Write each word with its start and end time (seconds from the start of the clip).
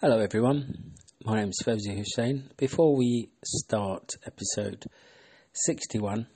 Hello, 0.00 0.18
everyone. 0.18 0.92
My 1.24 1.36
name 1.40 1.50
is 1.50 1.62
Fawzi 1.64 1.96
Hussein. 1.96 2.50
Before 2.56 2.96
we 2.96 3.30
start 3.44 4.10
episode 4.26 4.84
61, 5.52 6.26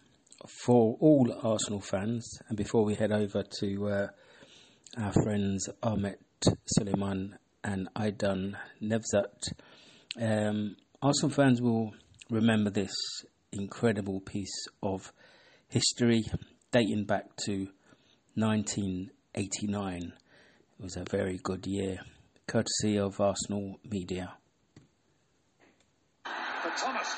for 0.64 0.96
all 1.00 1.36
Arsenal 1.42 1.80
fans, 1.80 2.38
and 2.48 2.56
before 2.56 2.84
we 2.84 2.94
head 2.94 3.10
over 3.10 3.42
to 3.58 3.88
uh, 3.88 4.06
our 4.96 5.12
friends 5.12 5.68
Ahmet 5.82 6.20
Suleyman 6.66 7.36
and 7.64 7.88
Aydan 7.96 8.54
Nevzat, 8.80 9.52
um, 10.20 10.76
Arsenal 11.02 11.34
fans 11.34 11.60
will 11.60 11.92
remember 12.30 12.70
this 12.70 12.94
incredible 13.52 14.20
piece 14.20 14.66
of 14.84 15.12
history 15.66 16.24
dating 16.70 17.04
back 17.06 17.24
to 17.44 17.66
1989. 18.36 20.02
It 20.78 20.82
was 20.82 20.96
a 20.96 21.04
very 21.10 21.38
good 21.42 21.66
year, 21.66 21.98
courtesy 22.48 22.98
of 22.98 23.20
Arsenal 23.20 23.78
Media. 23.84 24.32
Thomas 26.24 27.14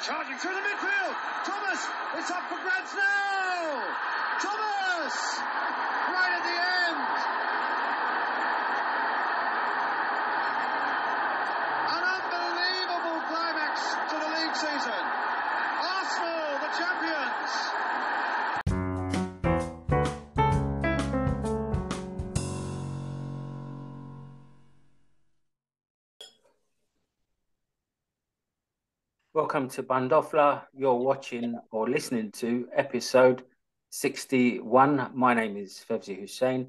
Welcome 29.50 29.70
to 29.70 29.82
Bandofla. 29.82 30.62
You're 30.72 30.94
watching 30.94 31.58
or 31.72 31.90
listening 31.90 32.30
to 32.34 32.68
episode 32.72 33.42
61. 33.90 35.10
My 35.12 35.34
name 35.34 35.56
is 35.56 35.84
Fevzi 35.90 36.16
Hussein 36.20 36.68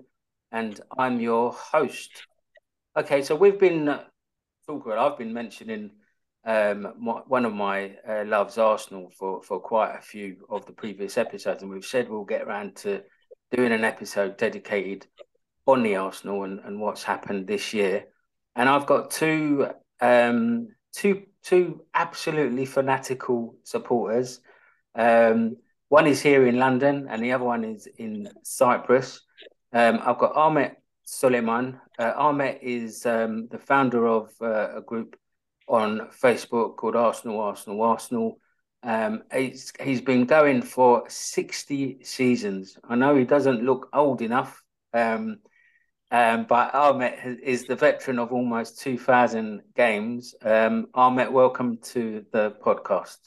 and 0.52 0.82
I'm 0.98 1.20
your 1.20 1.52
host. 1.52 2.26
Okay, 2.98 3.22
so 3.22 3.36
we've 3.36 3.60
been, 3.60 4.00
Fulgur, 4.68 4.98
I've 4.98 5.16
been 5.16 5.32
mentioning 5.32 5.92
um, 6.44 6.94
my, 7.00 7.22
one 7.28 7.46
of 7.46 7.54
my 7.54 7.98
uh, 8.10 8.24
loves, 8.26 8.58
Arsenal, 8.58 9.12
for, 9.16 9.44
for 9.44 9.60
quite 9.60 9.94
a 9.96 10.02
few 10.02 10.38
of 10.50 10.66
the 10.66 10.74
previous 10.74 11.20
episodes. 11.20 11.62
And 11.62 11.72
we've 11.72 11.86
said 11.86 12.10
we'll 12.10 12.24
get 12.24 12.42
around 12.42 12.78
to 12.78 13.04
doing 13.52 13.74
an 13.74 13.84
episode 13.84 14.38
dedicated 14.38 15.06
on 15.68 15.84
the 15.84 15.98
Arsenal 15.98 16.46
and, 16.46 16.60
and 16.62 16.82
what's 16.82 17.04
happened 17.04 17.46
this 17.46 17.76
year. 17.76 18.06
And 18.56 18.68
I've 18.68 18.88
got 18.88 19.12
two 19.12 19.68
um, 20.02 20.70
two 20.96 21.28
two 21.44 21.82
absolutely 21.94 22.66
fanatical 22.66 23.56
supporters. 23.64 24.40
Um, 24.96 25.58
one 25.90 26.08
is 26.08 26.22
here 26.22 26.48
in 26.48 26.58
London, 26.58 27.08
and 27.10 27.24
the 27.24 27.34
other 27.34 27.44
one 27.44 27.64
is 27.64 27.88
in 27.98 28.30
Cyprus. 28.44 29.22
Um, 29.74 30.00
I've 30.04 30.18
got 30.18 30.36
Ahmet 30.36 30.82
Suleyman. 31.06 31.80
Uh, 32.00 32.14
Ahmet 32.16 32.60
is 32.62 33.06
um, 33.06 33.48
the 33.50 33.58
founder 33.58 34.08
of 34.08 34.32
uh, 34.42 34.78
a 34.78 34.82
group 34.82 35.18
on 35.68 36.10
Facebook 36.22 36.78
called 36.78 36.96
Arsenal, 36.96 37.42
Arsenal, 37.42 37.82
Arsenal. 37.82 38.40
Um, 38.84 39.24
he's, 39.34 39.72
he's 39.82 40.02
been 40.02 40.26
going 40.26 40.62
for 40.62 41.04
60 41.08 42.04
seasons. 42.04 42.78
I 42.88 42.96
know 42.96 43.16
he 43.16 43.26
doesn't 43.26 43.64
look 43.64 43.90
old 43.94 44.22
enough, 44.22 44.64
um, 44.94 45.40
um, 46.12 46.46
but 46.48 46.74
Ahmet 46.76 47.40
is 47.42 47.66
the 47.66 47.76
veteran 47.76 48.20
of 48.20 48.34
almost 48.34 48.80
2,000 48.82 49.62
games. 49.76 50.36
Um, 50.44 50.88
Ahmet, 50.94 51.32
welcome 51.32 51.78
to 51.94 52.26
the 52.34 52.52
podcast. 52.64 53.18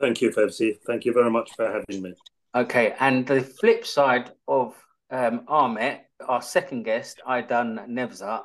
Thank 0.00 0.20
you, 0.20 0.30
Fevzi. 0.30 0.76
Thank 0.86 1.04
you 1.04 1.12
very 1.12 1.30
much 1.30 1.50
for 1.56 1.66
having 1.66 2.02
me. 2.02 2.14
Okay, 2.54 2.94
and 3.00 3.26
the 3.26 3.40
flip 3.40 3.84
side 3.84 4.30
of 4.46 4.74
um, 5.10 5.44
Ahmet, 5.48 6.06
our 6.28 6.40
second 6.40 6.84
guest, 6.84 7.20
Aydan 7.26 7.88
Nevzat. 7.88 8.44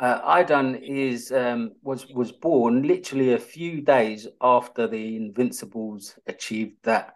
Uh, 0.00 0.36
Aydan 0.36 0.80
is 0.82 1.30
um, 1.30 1.72
was 1.82 2.08
was 2.08 2.32
born 2.32 2.82
literally 2.82 3.34
a 3.34 3.38
few 3.38 3.80
days 3.82 4.26
after 4.40 4.88
the 4.88 5.16
Invincibles 5.16 6.18
achieved 6.26 6.76
that 6.82 7.14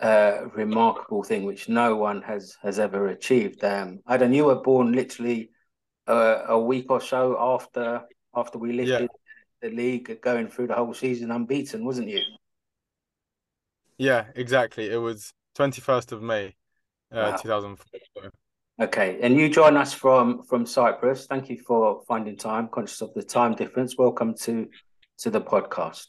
uh, 0.00 0.46
remarkable 0.54 1.22
thing 1.22 1.44
which 1.44 1.68
no 1.68 1.96
one 1.96 2.22
has 2.22 2.56
has 2.62 2.78
ever 2.78 3.08
achieved. 3.08 3.62
Um, 3.64 4.00
Aydan, 4.08 4.34
you 4.34 4.46
were 4.46 4.62
born 4.62 4.92
literally 4.92 5.50
uh, 6.06 6.44
a 6.48 6.58
week 6.58 6.90
or 6.90 7.00
so 7.00 7.36
after 7.38 8.02
after 8.34 8.58
we 8.58 8.72
lifted 8.72 9.10
the 9.60 9.70
league, 9.70 10.20
going 10.22 10.48
through 10.48 10.68
the 10.68 10.74
whole 10.74 10.94
season 10.94 11.30
unbeaten, 11.30 11.84
wasn't 11.84 12.08
you? 12.08 12.22
Yeah, 13.98 14.26
exactly. 14.34 14.88
It 14.90 14.96
was 14.96 15.32
21st 15.56 16.12
of 16.12 16.22
May, 16.22 16.54
uh, 17.12 17.32
Wow. 17.32 17.36
2004. 17.36 18.30
Okay, 18.80 19.18
and 19.20 19.36
you 19.36 19.50
join 19.50 19.76
us 19.76 19.92
from 19.92 20.42
from 20.44 20.64
Cyprus. 20.64 21.26
Thank 21.26 21.50
you 21.50 21.58
for 21.58 22.02
finding 22.08 22.38
time. 22.38 22.68
Conscious 22.68 23.02
of 23.02 23.12
the 23.12 23.22
time 23.22 23.54
difference. 23.54 23.98
Welcome 23.98 24.34
to 24.38 24.68
to 25.18 25.30
the 25.30 25.40
podcast. 25.42 26.06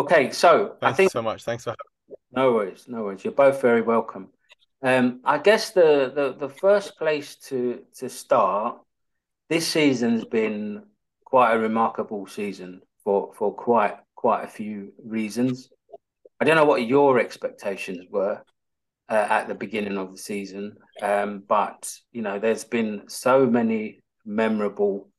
Okay, 0.00 0.30
so 0.30 0.76
I 0.80 0.86
Thanks 0.86 0.96
think 0.96 1.12
so 1.12 1.20
much. 1.20 1.44
Thanks 1.44 1.64
for 1.64 1.74
no 2.32 2.54
worries, 2.54 2.86
no 2.88 3.04
worries. 3.04 3.22
You're 3.22 3.34
both 3.34 3.60
very 3.60 3.82
welcome. 3.82 4.28
Um, 4.82 5.20
I 5.26 5.36
guess 5.36 5.72
the, 5.72 6.10
the 6.14 6.46
the 6.46 6.48
first 6.48 6.96
place 6.96 7.36
to 7.48 7.82
to 7.98 8.08
start 8.08 8.80
this 9.50 9.68
season's 9.68 10.24
been 10.24 10.84
quite 11.22 11.52
a 11.52 11.58
remarkable 11.58 12.26
season 12.26 12.80
for 13.04 13.34
for 13.34 13.52
quite 13.52 13.98
quite 14.14 14.42
a 14.42 14.48
few 14.48 14.94
reasons. 15.04 15.68
I 16.40 16.46
don't 16.46 16.56
know 16.56 16.64
what 16.64 16.86
your 16.86 17.18
expectations 17.18 18.06
were 18.10 18.42
uh, 19.10 19.26
at 19.28 19.48
the 19.48 19.54
beginning 19.54 19.98
of 19.98 20.12
the 20.12 20.18
season, 20.18 20.78
um, 21.02 21.42
but 21.46 21.94
you 22.10 22.22
know, 22.22 22.38
there's 22.38 22.64
been 22.64 23.02
so 23.06 23.44
many 23.44 24.00
memorable 24.24 25.10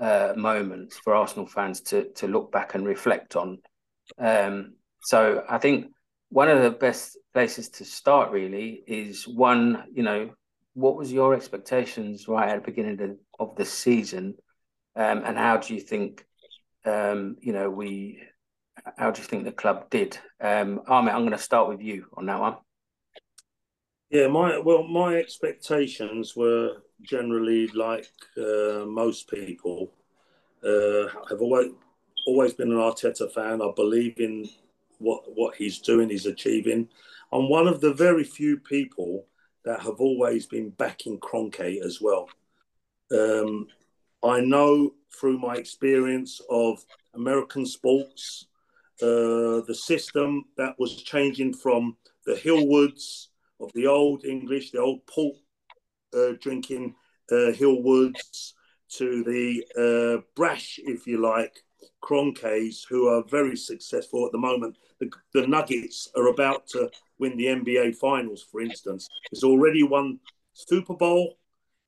uh, 0.00 0.34
moments 0.36 0.96
for 0.96 1.12
Arsenal 1.12 1.48
fans 1.48 1.80
to 1.80 2.04
to 2.12 2.28
look 2.28 2.52
back 2.52 2.76
and 2.76 2.86
reflect 2.86 3.34
on. 3.34 3.58
Um, 4.18 4.74
so 5.02 5.44
I 5.48 5.58
think 5.58 5.92
one 6.28 6.48
of 6.48 6.62
the 6.62 6.70
best 6.70 7.18
places 7.34 7.68
to 7.70 7.84
start 7.84 8.30
really 8.30 8.82
is 8.86 9.26
one, 9.26 9.84
you 9.92 10.02
know, 10.02 10.30
what 10.74 10.96
was 10.96 11.12
your 11.12 11.34
expectations 11.34 12.28
right 12.28 12.48
at 12.48 12.64
the 12.64 12.70
beginning 12.70 13.18
of 13.38 13.56
the, 13.56 13.64
season, 13.64 14.34
um, 14.96 15.22
and 15.24 15.36
how 15.36 15.58
do 15.58 15.74
you 15.74 15.80
think, 15.80 16.24
um, 16.86 17.36
you 17.40 17.52
know, 17.52 17.68
we, 17.68 18.22
how 18.96 19.10
do 19.10 19.20
you 19.20 19.26
think 19.26 19.44
the 19.44 19.52
club 19.52 19.90
did? 19.90 20.18
Um, 20.40 20.80
I'm 20.88 21.04
going 21.06 21.30
to 21.32 21.38
start 21.38 21.68
with 21.68 21.82
you 21.82 22.06
on 22.14 22.26
that 22.26 22.40
one. 22.40 22.56
Yeah, 24.10 24.26
my 24.28 24.58
well, 24.58 24.86
my 24.86 25.16
expectations 25.16 26.36
were 26.36 26.82
generally 27.00 27.68
like 27.68 28.10
uh, 28.36 28.84
most 28.86 29.28
people. 29.30 29.90
Uh, 30.62 31.06
I've 31.30 31.40
always 31.40 31.70
always 32.26 32.54
been 32.54 32.72
an 32.72 32.78
Arteta 32.78 33.30
fan. 33.32 33.62
I 33.62 33.70
believe 33.74 34.18
in 34.18 34.48
what 34.98 35.22
what 35.34 35.54
he's 35.56 35.78
doing, 35.78 36.10
he's 36.10 36.26
achieving. 36.26 36.88
I'm 37.32 37.48
one 37.48 37.66
of 37.66 37.80
the 37.80 37.92
very 37.92 38.24
few 38.24 38.58
people 38.58 39.26
that 39.64 39.80
have 39.80 40.00
always 40.00 40.46
been 40.46 40.70
backing 40.70 41.18
Kroenke 41.18 41.82
as 41.84 42.00
well. 42.00 42.28
Um, 43.12 43.68
I 44.22 44.40
know 44.40 44.94
through 45.18 45.38
my 45.38 45.54
experience 45.54 46.40
of 46.50 46.84
American 47.14 47.66
sports, 47.66 48.46
uh, 49.02 49.60
the 49.66 49.74
system 49.74 50.44
that 50.56 50.74
was 50.78 51.02
changing 51.02 51.54
from 51.54 51.96
the 52.26 52.36
Hill-Woods 52.36 53.30
of 53.60 53.72
the 53.74 53.86
old 53.86 54.24
English, 54.24 54.70
the 54.70 54.80
old 54.80 55.06
port 55.06 55.36
uh, 56.14 56.32
drinking 56.40 56.94
uh, 57.30 57.52
Hill-Woods, 57.52 58.54
to 58.92 59.24
the 59.24 59.64
uh, 59.78 60.22
brash, 60.36 60.78
if 60.84 61.06
you 61.06 61.18
like, 61.18 61.64
Kroenkes, 62.02 62.84
who 62.88 63.08
are 63.08 63.22
very 63.24 63.56
successful 63.56 64.26
at 64.26 64.32
the 64.32 64.38
moment. 64.38 64.76
The, 65.00 65.10
the 65.34 65.46
Nuggets 65.46 66.08
are 66.16 66.28
about 66.28 66.66
to 66.68 66.90
win 67.18 67.36
the 67.36 67.46
NBA 67.46 67.96
Finals, 67.96 68.46
for 68.50 68.60
instance. 68.60 69.08
He's 69.30 69.44
already 69.44 69.82
won 69.82 70.20
Super 70.52 70.94
Bowl. 70.94 71.38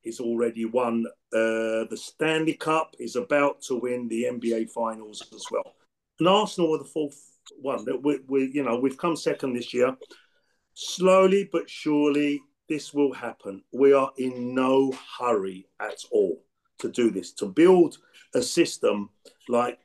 He's 0.01 0.19
already 0.19 0.65
won 0.65 1.05
uh, 1.33 1.89
the 1.89 1.97
Stanley 1.97 2.53
Cup. 2.53 2.95
He's 2.97 3.15
about 3.15 3.61
to 3.63 3.75
win 3.75 4.07
the 4.07 4.23
NBA 4.23 4.69
Finals 4.69 5.23
as 5.33 5.43
well. 5.51 5.75
And 6.19 6.27
Arsenal 6.27 6.75
are 6.75 6.79
the 6.79 6.85
fourth 6.85 7.19
one. 7.59 7.83
That 7.85 8.03
we, 8.03 8.19
we, 8.27 8.51
you 8.53 8.63
know, 8.63 8.77
we've 8.77 8.97
come 8.97 9.15
second 9.15 9.53
this 9.53 9.73
year. 9.73 9.95
Slowly 10.73 11.49
but 11.51 11.69
surely, 11.69 12.41
this 12.69 12.93
will 12.93 13.13
happen. 13.13 13.63
We 13.71 13.93
are 13.93 14.11
in 14.17 14.53
no 14.53 14.93
hurry 15.19 15.67
at 15.79 15.97
all 16.11 16.43
to 16.79 16.89
do 16.89 17.09
this. 17.09 17.31
To 17.33 17.47
build 17.47 17.97
a 18.33 18.41
system 18.41 19.09
like 19.47 19.79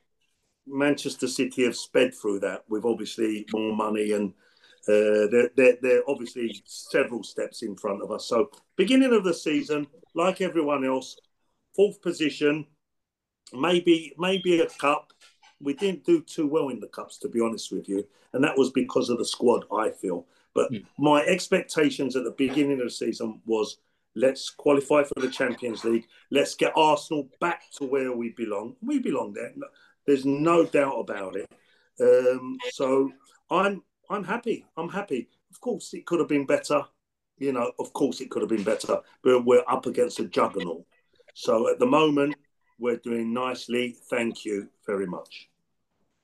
Manchester 0.67 1.27
City 1.27 1.63
have 1.63 1.75
sped 1.75 2.13
through 2.13 2.39
that 2.41 2.63
with 2.69 2.85
obviously 2.85 3.45
more 3.51 3.75
money 3.75 4.13
and 4.13 4.33
uh, 4.87 5.27
they're, 5.31 5.49
they're, 5.55 5.77
they're 5.81 6.03
obviously 6.09 6.61
several 6.65 7.23
steps 7.23 7.61
in 7.61 7.75
front 7.75 8.01
of 8.01 8.11
us. 8.11 8.27
So, 8.27 8.49
beginning 8.77 9.13
of 9.13 9.23
the 9.23 9.33
season, 9.33 9.85
like 10.15 10.41
everyone 10.41 10.83
else, 10.83 11.17
fourth 11.75 12.01
position, 12.01 12.65
maybe 13.53 14.13
maybe 14.17 14.59
a 14.61 14.67
cup. 14.67 15.13
We 15.59 15.75
didn't 15.75 16.05
do 16.05 16.21
too 16.21 16.47
well 16.47 16.69
in 16.69 16.79
the 16.79 16.87
cups, 16.87 17.19
to 17.19 17.29
be 17.29 17.39
honest 17.39 17.71
with 17.71 17.87
you, 17.87 18.07
and 18.33 18.43
that 18.43 18.57
was 18.57 18.71
because 18.71 19.09
of 19.09 19.19
the 19.19 19.25
squad. 19.25 19.65
I 19.71 19.91
feel, 19.91 20.25
but 20.55 20.71
mm. 20.71 20.83
my 20.97 21.21
expectations 21.21 22.15
at 22.15 22.23
the 22.23 22.31
beginning 22.31 22.79
of 22.79 22.85
the 22.85 22.89
season 22.89 23.41
was 23.45 23.77
let's 24.15 24.49
qualify 24.49 25.03
for 25.03 25.19
the 25.19 25.29
Champions 25.29 25.83
League. 25.83 26.07
Let's 26.31 26.55
get 26.55 26.73
Arsenal 26.75 27.29
back 27.39 27.69
to 27.73 27.85
where 27.85 28.11
we 28.11 28.29
belong. 28.29 28.75
We 28.81 28.97
belong 28.97 29.33
there. 29.33 29.53
There's 30.11 30.25
no 30.25 30.65
doubt 30.65 30.99
about 30.99 31.37
it. 31.37 31.49
Um, 32.01 32.57
so 32.73 33.09
I'm 33.49 33.81
I'm 34.09 34.25
happy. 34.25 34.65
I'm 34.75 34.89
happy. 34.89 35.29
Of 35.49 35.61
course, 35.61 35.93
it 35.93 36.05
could 36.05 36.19
have 36.19 36.27
been 36.27 36.45
better. 36.45 36.83
You 37.37 37.53
know, 37.53 37.71
of 37.79 37.93
course, 37.93 38.19
it 38.19 38.29
could 38.29 38.41
have 38.41 38.49
been 38.49 38.63
better. 38.63 38.97
But 39.23 39.45
we're 39.45 39.63
up 39.69 39.85
against 39.85 40.19
a 40.19 40.25
juggernaut. 40.25 40.83
So 41.33 41.69
at 41.69 41.79
the 41.79 41.85
moment, 41.85 42.35
we're 42.77 42.97
doing 42.97 43.31
nicely. 43.33 43.95
Thank 44.09 44.43
you 44.43 44.67
very 44.85 45.05
much. 45.05 45.47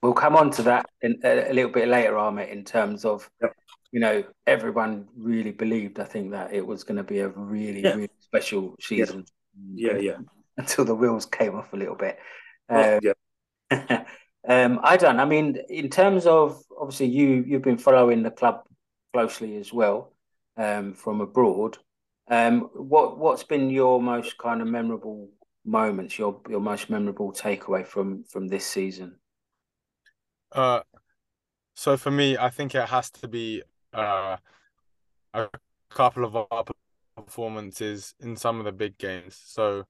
We'll 0.02 0.12
come 0.12 0.36
on 0.36 0.52
to 0.52 0.64
that 0.64 0.90
in, 1.02 1.22
a 1.24 1.54
little 1.54 1.72
bit 1.72 1.88
later, 1.88 2.18
Ahmet, 2.18 2.50
in 2.50 2.66
terms 2.66 3.06
of, 3.06 3.30
yep. 3.42 3.54
you 3.94 4.02
know, 4.02 4.22
everyone 4.48 5.08
really 5.16 5.52
believed, 5.52 6.02
I 6.02 6.04
think, 6.04 6.32
that 6.32 6.54
it 6.54 6.68
was 6.68 6.84
going 6.84 6.98
to 6.98 7.04
be 7.04 7.20
a 7.20 7.30
really, 7.30 7.84
yeah. 7.84 7.94
really 7.94 8.10
special 8.20 8.76
season. 8.82 9.24
Yeah, 9.74 9.94
yeah. 9.94 10.00
yeah. 10.00 10.18
Until 10.58 10.84
the 10.84 10.94
wheels 10.94 11.26
came 11.26 11.56
off 11.56 11.72
a 11.72 11.78
little 11.78 11.96
bit. 11.96 12.20
Um, 12.68 13.00
yeah. 13.02 13.14
um, 14.48 14.80
I 14.84 14.98
don't. 14.98 15.20
I 15.20 15.26
mean, 15.26 15.58
in 15.70 15.90
terms 15.90 16.26
of 16.26 16.62
obviously 16.80 17.08
you 17.08 17.44
you've 17.48 17.62
been 17.62 17.78
following 17.78 18.24
the 18.24 18.32
club 18.32 18.64
closely 19.14 19.58
as 19.58 19.74
well 19.74 20.14
um, 20.58 20.94
from 20.94 21.22
abroad. 21.22 21.78
Um, 22.30 22.70
what 22.74 23.18
what's 23.18 23.44
been 23.44 23.70
your 23.70 24.02
most 24.02 24.38
kind 24.38 24.62
of 24.62 24.68
memorable 24.68 25.30
moments? 25.66 26.18
Your 26.18 26.42
your 26.50 26.62
most 26.62 26.90
memorable 26.90 27.32
takeaway 27.32 27.86
from 27.86 28.24
from 28.26 28.48
this 28.48 28.66
season? 28.66 29.16
Uh, 30.52 30.82
so 31.76 31.98
for 31.98 32.12
me, 32.12 32.38
I 32.38 32.50
think 32.50 32.74
it 32.74 32.88
has 32.88 33.10
to 33.12 33.28
be 33.28 33.64
uh, 33.94 34.38
a 35.34 35.48
couple 35.90 36.26
of 36.26 36.36
our 36.36 36.64
performances 37.16 38.14
in 38.20 38.36
some 38.36 38.60
of 38.60 38.66
the 38.66 38.72
big 38.72 38.98
games. 38.98 39.40
So 39.46 39.86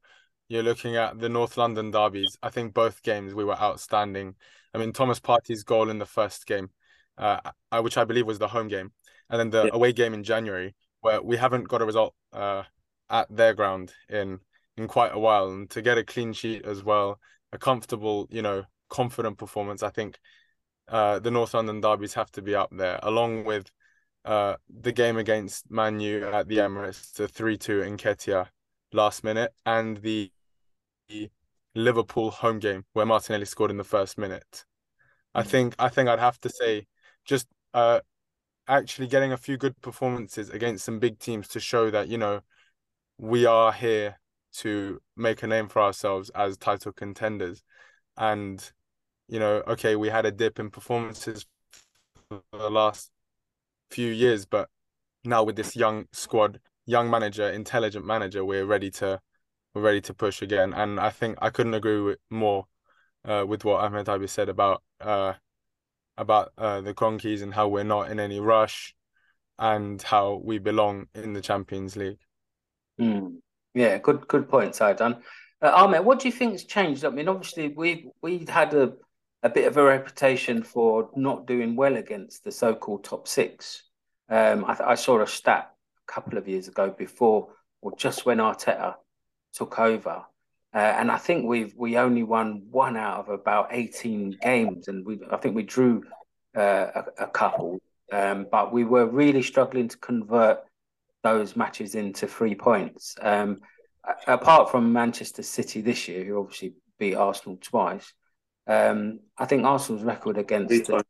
you're 0.50 0.64
looking 0.64 0.96
at 0.96 1.20
the 1.20 1.30
North 1.30 1.58
London 1.58 1.92
derbies. 1.92 2.38
I 2.42 2.50
think 2.50 2.74
both 2.74 3.04
games 3.04 3.34
we 3.34 3.44
were 3.44 3.60
outstanding. 3.60 4.36
I 4.74 4.78
mean, 4.78 4.94
Thomas 4.94 5.20
Partey's 5.20 5.64
goal 5.64 5.90
in 5.90 6.00
the 6.00 6.06
first 6.06 6.46
game, 6.46 6.70
uh, 7.18 7.40
which 7.82 7.98
I 7.98 8.06
believe 8.06 8.28
was 8.28 8.40
the 8.40 8.48
home 8.48 8.68
game, 8.68 8.92
and 9.30 9.40
then 9.40 9.50
the 9.50 9.66
yeah. 9.66 9.70
away 9.74 9.94
game 9.94 10.14
in 10.14 10.24
January, 10.24 10.76
where 11.02 11.22
we 11.22 11.38
haven't 11.38 11.68
got 11.68 11.82
a 11.82 11.86
result 11.86 12.14
uh, 12.34 12.64
at 13.10 13.28
their 13.36 13.54
ground 13.54 13.94
in 14.10 14.40
in 14.78 14.88
quite 14.88 15.14
a 15.14 15.20
while, 15.20 15.50
and 15.50 15.70
to 15.72 15.82
get 15.82 15.98
a 15.98 16.04
clean 16.04 16.34
sheet 16.34 16.64
as 16.66 16.84
well, 16.84 17.20
a 17.52 17.58
comfortable, 17.58 18.28
you 18.30 18.42
know, 18.42 18.64
confident 18.90 19.38
performance. 19.38 19.82
I 19.82 19.90
think 19.90 20.20
uh, 20.88 21.20
the 21.20 21.32
North 21.32 21.54
London 21.54 21.82
derbies 21.82 22.14
have 22.14 22.32
to 22.34 22.42
be 22.42 22.54
up 22.56 22.70
there, 22.72 23.00
along 23.02 23.46
with 23.46 23.72
uh, 24.24 24.56
the 24.70 24.92
game 24.92 25.18
against 25.18 25.72
Man 25.72 26.00
U 26.00 26.26
at 26.26 26.48
the 26.48 26.58
Emirates, 26.58 27.12
the 27.14 27.28
three-two 27.28 27.82
in 27.82 27.98
Nketiah 27.98 28.48
last 28.94 29.24
minute, 29.24 29.52
and 29.66 29.98
the 29.98 30.32
Liverpool 31.76 32.32
home 32.32 32.60
game 32.60 32.86
where 32.94 33.06
Martinelli 33.06 33.46
scored 33.46 33.72
in 33.72 33.78
the 33.78 33.84
first 33.84 34.18
minute. 34.18 34.66
I 35.34 35.44
mm. 35.44 35.48
think 35.48 35.76
I 35.80 35.90
think 35.90 36.10
I'd 36.10 36.20
have 36.20 36.40
to 36.42 36.50
say 36.50 36.88
just 37.26 37.48
uh 37.74 38.00
actually 38.68 39.08
getting 39.08 39.32
a 39.32 39.38
few 39.38 39.58
good 39.58 39.80
performances 39.82 40.50
against 40.50 40.84
some 40.84 41.00
big 41.00 41.20
teams 41.20 41.48
to 41.50 41.60
show 41.60 41.90
that 41.90 42.08
you 42.08 42.18
know 42.18 42.42
we 43.18 43.46
are 43.46 43.72
here 43.72 44.20
to 44.54 45.00
make 45.16 45.44
a 45.44 45.48
name 45.48 45.68
for 45.68 45.82
ourselves 45.82 46.30
as 46.32 46.58
title 46.58 46.92
contenders 46.92 47.64
and 48.18 48.72
you 49.28 49.40
know 49.40 49.64
okay 49.68 49.96
we 49.96 50.10
had 50.10 50.26
a 50.26 50.32
dip 50.32 50.60
in 50.60 50.70
performances 50.70 51.46
for 52.30 52.42
the 52.52 52.70
last 52.70 53.12
few 53.92 54.12
years 54.12 54.46
but 54.46 54.70
now 55.24 55.44
with 55.44 55.56
this 55.56 55.76
young 55.76 56.06
squad 56.12 56.60
young 56.86 57.10
manager 57.10 57.50
intelligent 57.50 58.06
manager 58.06 58.44
we're 58.44 58.66
ready 58.66 58.90
to 58.90 59.20
we're 59.78 59.84
ready 59.84 60.02
to 60.02 60.14
push 60.14 60.42
again. 60.42 60.74
And 60.74 61.00
I 61.00 61.10
think 61.12 61.38
I 61.42 61.50
couldn't 61.50 61.76
agree 61.76 62.02
with 62.02 62.20
more 62.30 62.66
uh, 63.24 63.46
with 63.48 63.64
what 63.64 63.82
Ahmet 63.82 64.10
Abi 64.10 64.28
said 64.28 64.50
about 64.50 64.82
uh, 65.00 65.34
about 66.18 66.52
uh, 66.58 66.82
the 66.82 66.94
Kroenkes 66.94 67.44
and 67.44 67.54
how 67.54 67.68
we're 67.68 67.84
not 67.84 68.10
in 68.10 68.20
any 68.20 68.40
rush 68.40 68.96
and 69.60 70.02
how 70.02 70.42
we 70.44 70.58
belong 70.58 71.08
in 71.14 71.34
the 71.34 71.42
Champions 71.42 71.96
League. 71.96 72.20
Mm. 73.00 73.38
Yeah, 73.74 74.00
good 74.00 74.28
good 74.28 74.50
point, 74.50 74.74
Saidan. 74.74 75.22
Uh, 75.62 75.72
Ahmet, 75.74 76.04
what 76.04 76.20
do 76.20 76.28
you 76.28 76.32
think's 76.32 76.64
changed? 76.64 77.06
I 77.06 77.10
mean, 77.10 77.28
obviously 77.28 77.68
we 77.70 78.10
we 78.22 78.46
had 78.48 78.74
a 78.74 78.94
a 79.44 79.50
bit 79.50 79.68
of 79.68 79.78
a 79.78 79.84
reputation 79.84 80.64
for 80.64 81.12
not 81.16 81.46
doing 81.46 81.76
well 81.76 81.96
against 81.96 82.44
the 82.44 82.52
so-called 82.52 83.04
top 83.04 83.28
six. 83.28 83.84
Um, 84.30 84.66
I, 84.66 84.78
I 84.84 84.96
saw 84.96 85.22
a 85.22 85.28
stat 85.28 85.72
a 86.08 86.12
couple 86.12 86.40
of 86.40 86.48
years 86.48 86.68
ago 86.68 86.90
before, 86.90 87.50
or 87.82 87.96
just 87.96 88.26
when 88.26 88.40
Arteta 88.40 88.96
took 89.54 89.80
over. 89.80 90.24
Uh, 90.74 90.78
and 90.78 91.10
I 91.10 91.18
think 91.18 91.46
we've 91.46 91.74
we 91.76 91.98
only 91.98 92.24
won 92.24 92.68
one 92.70 92.98
out 92.98 93.20
of 93.20 93.30
about 93.30 93.70
eighteen 93.72 94.38
games, 94.42 94.88
and 94.88 95.06
we 95.06 95.20
I 95.32 95.38
think 95.38 95.56
we 95.56 95.64
drew 95.64 96.04
uh, 96.56 96.88
a, 96.96 97.24
a, 97.24 97.28
couple, 97.28 97.80
um, 98.12 98.48
but 98.52 98.74
we 98.74 98.84
were 98.84 99.06
really 99.06 99.42
struggling 99.42 99.88
to 99.88 99.98
convert 99.98 100.60
those 101.24 101.56
matches 101.56 101.96
into 101.96 102.28
three 102.28 102.56
points. 102.56 103.16
Um, 103.22 103.60
apart 104.28 104.72
from 104.72 104.94
Manchester 104.94 105.44
City 105.44 105.82
this 105.82 106.08
year, 106.08 106.24
who 106.24 106.40
obviously 106.40 106.74
beat 107.00 107.16
Arsenal 107.16 107.58
twice, 107.62 108.14
um, 108.68 109.20
I 109.38 109.46
think 109.46 109.66
Arsenal's 109.66 110.04
record 110.04 110.38
against 110.38 110.70
the, 110.70 111.04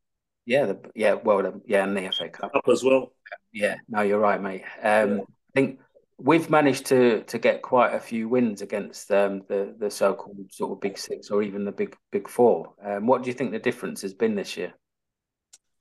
yeah, 0.46 0.66
the, 0.66 0.80
yeah, 0.96 1.14
well, 1.14 1.62
yeah, 1.66 1.84
and 1.84 1.98
the 1.98 2.10
FA 2.12 2.30
Cup 2.30 2.56
up 2.56 2.68
as 2.70 2.84
well. 2.84 3.14
Yeah, 3.52 3.76
no, 3.90 4.02
you're 4.02 4.20
right, 4.20 4.42
mate. 4.42 4.64
Um, 4.82 5.18
yeah. 5.18 5.24
I 5.24 5.52
think 5.54 5.80
we've 6.18 6.50
managed 6.50 6.86
to 6.88 7.24
to 7.24 7.38
get 7.38 7.62
quite 7.62 7.94
a 7.94 8.00
few 8.00 8.28
wins 8.28 8.62
against 8.62 9.12
um, 9.12 9.44
the 9.48 9.76
the 9.78 9.90
so-called 9.90 10.52
sort 10.52 10.72
of 10.72 10.82
big 10.82 10.98
six 10.98 11.30
or 11.30 11.44
even 11.44 11.66
the 11.66 11.72
big 11.72 11.96
big 12.12 12.28
four. 12.28 12.74
Um, 12.84 13.08
what 13.08 13.24
do 13.24 13.30
you 13.30 13.34
think 13.34 13.52
the 13.52 13.60
difference 13.60 14.02
has 14.02 14.14
been 14.14 14.36
this 14.36 14.58
year? 14.58 14.74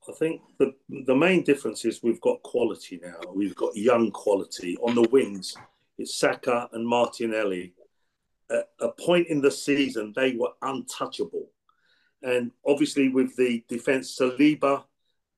I 0.07 0.13
think 0.13 0.41
the 0.59 0.73
the 1.05 1.15
main 1.15 1.43
difference 1.43 1.85
is 1.85 2.03
we've 2.03 2.21
got 2.21 2.41
quality 2.43 2.99
now. 3.01 3.19
We've 3.33 3.55
got 3.55 3.75
young 3.75 4.11
quality 4.11 4.77
on 4.77 4.95
the 4.95 5.07
wings. 5.09 5.55
It's 5.97 6.17
Saka 6.17 6.69
and 6.71 6.87
Martinelli. 6.87 7.73
At 8.49 8.69
a 8.79 8.89
point 8.89 9.27
in 9.27 9.41
the 9.41 9.51
season, 9.51 10.13
they 10.15 10.33
were 10.33 10.51
untouchable, 10.61 11.49
and 12.21 12.51
obviously 12.65 13.09
with 13.09 13.35
the 13.35 13.65
defense, 13.67 14.17
Saliba 14.17 14.85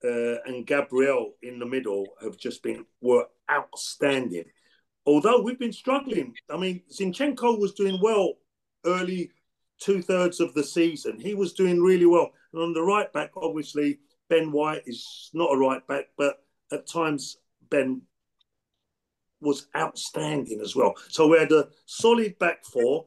uh, 0.03 0.35
and 0.45 0.67
Gabriel 0.67 1.33
in 1.41 1.57
the 1.57 1.65
middle 1.65 2.05
have 2.21 2.37
just 2.37 2.61
been 2.61 2.85
were 3.01 3.25
outstanding 3.49 4.45
although 5.05 5.41
we've 5.41 5.59
been 5.59 5.73
struggling. 5.73 6.35
I 6.49 6.57
mean, 6.57 6.81
Zinchenko 6.91 7.59
was 7.59 7.73
doing 7.73 7.99
well 8.01 8.33
early 8.85 9.31
two 9.79 10.01
thirds 10.01 10.39
of 10.39 10.53
the 10.53 10.63
season. 10.63 11.19
He 11.19 11.33
was 11.33 11.53
doing 11.53 11.81
really 11.81 12.05
well. 12.05 12.31
And 12.53 12.61
on 12.61 12.73
the 12.73 12.81
right 12.81 13.11
back, 13.13 13.31
obviously, 13.37 13.99
Ben 14.29 14.51
White 14.51 14.83
is 14.85 15.29
not 15.33 15.53
a 15.53 15.57
right 15.57 15.85
back, 15.87 16.05
but 16.17 16.43
at 16.71 16.87
times 16.87 17.37
Ben 17.69 18.01
was 19.41 19.67
outstanding 19.75 20.59
as 20.61 20.75
well. 20.75 20.93
So 21.07 21.27
we 21.27 21.39
had 21.39 21.51
a 21.51 21.69
solid 21.85 22.37
back 22.39 22.65
four. 22.65 23.05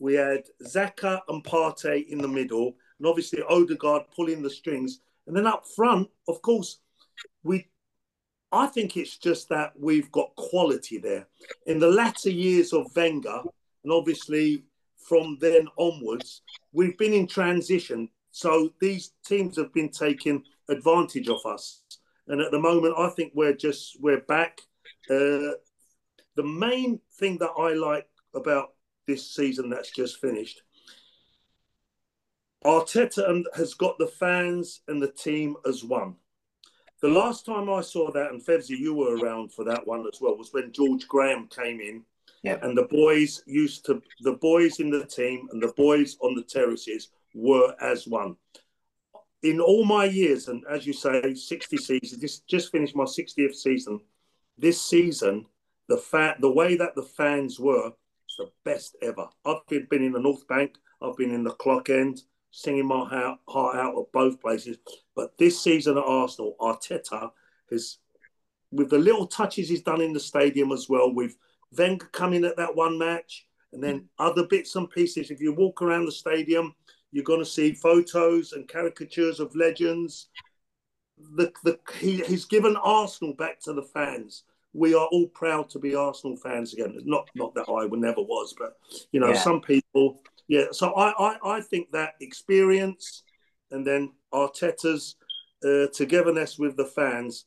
We 0.00 0.14
had 0.14 0.44
Xhaka 0.64 1.20
and 1.28 1.44
Partey 1.44 2.06
in 2.08 2.18
the 2.18 2.28
middle, 2.28 2.76
and 2.98 3.06
obviously 3.06 3.42
Odegaard 3.42 4.02
pulling 4.14 4.42
the 4.42 4.50
strings. 4.50 5.00
And 5.26 5.36
then 5.36 5.46
up 5.46 5.64
front, 5.76 6.08
of 6.28 6.40
course, 6.42 6.78
we 7.42 7.66
I 8.52 8.66
think 8.66 8.96
it's 8.96 9.16
just 9.16 9.48
that 9.48 9.72
we've 9.78 10.12
got 10.12 10.36
quality 10.36 10.98
there. 10.98 11.26
In 11.66 11.78
the 11.78 11.88
latter 11.88 12.30
years 12.30 12.74
of 12.74 12.94
Wenger, 12.94 13.40
and 13.82 13.92
obviously 13.92 14.64
from 14.98 15.38
then 15.40 15.68
onwards, 15.78 16.42
we've 16.72 16.96
been 16.98 17.14
in 17.14 17.26
transition. 17.26 18.10
So 18.30 18.72
these 18.80 19.12
teams 19.24 19.56
have 19.56 19.72
been 19.72 19.88
taking 19.88 20.44
advantage 20.68 21.28
of 21.28 21.44
us. 21.46 21.82
And 22.28 22.40
at 22.40 22.50
the 22.50 22.60
moment, 22.60 22.94
I 22.98 23.08
think 23.08 23.32
we're 23.34 23.54
just, 23.54 23.96
we're 24.00 24.20
back. 24.20 24.60
Uh, 25.10 25.56
the 26.36 26.44
main 26.44 27.00
thing 27.18 27.38
that 27.38 27.52
I 27.58 27.72
like 27.72 28.08
about 28.34 28.74
this 29.06 29.34
season 29.34 29.70
that's 29.70 29.90
just 29.90 30.20
finished, 30.20 30.62
Arteta 32.64 33.42
has 33.56 33.74
got 33.74 33.98
the 33.98 34.06
fans 34.06 34.82
and 34.88 35.02
the 35.02 35.10
team 35.10 35.56
as 35.66 35.82
one. 35.82 36.14
The 37.02 37.08
last 37.08 37.44
time 37.44 37.68
I 37.68 37.80
saw 37.80 38.12
that, 38.12 38.30
and 38.30 38.40
Fevzi, 38.40 38.78
you 38.78 38.94
were 38.94 39.16
around 39.16 39.52
for 39.52 39.64
that 39.64 39.84
one 39.84 40.06
as 40.12 40.20
well, 40.20 40.36
was 40.36 40.52
when 40.52 40.72
George 40.72 41.08
Graham 41.08 41.48
came 41.48 41.80
in. 41.80 42.04
Yep. 42.44 42.62
And 42.62 42.78
the 42.78 42.84
boys 42.84 43.42
used 43.44 43.84
to, 43.86 44.00
the 44.20 44.34
boys 44.34 44.78
in 44.78 44.88
the 44.88 45.04
team 45.04 45.48
and 45.50 45.60
the 45.60 45.72
boys 45.76 46.16
on 46.20 46.36
the 46.36 46.44
terraces 46.44 47.10
were 47.34 47.74
as 47.80 48.06
one. 48.06 48.36
In 49.42 49.60
all 49.60 49.84
my 49.84 50.04
years, 50.04 50.46
and 50.46 50.62
as 50.70 50.86
you 50.86 50.92
say, 50.92 51.34
60 51.34 51.76
seasons, 51.76 52.20
just, 52.20 52.46
just 52.46 52.70
finished 52.70 52.94
my 52.94 53.04
60th 53.04 53.54
season. 53.54 54.00
This 54.56 54.80
season, 54.80 55.46
the 55.88 55.96
fat, 55.96 56.40
the 56.40 56.52
way 56.52 56.76
that 56.76 56.94
the 56.94 57.02
fans 57.02 57.58
were, 57.58 57.92
It's 58.26 58.36
the 58.36 58.50
best 58.64 58.96
ever. 59.02 59.26
I've 59.44 59.66
been, 59.68 59.86
been 59.90 60.04
in 60.04 60.12
the 60.12 60.20
North 60.20 60.46
Bank, 60.46 60.76
I've 61.00 61.16
been 61.16 61.34
in 61.34 61.42
the 61.42 61.50
clock 61.50 61.90
end, 61.90 62.22
singing 62.52 62.86
my 62.86 63.04
heart, 63.08 63.40
heart 63.48 63.76
out 63.76 63.98
at 63.98 64.12
both 64.12 64.40
places. 64.40 64.78
But 65.16 65.36
this 65.38 65.60
season 65.60 65.98
at 65.98 66.04
Arsenal, 66.04 66.54
Arteta 66.60 67.30
has, 67.70 67.98
with 68.70 68.90
the 68.90 68.98
little 68.98 69.26
touches 69.26 69.68
he's 69.68 69.82
done 69.82 70.00
in 70.00 70.12
the 70.12 70.20
stadium 70.20 70.70
as 70.70 70.88
well, 70.88 71.12
with 71.12 71.36
Wenger 71.76 72.06
coming 72.12 72.44
at 72.44 72.56
that 72.58 72.76
one 72.76 72.98
match, 72.98 73.46
and 73.72 73.82
then 73.82 74.08
other 74.18 74.46
bits 74.46 74.76
and 74.76 74.90
pieces. 74.90 75.30
If 75.30 75.40
you 75.40 75.54
walk 75.54 75.80
around 75.80 76.04
the 76.04 76.12
stadium, 76.12 76.74
you're 77.10 77.24
going 77.24 77.40
to 77.40 77.46
see 77.46 77.72
photos 77.72 78.52
and 78.52 78.68
caricatures 78.68 79.40
of 79.40 79.54
legends. 79.56 80.28
The, 81.36 81.52
the, 81.64 81.78
he, 81.98 82.18
he's 82.18 82.44
given 82.44 82.76
Arsenal 82.76 83.34
back 83.34 83.60
to 83.60 83.72
the 83.72 83.82
fans. 83.82 84.44
We 84.74 84.94
are 84.94 85.06
all 85.06 85.28
proud 85.28 85.70
to 85.70 85.78
be 85.78 85.94
Arsenal 85.94 86.36
fans 86.36 86.72
again. 86.72 86.98
Not 87.04 87.28
not 87.34 87.54
that 87.54 87.68
I 87.68 87.86
never 87.94 88.22
was, 88.22 88.54
but 88.58 88.78
you 89.12 89.20
know, 89.20 89.28
yeah. 89.28 89.38
some 89.38 89.60
people, 89.60 90.22
yeah. 90.48 90.66
So 90.72 90.92
I, 90.92 91.12
I, 91.18 91.56
I 91.56 91.60
think 91.60 91.92
that 91.92 92.14
experience 92.20 93.22
and 93.70 93.86
then 93.86 94.12
Arteta's 94.32 95.16
uh, 95.64 95.86
togetherness 95.92 96.58
with 96.58 96.76
the 96.76 96.84
fans 96.84 97.46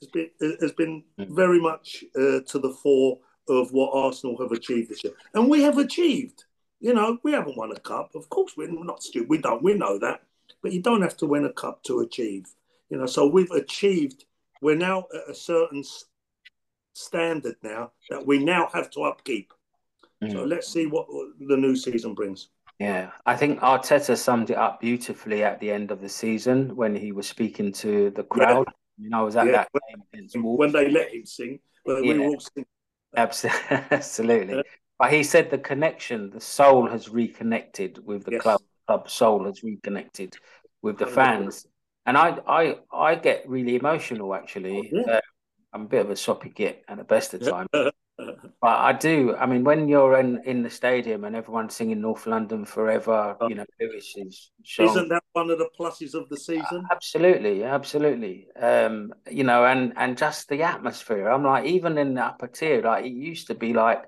has 0.00 0.08
been 0.08 0.30
has 0.60 0.72
been 0.72 1.02
mm. 1.18 1.28
very 1.34 1.60
much 1.60 2.04
uh, 2.16 2.40
to 2.46 2.58
the 2.58 2.76
fore 2.82 3.18
of 3.48 3.72
what 3.72 3.90
Arsenal 3.94 4.38
have 4.40 4.52
achieved 4.52 4.90
this 4.90 5.04
year, 5.04 5.14
and 5.34 5.50
we 5.50 5.62
have 5.62 5.78
achieved. 5.78 6.44
You 6.80 6.92
know, 6.92 7.18
we 7.22 7.32
haven't 7.32 7.56
won 7.56 7.72
a 7.72 7.80
cup. 7.80 8.14
Of 8.14 8.28
course, 8.28 8.52
we're 8.56 8.68
not 8.68 9.02
stupid. 9.02 9.28
We 9.28 9.38
don't. 9.38 9.62
We 9.62 9.74
know 9.74 9.98
that. 9.98 10.22
But 10.62 10.72
you 10.72 10.82
don't 10.82 11.02
have 11.02 11.16
to 11.18 11.26
win 11.26 11.46
a 11.46 11.52
cup 11.52 11.82
to 11.84 12.00
achieve. 12.00 12.46
You 12.90 12.98
know, 12.98 13.06
so 13.06 13.26
we've 13.26 13.50
achieved. 13.50 14.24
We're 14.60 14.76
now 14.76 15.06
at 15.14 15.30
a 15.30 15.34
certain 15.34 15.82
standard 16.92 17.56
now 17.62 17.92
that 18.10 18.26
we 18.26 18.38
now 18.38 18.68
have 18.72 18.90
to 18.90 19.02
upkeep. 19.02 19.52
Mm. 20.22 20.32
So 20.32 20.44
let's 20.44 20.68
see 20.68 20.86
what 20.86 21.06
the 21.38 21.56
new 21.56 21.76
season 21.76 22.14
brings. 22.14 22.48
Yeah, 22.78 23.10
I 23.24 23.36
think 23.36 23.60
Arteta 23.60 24.16
summed 24.16 24.50
it 24.50 24.56
up 24.56 24.80
beautifully 24.80 25.44
at 25.44 25.60
the 25.60 25.70
end 25.70 25.90
of 25.90 26.00
the 26.00 26.08
season 26.08 26.74
when 26.74 26.94
he 26.94 27.12
was 27.12 27.28
speaking 27.28 27.72
to 27.74 28.10
the 28.10 28.24
crowd. 28.24 28.66
Yeah. 28.66 29.04
You 29.04 29.10
know, 29.10 29.20
I 29.20 29.22
was 29.22 29.36
at 29.36 29.46
yeah. 29.46 29.52
that 29.52 29.68
game 30.12 30.42
when 30.42 30.72
they 30.72 30.90
let 30.90 31.12
him 31.12 31.24
sing. 31.24 31.60
When 31.84 32.04
yeah. 32.04 32.12
we 32.12 32.18
were 32.18 32.24
all 32.26 32.40
singing. 32.40 32.66
Absolutely. 33.16 34.62
But 34.98 35.12
he 35.12 35.22
said 35.22 35.50
the 35.50 35.58
connection, 35.58 36.30
the 36.30 36.40
soul 36.40 36.88
has 36.88 37.08
reconnected 37.08 38.04
with 38.04 38.24
the 38.24 38.32
yes. 38.32 38.42
club. 38.42 38.60
Club 38.86 39.08
soul 39.08 39.44
has 39.46 39.62
reconnected 39.62 40.36
with 40.82 40.98
the 40.98 41.06
fans, 41.06 41.66
and 42.04 42.18
I, 42.18 42.38
I, 42.46 42.76
I 42.92 43.14
get 43.14 43.48
really 43.48 43.76
emotional. 43.76 44.34
Actually, 44.34 44.92
oh, 44.94 45.02
yeah. 45.06 45.12
uh, 45.14 45.20
I'm 45.72 45.82
a 45.82 45.88
bit 45.88 46.04
of 46.04 46.10
a 46.10 46.16
soppy 46.16 46.50
git 46.50 46.84
at 46.86 46.98
the 46.98 47.04
best 47.04 47.32
of 47.32 47.40
times, 47.40 47.68
but 48.16 48.48
I 48.62 48.92
do. 48.92 49.34
I 49.36 49.46
mean, 49.46 49.64
when 49.64 49.88
you're 49.88 50.18
in 50.18 50.40
in 50.44 50.62
the 50.62 50.70
stadium 50.70 51.24
and 51.24 51.34
everyone's 51.34 51.74
singing 51.74 52.00
North 52.00 52.26
London 52.26 52.64
forever, 52.64 53.36
oh. 53.40 53.48
you 53.48 53.56
know, 53.56 53.64
Lewis 53.80 54.14
is. 54.16 54.50
Isn't 54.78 55.08
that 55.08 55.24
one 55.32 55.50
of 55.50 55.58
the 55.58 55.68
pluses 55.78 56.14
of 56.14 56.28
the 56.28 56.36
season? 56.36 56.84
Absolutely, 56.92 57.64
absolutely. 57.64 58.46
Um, 58.60 59.12
you 59.30 59.42
know, 59.42 59.64
and 59.64 59.92
and 59.96 60.16
just 60.16 60.48
the 60.48 60.62
atmosphere. 60.62 61.28
I'm 61.28 61.44
like, 61.44 61.66
even 61.66 61.98
in 61.98 62.14
the 62.14 62.24
upper 62.24 62.46
tier, 62.46 62.82
like 62.82 63.04
it 63.04 63.12
used 63.12 63.48
to 63.48 63.54
be 63.54 63.72
like 63.72 64.04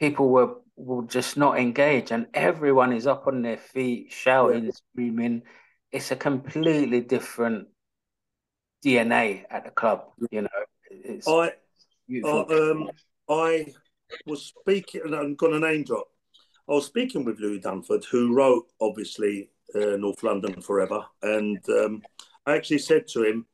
people 0.00 0.30
were 0.30 0.56
will 0.76 1.02
just 1.02 1.36
not 1.36 1.58
engage, 1.58 2.12
and 2.12 2.26
everyone 2.32 2.92
is 2.92 3.06
up 3.06 3.26
on 3.26 3.42
their 3.42 3.58
feet, 3.58 4.10
shouting, 4.10 4.64
yeah. 4.64 4.70
screaming. 4.72 5.42
It's 5.92 6.10
a 6.10 6.16
completely 6.16 7.02
different 7.02 7.68
DNA 8.84 9.44
at 9.50 9.64
the 9.64 9.70
club. 9.70 10.06
You 10.30 10.42
know, 10.42 10.48
it's 10.90 11.28
I, 11.28 11.52
I, 12.10 12.70
um, 12.70 12.90
I 13.28 13.72
was 14.26 14.52
speaking, 14.58 15.02
and 15.04 15.14
I'm 15.14 15.34
going 15.34 15.52
to 15.52 15.60
name 15.60 15.84
drop. 15.84 16.08
I 16.68 16.72
was 16.72 16.86
speaking 16.86 17.24
with 17.24 17.40
Louis 17.40 17.60
Dunford, 17.60 18.04
who 18.04 18.34
wrote 18.34 18.66
obviously 18.80 19.50
uh, 19.74 19.96
North 19.96 20.22
London 20.22 20.60
Forever, 20.60 21.04
and 21.22 21.58
um, 21.68 22.02
I 22.46 22.56
actually 22.56 22.78
said 22.78 23.06
to 23.08 23.24
him, 23.24 23.46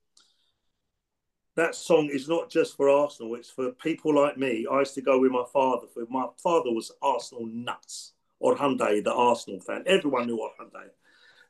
that 1.57 1.75
song 1.75 2.09
is 2.11 2.29
not 2.29 2.51
just 2.51 2.77
for 2.77 2.89
Arsenal, 2.89 3.35
it's 3.35 3.51
for 3.51 3.73
people 3.73 4.15
like 4.15 4.39
me. 4.39 4.67
I 4.71 4.79
used 4.79 4.95
to 4.95 5.03
go 5.03 5.21
with 5.21 5.33
my 5.33 5.45
father. 5.53 5.87
For 5.93 6.05
my 6.09 6.27
father 6.43 6.71
was 6.73 6.93
Arsenal 7.03 7.47
nuts. 7.47 8.13
Or 8.39 8.57
Hyundai, 8.57 9.05
the 9.05 9.13
Arsenal 9.13 9.61
fan. 9.61 9.83
Everyone 9.87 10.27
knew 10.27 10.39
Or 10.41 10.51
Hyundai. 10.59 10.89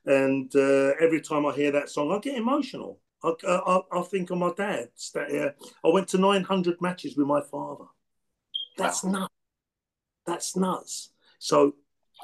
And 0.06 0.50
uh, 0.56 0.94
every 1.00 1.20
time 1.20 1.46
I 1.46 1.52
hear 1.52 1.70
that 1.70 1.88
song, 1.88 2.10
I 2.10 2.18
get 2.18 2.36
emotional. 2.36 2.98
I, 3.22 3.32
I, 3.46 3.80
I 3.92 4.02
think 4.02 4.30
of 4.30 4.38
my 4.38 4.52
dad. 4.56 4.88
I 5.14 5.52
went 5.84 6.08
to 6.08 6.18
900 6.18 6.80
matches 6.80 7.16
with 7.16 7.28
my 7.28 7.42
father. 7.42 7.84
That's 8.82 9.04
wow. 9.04 9.10
nuts. 9.12 9.34
That's 10.26 10.56
nuts. 10.56 11.10
So 11.38 11.74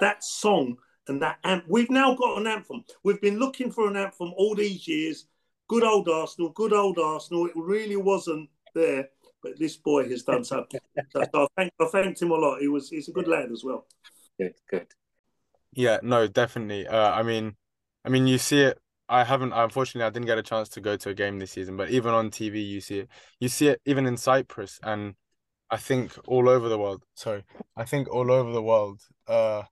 that 0.00 0.22
song 0.22 0.76
and 1.08 1.22
that 1.22 1.38
amp, 1.44 1.64
we've 1.68 1.90
now 1.90 2.14
got 2.14 2.38
an 2.38 2.46
anthem. 2.46 2.84
We've 3.02 3.20
been 3.20 3.38
looking 3.38 3.70
for 3.70 3.88
an 3.88 3.96
anthem 3.96 4.32
all 4.36 4.54
these 4.54 4.86
years 4.86 5.26
good 5.68 5.84
old 5.84 6.08
Arsenal, 6.08 6.50
good 6.50 6.72
old 6.72 6.98
Arsenal. 6.98 7.46
It 7.46 7.52
really 7.56 7.96
wasn't 7.96 8.48
there, 8.74 9.08
but 9.42 9.58
this 9.58 9.76
boy 9.76 10.08
has 10.08 10.22
done 10.22 10.44
something. 10.44 10.80
so 11.12 11.22
I, 11.22 11.46
thank, 11.56 11.72
I 11.80 11.86
thanked 11.86 12.22
him 12.22 12.30
a 12.30 12.34
lot. 12.34 12.60
He 12.60 12.68
was 12.68 12.88
he's 12.88 13.08
a 13.08 13.12
good 13.12 13.28
lad 13.28 13.50
as 13.52 13.64
well. 13.64 13.86
Good, 14.38 14.54
good. 14.70 14.86
Yeah, 15.72 15.98
no, 16.02 16.26
definitely. 16.26 16.86
Uh, 16.86 17.10
I 17.10 17.22
mean, 17.22 17.56
I 18.04 18.08
mean, 18.08 18.26
you 18.26 18.38
see 18.38 18.62
it. 18.62 18.78
I 19.08 19.24
haven't. 19.24 19.52
Unfortunately, 19.52 20.06
I 20.06 20.10
didn't 20.10 20.26
get 20.26 20.38
a 20.38 20.42
chance 20.42 20.68
to 20.70 20.80
go 20.80 20.96
to 20.96 21.10
a 21.10 21.14
game 21.14 21.38
this 21.38 21.52
season. 21.52 21.76
But 21.76 21.90
even 21.90 22.12
on 22.12 22.30
TV, 22.30 22.66
you 22.66 22.80
see 22.80 23.00
it. 23.00 23.08
You 23.38 23.48
see 23.48 23.68
it 23.68 23.80
even 23.84 24.06
in 24.06 24.16
Cyprus, 24.16 24.80
and 24.82 25.14
I 25.70 25.76
think 25.78 26.12
all 26.26 26.48
over 26.48 26.68
the 26.68 26.78
world. 26.78 27.04
Sorry, 27.14 27.44
I 27.76 27.84
think 27.84 28.08
all 28.08 28.30
over 28.30 28.52
the 28.52 28.62
world. 28.62 29.00
Uh, 29.26 29.62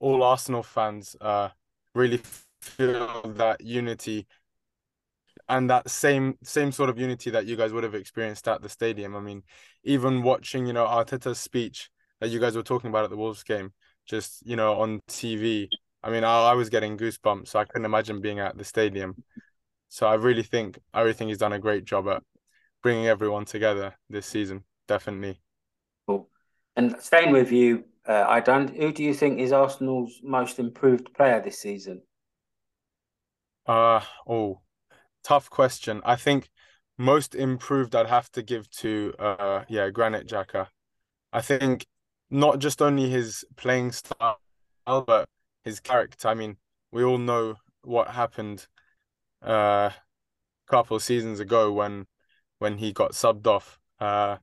all 0.00 0.22
Arsenal 0.22 0.62
fans 0.62 1.14
uh 1.20 1.50
really 1.94 2.20
feel 2.60 3.22
that 3.36 3.60
unity 3.60 4.26
and 5.48 5.68
that 5.70 5.88
same 5.90 6.36
same 6.42 6.72
sort 6.72 6.90
of 6.90 6.98
unity 6.98 7.30
that 7.30 7.46
you 7.46 7.56
guys 7.56 7.72
would 7.72 7.84
have 7.84 7.94
experienced 7.94 8.46
at 8.48 8.62
the 8.62 8.68
stadium. 8.68 9.16
I 9.16 9.20
mean, 9.20 9.42
even 9.84 10.22
watching, 10.22 10.66
you 10.66 10.72
know, 10.72 10.86
Arteta's 10.86 11.38
speech 11.38 11.90
that 12.20 12.30
you 12.30 12.38
guys 12.40 12.56
were 12.56 12.62
talking 12.62 12.90
about 12.90 13.04
at 13.04 13.10
the 13.10 13.16
Wolves 13.16 13.42
game, 13.42 13.72
just 14.06 14.46
you 14.46 14.56
know, 14.56 14.74
on 14.80 15.00
TV. 15.08 15.68
I 16.02 16.10
mean, 16.10 16.24
I, 16.24 16.50
I 16.50 16.54
was 16.54 16.70
getting 16.70 16.96
goosebumps, 16.96 17.48
so 17.48 17.58
I 17.58 17.64
couldn't 17.64 17.84
imagine 17.84 18.20
being 18.20 18.38
at 18.38 18.56
the 18.56 18.64
stadium. 18.64 19.16
So 19.88 20.06
I 20.06 20.14
really 20.14 20.42
think 20.44 20.78
I 20.94 21.00
really 21.02 21.14
think 21.14 21.28
he's 21.28 21.38
done 21.38 21.52
a 21.52 21.58
great 21.58 21.84
job 21.84 22.08
at 22.08 22.22
bringing 22.82 23.06
everyone 23.06 23.44
together 23.44 23.96
this 24.08 24.26
season. 24.26 24.64
Definitely. 24.90 25.40
Cool. 26.08 26.28
And 26.74 26.96
staying 26.98 27.30
with 27.30 27.52
you, 27.52 27.84
uh, 28.08 28.24
I 28.26 28.40
don't. 28.40 28.74
Who 28.74 28.90
do 28.92 29.04
you 29.04 29.14
think 29.14 29.38
is 29.38 29.52
Arsenal's 29.52 30.18
most 30.20 30.58
improved 30.58 31.14
player 31.14 31.40
this 31.40 31.60
season? 31.60 32.02
Uh 33.66 34.00
oh, 34.26 34.62
tough 35.22 35.48
question. 35.48 36.00
I 36.04 36.16
think 36.16 36.48
most 36.98 37.36
improved 37.36 37.94
I'd 37.94 38.08
have 38.08 38.32
to 38.32 38.42
give 38.42 38.68
to 38.82 39.14
uh 39.20 39.62
yeah, 39.68 39.90
Granit 39.90 40.26
Xhaka. 40.26 40.66
I 41.32 41.40
think 41.40 41.86
not 42.28 42.58
just 42.58 42.82
only 42.82 43.08
his 43.08 43.44
playing 43.56 43.92
style 43.92 44.40
but 44.84 45.28
his 45.62 45.78
character. 45.78 46.26
I 46.26 46.34
mean, 46.34 46.56
we 46.90 47.04
all 47.04 47.18
know 47.18 47.54
what 47.82 48.08
happened 48.08 48.66
uh 49.46 49.90
a 49.92 50.68
couple 50.68 50.96
of 50.96 51.04
seasons 51.04 51.38
ago 51.38 51.72
when 51.72 52.06
when 52.58 52.78
he 52.78 52.92
got 52.92 53.12
subbed 53.12 53.46
off 53.46 53.78
uh 54.00 54.38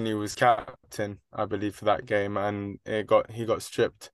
when 0.00 0.06
he 0.06 0.14
was 0.14 0.34
captain, 0.34 1.18
I 1.32 1.44
believe, 1.44 1.74
for 1.74 1.84
that 1.84 2.06
game 2.06 2.36
and 2.36 2.78
it 2.86 3.06
got 3.06 3.30
he 3.30 3.44
got 3.44 3.62
stripped 3.62 4.10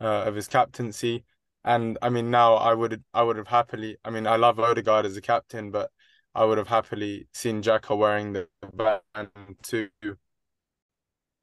uh, 0.00 0.24
of 0.26 0.34
his 0.34 0.46
captaincy 0.48 1.24
and 1.66 1.98
I 2.00 2.10
mean, 2.10 2.30
now 2.30 2.54
I 2.54 2.72
would 2.72 3.02
I 3.12 3.24
would 3.24 3.36
have 3.36 3.48
happily. 3.48 3.96
I 4.04 4.10
mean, 4.10 4.26
I 4.26 4.36
love 4.36 4.60
Odegaard 4.60 5.04
as 5.04 5.16
a 5.16 5.20
captain, 5.20 5.72
but 5.72 5.90
I 6.32 6.44
would 6.44 6.58
have 6.58 6.68
happily 6.68 7.26
seen 7.34 7.60
Xhaka 7.60 7.98
wearing 7.98 8.32
the 8.32 8.46
band 8.72 9.30
too. 9.62 9.88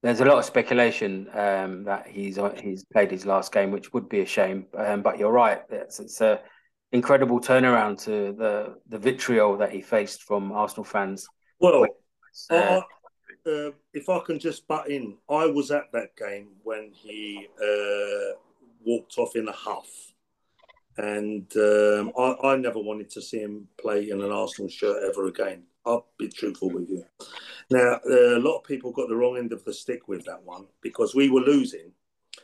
There's 0.01 0.21
a 0.21 0.25
lot 0.25 0.37
of 0.37 0.45
speculation 0.45 1.27
um, 1.33 1.83
that 1.83 2.07
he's 2.07 2.39
he's 2.61 2.85
played 2.85 3.11
his 3.11 3.25
last 3.25 3.51
game, 3.51 3.71
which 3.71 3.91
would 3.91 4.07
be 4.07 4.21
a 4.21 4.25
shame. 4.25 4.67
Um, 4.77 5.01
but 5.01 5.19
you're 5.19 5.31
right; 5.31 5.61
it's, 5.69 5.99
it's 5.99 6.21
a 6.21 6.39
incredible 6.93 7.41
turnaround 7.41 8.01
to 8.05 8.31
the 8.31 8.75
the 8.87 8.97
vitriol 8.97 9.57
that 9.57 9.73
he 9.73 9.81
faced 9.81 10.23
from 10.23 10.53
Arsenal 10.53 10.85
fans. 10.85 11.27
Well, 11.59 11.85
uh, 12.49 12.81
uh, 13.45 13.71
if 13.93 14.09
I 14.09 14.19
can 14.19 14.39
just 14.39 14.67
butt 14.67 14.89
in, 14.89 15.17
I 15.29 15.45
was 15.45 15.71
at 15.71 15.91
that 15.93 16.15
game 16.15 16.49
when 16.63 16.91
he 16.93 17.47
uh, 17.61 18.37
walked 18.85 19.17
off 19.17 19.35
in 19.35 19.47
a 19.47 19.51
huff 19.51 20.13
and 20.97 21.51
um, 21.57 22.11
I, 22.17 22.35
I, 22.43 22.55
never 22.57 22.79
wanted 22.79 23.09
to 23.11 23.21
see 23.21 23.39
him 23.39 23.67
play 23.79 24.09
in 24.09 24.21
an 24.21 24.31
Arsenal 24.31 24.69
shirt 24.69 25.03
ever 25.03 25.27
again. 25.27 25.63
I'll 25.85 26.05
be 26.17 26.29
truthful 26.29 26.69
with 26.69 26.89
you. 26.89 27.03
Now, 27.71 27.99
uh, 28.05 28.37
a 28.37 28.39
lot 28.39 28.57
of 28.57 28.63
people 28.63 28.91
got 28.91 29.09
the 29.09 29.15
wrong 29.15 29.37
end 29.37 29.53
of 29.53 29.65
the 29.65 29.73
stick 29.73 30.07
with 30.07 30.23
that 30.25 30.43
one 30.43 30.67
because 30.81 31.15
we 31.15 31.29
were 31.29 31.41
losing. 31.41 31.91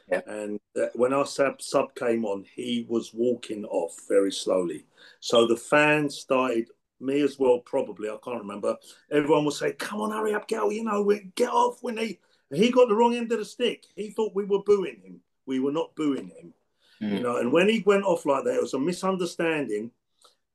Yeah. 0.10 0.22
And 0.26 0.60
uh, 0.76 0.88
when 0.96 1.14
our 1.14 1.26
sub, 1.26 1.62
sub 1.62 1.94
came 1.94 2.26
on, 2.26 2.44
he 2.56 2.86
was 2.90 3.14
walking 3.14 3.66
off 3.66 3.96
very 4.08 4.32
slowly. 4.32 4.86
So 5.20 5.46
the 5.46 5.56
fans 5.56 6.18
started, 6.18 6.70
me 7.00 7.22
as 7.22 7.40
well, 7.40 7.60
probably, 7.60 8.10
I 8.10 8.18
can't 8.24 8.42
remember. 8.42 8.76
Everyone 9.12 9.44
will 9.44 9.52
say, 9.52 9.74
come 9.74 10.02
on, 10.02 10.12
hurry 10.12 10.34
up, 10.34 10.48
girl, 10.48 10.72
you 10.72 10.84
know, 10.84 11.10
get 11.36 11.50
off, 11.50 11.80
When 11.82 11.96
need. 11.96 12.20
He 12.52 12.72
got 12.72 12.90
the 12.90 12.96
wrong 12.96 13.16
end 13.16 13.32
of 13.32 13.40
the 13.40 13.46
stick. 13.46 13.86
He 13.96 14.10
thought 14.10 14.34
we 14.34 14.46
were 14.46 14.64
booing 14.64 15.02
him. 15.04 15.22
We 15.46 15.60
were 15.60 15.72
not 15.72 15.96
booing 15.96 16.30
him. 16.30 16.54
Mm. 17.02 17.12
You 17.12 17.20
know, 17.22 17.38
and 17.38 17.52
when 17.52 17.70
he 17.70 17.84
went 17.86 18.04
off 18.04 18.26
like 18.26 18.44
that, 18.44 18.56
it 18.56 18.62
was 18.62 18.74
a 18.74 18.80
misunderstanding. 18.80 19.92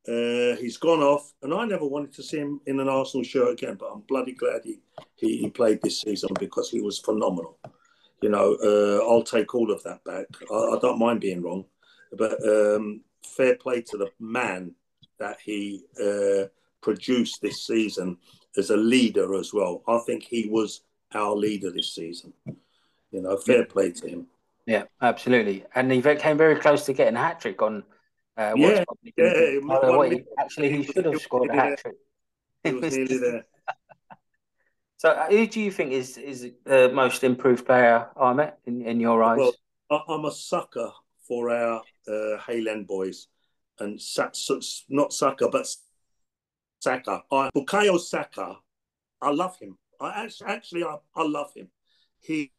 Uh, 0.06 0.56
he's 0.56 0.76
gone 0.76 1.02
off, 1.02 1.32
and 1.42 1.54
I 1.54 1.64
never 1.64 1.86
wanted 1.86 2.12
to 2.14 2.22
see 2.22 2.38
him 2.38 2.60
in 2.66 2.80
an 2.80 2.88
Arsenal 2.88 3.24
shirt 3.24 3.52
again. 3.52 3.76
But 3.76 3.90
I'm 3.92 4.00
bloody 4.00 4.32
glad 4.32 4.62
he, 4.64 4.80
he, 5.14 5.38
he 5.38 5.50
played 5.50 5.80
this 5.82 6.00
season 6.00 6.30
because 6.38 6.68
he 6.68 6.80
was 6.80 6.98
phenomenal. 6.98 7.58
You 8.20 8.28
know, 8.28 8.56
uh, 8.62 9.08
I'll 9.08 9.22
take 9.22 9.54
all 9.54 9.70
of 9.70 9.82
that 9.84 10.04
back. 10.04 10.26
I, 10.50 10.54
I 10.54 10.78
don't 10.80 10.98
mind 10.98 11.20
being 11.20 11.42
wrong, 11.42 11.64
but 12.12 12.42
um, 12.46 13.00
fair 13.22 13.56
play 13.56 13.80
to 13.82 13.96
the 13.96 14.10
man 14.18 14.74
that 15.18 15.38
he 15.44 15.84
uh, 16.02 16.46
produced 16.80 17.40
this 17.42 17.66
season 17.66 18.18
as 18.56 18.70
a 18.70 18.76
leader 18.76 19.34
as 19.34 19.52
well. 19.52 19.82
I 19.86 19.98
think 20.06 20.22
he 20.22 20.48
was 20.48 20.82
our 21.14 21.34
leader 21.34 21.70
this 21.70 21.94
season. 21.94 22.32
You 23.10 23.22
know, 23.22 23.36
fair 23.36 23.64
play 23.64 23.92
to 23.92 24.08
him. 24.08 24.26
Yeah, 24.66 24.84
absolutely. 25.00 25.64
And 25.74 25.90
he 25.92 26.02
came 26.02 26.38
very 26.38 26.56
close 26.56 26.84
to 26.86 26.92
getting 26.92 27.16
a 27.16 27.20
hat 27.20 27.40
trick 27.40 27.60
on. 27.62 27.84
Uh, 28.36 28.54
yeah, 28.56 28.84
yeah. 29.16 29.34
He, 30.10 30.24
actually, 30.38 30.72
he 30.72 30.82
should 30.84 31.04
have 31.04 31.20
scored 31.20 31.50
a 31.50 31.54
hat 31.54 31.78
trick. 31.78 31.94
He 32.64 32.72
was 32.72 32.92
nearly 32.96 33.18
there. 33.18 33.46
so, 34.96 35.10
uh, 35.10 35.28
who 35.28 35.46
do 35.46 35.60
you 35.60 35.70
think 35.70 35.92
is 35.92 36.16
is 36.16 36.50
the 36.64 36.90
most 36.92 37.22
improved 37.22 37.66
player, 37.66 38.08
Ahmet, 38.16 38.58
in, 38.66 38.82
in 38.82 38.98
your 38.98 39.22
eyes? 39.22 39.38
Well, 39.38 40.04
I'm 40.08 40.24
a 40.24 40.32
sucker 40.32 40.90
for 41.28 41.50
our 41.50 41.82
uh, 42.08 42.38
Hale 42.46 42.68
End 42.68 42.86
boys, 42.86 43.28
and 43.80 44.00
not 44.88 45.12
sucker, 45.12 45.48
but 45.48 45.66
Saka. 46.80 47.22
I, 47.30 47.50
Bukayo 47.54 47.98
Saka, 47.98 48.56
I 49.20 49.30
love 49.30 49.58
him. 49.58 49.78
I 50.00 50.24
actually, 50.24 50.48
actually 50.48 50.84
I, 50.84 50.96
I 51.16 51.22
love 51.22 51.52
him. 51.54 51.68
He 52.20 52.52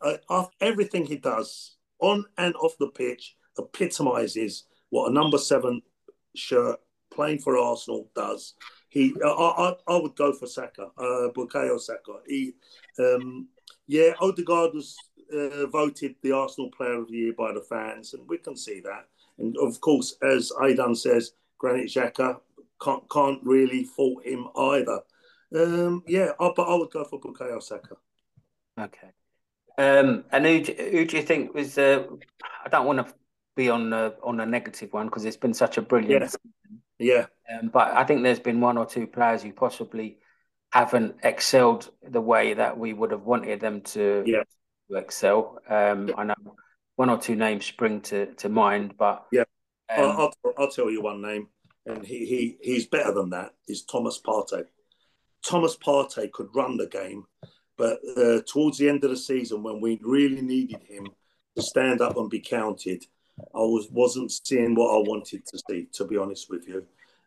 uh, 0.00 0.44
everything 0.60 1.04
he 1.04 1.16
does 1.16 1.76
on 1.98 2.24
and 2.38 2.54
off 2.56 2.76
the 2.78 2.88
pitch 2.88 3.36
epitomizes 3.58 4.64
what 4.90 5.10
a 5.10 5.14
number 5.14 5.38
seven 5.38 5.82
shirt 6.34 6.78
playing 7.10 7.38
for 7.38 7.56
Arsenal 7.58 8.10
does. 8.14 8.54
He, 8.88 9.14
I, 9.24 9.28
I, 9.28 9.74
I 9.88 9.96
would 9.96 10.16
go 10.16 10.32
for 10.32 10.46
Saka, 10.46 10.90
uh, 10.98 11.28
Bukayo 11.34 11.80
Saka. 11.80 12.20
He, 12.26 12.54
um, 12.98 13.48
yeah, 13.86 14.12
Odegaard 14.20 14.74
was 14.74 14.96
uh, 15.32 15.66
voted 15.66 16.14
the 16.22 16.32
Arsenal 16.32 16.70
Player 16.70 17.00
of 17.00 17.08
the 17.08 17.14
Year 17.14 17.32
by 17.36 17.52
the 17.52 17.62
fans, 17.62 18.12
and 18.12 18.28
we 18.28 18.38
can 18.38 18.56
see 18.56 18.80
that. 18.80 19.06
And 19.42 19.56
of 19.58 19.80
course, 19.80 20.16
as 20.22 20.52
Aydan 20.60 20.96
says, 20.96 21.32
Granit 21.58 21.88
Xhaka 21.88 22.38
can't 22.82 23.02
can't 23.10 23.40
really 23.42 23.84
fault 23.84 24.24
him 24.24 24.48
either. 24.56 25.00
Um, 25.54 26.02
yeah, 26.06 26.30
I, 26.40 26.50
but 26.56 26.62
I 26.62 26.74
would 26.74 26.90
go 26.90 27.04
for 27.04 27.20
Bukayo 27.20 27.62
Saka. 27.62 27.96
Okay. 28.80 29.08
Um, 29.78 30.24
and 30.32 30.46
who, 30.46 30.58
who 30.60 31.04
do 31.04 31.16
you 31.16 31.22
think 31.22 31.54
was? 31.54 31.76
Uh, 31.76 32.06
I 32.64 32.68
don't 32.68 32.86
want 32.86 33.06
to 33.06 33.14
be 33.56 33.68
on 33.68 33.90
the 33.90 34.16
on 34.22 34.40
a 34.40 34.46
negative 34.46 34.92
one 34.92 35.06
because 35.06 35.24
it's 35.24 35.36
been 35.36 35.54
such 35.54 35.76
a 35.76 35.82
brilliant. 35.82 36.22
Yeah. 36.22 36.26
Season. 36.28 36.82
Yeah. 36.98 37.26
Um, 37.52 37.68
but 37.68 37.88
I 37.92 38.04
think 38.04 38.22
there's 38.22 38.38
been 38.40 38.60
one 38.60 38.78
or 38.78 38.86
two 38.86 39.06
players 39.06 39.42
who 39.42 39.52
possibly 39.52 40.18
haven't 40.70 41.16
excelled 41.22 41.90
the 42.08 42.20
way 42.20 42.54
that 42.54 42.78
we 42.78 42.92
would 42.92 43.10
have 43.10 43.24
wanted 43.24 43.60
them 43.60 43.82
to, 43.82 44.22
yeah. 44.24 44.42
to 44.88 44.96
excel. 44.96 45.58
Um, 45.68 46.10
I 46.16 46.24
know 46.24 46.34
one 46.96 47.10
or 47.10 47.18
two 47.18 47.36
names 47.36 47.66
spring 47.66 48.00
to, 48.02 48.26
to 48.34 48.48
mind, 48.48 48.94
but 48.98 49.26
yeah, 49.32 49.44
um, 49.96 50.04
I'll, 50.04 50.32
I'll, 50.44 50.54
I'll, 50.58 50.70
tell 50.70 50.90
you 50.90 51.02
one 51.02 51.22
name, 51.22 51.48
and 51.86 52.04
he, 52.04 52.26
he 52.26 52.56
he's 52.60 52.86
better 52.86 53.12
than 53.12 53.30
that. 53.30 53.54
Is 53.68 53.82
Thomas 53.82 54.20
Partey. 54.20 54.64
Thomas 55.44 55.76
Partey 55.76 56.30
could 56.30 56.48
run 56.54 56.76
the 56.76 56.86
game 56.86 57.26
but 57.76 58.00
uh, 58.16 58.40
towards 58.46 58.78
the 58.78 58.88
end 58.88 59.02
of 59.02 59.10
the 59.10 59.16
season, 59.16 59.62
when 59.64 59.80
we 59.80 59.98
really 60.02 60.40
needed 60.40 60.82
him 60.82 61.08
to 61.56 61.62
stand 61.62 62.00
up 62.00 62.16
and 62.16 62.30
be 62.30 62.40
counted, 62.40 63.04
I 63.54 63.58
was 63.58 63.88
wasn't 63.90 64.30
seeing 64.30 64.74
what 64.74 64.94
I 64.94 64.98
wanted 64.98 65.44
to 65.46 65.60
see. 65.68 65.88
To 65.94 66.04
be 66.04 66.16
honest 66.16 66.50
with 66.50 66.68
you, 66.68 66.86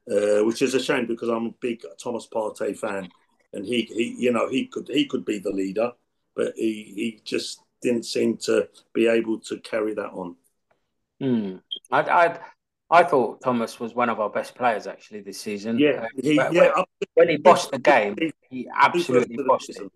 uh, 0.10 0.46
which 0.46 0.62
is 0.62 0.74
a 0.74 0.82
shame 0.82 1.08
because 1.08 1.30
I'm 1.30 1.48
a 1.48 1.56
big 1.60 1.84
Thomas 2.02 2.28
Partey 2.34 2.78
fan, 2.78 3.10
and 3.52 3.66
he, 3.66 3.82
he 3.82 4.16
you 4.18 4.32
know 4.32 4.48
he 4.48 4.68
could 4.68 4.88
he 4.88 5.06
could 5.06 5.26
be 5.26 5.40
the 5.40 5.52
leader, 5.52 5.92
but 6.36 6.54
he 6.56 6.94
he 6.96 7.22
just 7.26 7.62
didn't 7.86 8.06
seem 8.06 8.38
to 8.38 8.68
be 8.94 9.08
able 9.08 9.40
to 9.40 9.60
carry 9.60 9.94
that 9.94 10.10
on. 10.12 10.36
Hmm. 11.20 11.56
I, 11.92 12.02
I 12.02 12.40
I 12.90 13.04
thought 13.04 13.42
Thomas 13.42 13.80
was 13.80 13.96
one 13.96 14.10
of 14.10 14.20
our 14.20 14.30
best 14.30 14.56
players 14.56 14.86
actually 14.88 15.22
this 15.22 15.40
season. 15.40 15.80
Yeah, 15.80 16.04
uh, 16.04 16.08
he, 16.22 16.38
when, 16.38 16.54
yeah. 16.54 16.84
When 17.14 17.30
he 17.30 17.38
bossed 17.38 17.72
the 17.72 17.80
game, 17.80 18.16
he 18.50 18.68
absolutely 18.76 19.38
bossed 19.48 19.70
it 19.70 19.92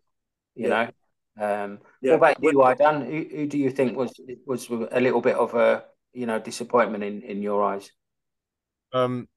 you 0.60 0.67
yeah. 0.67 0.91
know. 1.38 1.63
Um, 1.63 1.80
yeah. 2.02 2.12
What 2.12 2.17
about 2.17 2.43
you, 2.43 2.54
Aydan? 2.54 3.06
Who, 3.06 3.38
who 3.38 3.47
do 3.47 3.58
you 3.58 3.71
think 3.71 3.97
was 3.97 4.13
was 4.45 4.69
a 4.69 4.99
little 4.99 5.21
bit 5.21 5.36
of 5.36 5.54
a 5.56 5.86
you 6.13 6.25
know 6.25 6.39
disappointment 6.39 7.04
in 7.04 7.21
in 7.21 7.41
your 7.41 7.63
eyes? 7.63 7.91
Um, 8.91 9.28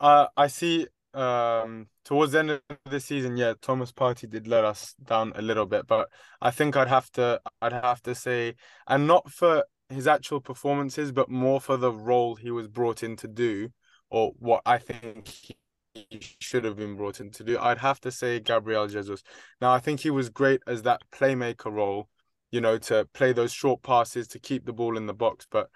uh, 0.00 0.26
I 0.36 0.46
see. 0.46 0.88
Um, 1.14 1.88
towards 2.04 2.32
the 2.32 2.38
end 2.38 2.50
of 2.50 2.60
the 2.90 3.00
season, 3.00 3.36
yeah, 3.36 3.54
Thomas 3.60 3.92
Partey 3.92 4.28
did 4.28 4.46
let 4.46 4.64
us 4.64 4.94
down 5.02 5.32
a 5.36 5.42
little 5.42 5.66
bit, 5.66 5.86
but 5.86 6.08
I 6.40 6.50
think 6.50 6.76
I'd 6.76 6.88
have 6.88 7.10
to 7.12 7.40
I'd 7.60 7.72
have 7.72 8.02
to 8.02 8.14
say, 8.14 8.54
and 8.86 9.06
not 9.06 9.30
for 9.30 9.64
his 9.90 10.06
actual 10.06 10.40
performances, 10.40 11.12
but 11.12 11.28
more 11.28 11.60
for 11.60 11.76
the 11.76 11.92
role 11.92 12.34
he 12.34 12.50
was 12.50 12.68
brought 12.68 13.02
in 13.02 13.16
to 13.16 13.28
do, 13.28 13.70
or 14.10 14.32
what 14.38 14.62
I 14.64 14.78
think 14.78 15.54
he 15.94 16.36
should 16.38 16.64
have 16.64 16.76
been 16.76 16.96
brought 16.96 17.20
in 17.20 17.30
to 17.32 17.44
do. 17.44 17.58
I'd 17.58 17.78
have 17.78 18.00
to 18.00 18.10
say 18.10 18.40
Gabriel 18.40 18.88
Jesus. 18.88 19.22
Now, 19.60 19.72
I 19.72 19.78
think 19.78 20.00
he 20.00 20.10
was 20.10 20.30
great 20.30 20.62
as 20.66 20.82
that 20.82 21.02
playmaker 21.12 21.70
role, 21.70 22.08
you 22.50 22.60
know, 22.60 22.78
to 22.78 23.06
play 23.12 23.32
those 23.32 23.52
short 23.52 23.82
passes 23.82 24.26
to 24.28 24.38
keep 24.38 24.64
the 24.64 24.72
ball 24.72 24.96
in 24.96 25.06
the 25.06 25.14
box. 25.14 25.46
But 25.50 25.68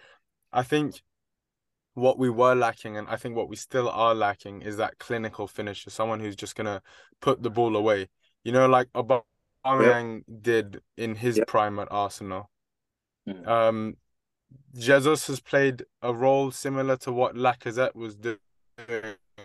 I 0.53 0.63
think 0.63 1.03
what 1.97 2.19
we 2.19 2.29
were 2.29 2.55
lacking, 2.55 2.99
and 2.99 3.09
I 3.09 3.17
think 3.17 3.37
what 3.37 3.49
we 3.49 3.57
still 3.57 3.89
are 3.89 4.15
lacking, 4.15 4.61
is 4.61 4.77
that 4.77 4.99
clinical 4.99 5.47
finisher, 5.49 5.89
someone 5.89 6.21
who's 6.21 6.37
just 6.37 6.55
gonna 6.55 6.83
put 7.23 7.43
the 7.43 7.49
ball 7.51 7.75
away. 7.75 8.09
You 8.45 8.53
know, 8.53 8.67
like 8.67 8.89
Aubameyang 8.93 10.23
yep. 10.29 10.43
did 10.43 10.81
in 10.99 11.15
his 11.15 11.39
yep. 11.39 11.47
prime 11.47 11.79
at 11.79 11.89
Arsenal. 11.91 12.51
Mm. 13.27 13.49
Um, 13.49 13.95
Jesus 14.77 15.27
has 15.29 15.41
played 15.41 15.85
a 16.03 16.13
role 16.13 16.51
similar 16.51 16.99
to 16.99 17.13
what 17.13 17.35
Lacazette 17.35 17.95
was 17.95 18.15
doing 18.15 18.37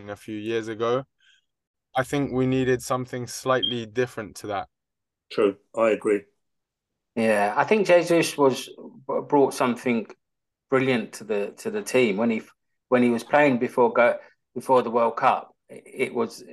a 0.09 0.15
few 0.17 0.35
years 0.35 0.67
ago. 0.67 1.05
I 1.95 2.03
think 2.03 2.33
we 2.33 2.45
needed 2.45 2.83
something 2.83 3.27
slightly 3.27 3.85
different 3.85 4.35
to 4.37 4.47
that. 4.47 4.67
True, 5.31 5.55
I 5.75 5.91
agree. 5.91 6.23
Yeah, 7.15 7.53
I 7.55 7.63
think 7.63 7.87
Jesus 7.87 8.37
was 8.37 8.69
brought 9.27 9.53
something 9.53 10.05
brilliant 10.71 11.13
to 11.13 11.23
the 11.23 11.53
to 11.57 11.69
the 11.69 11.83
team 11.83 12.17
when 12.17 12.31
he 12.31 12.41
when 12.89 13.03
he 13.03 13.11
was 13.11 13.23
playing 13.23 13.59
before 13.59 13.93
go 13.93 14.17
before 14.55 14.81
the 14.81 14.89
World 14.89 15.17
Cup. 15.17 15.53
It 15.69 16.13
was, 16.13 16.43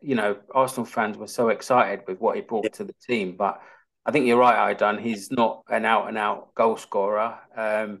you 0.00 0.16
know, 0.16 0.36
Arsenal 0.52 0.84
fans 0.84 1.16
were 1.16 1.28
so 1.28 1.50
excited 1.50 2.00
with 2.08 2.18
what 2.18 2.34
he 2.34 2.42
brought 2.42 2.72
to 2.72 2.84
the 2.84 2.94
team. 3.06 3.36
But 3.36 3.60
I 4.04 4.10
think 4.10 4.26
you're 4.26 4.38
right, 4.38 4.76
Aydan. 4.76 5.00
He's 5.00 5.30
not 5.30 5.62
an 5.68 5.84
out 5.84 6.08
and 6.08 6.18
out 6.18 6.52
goal 6.56 6.76
scorer. 6.76 7.38
Um, 7.56 8.00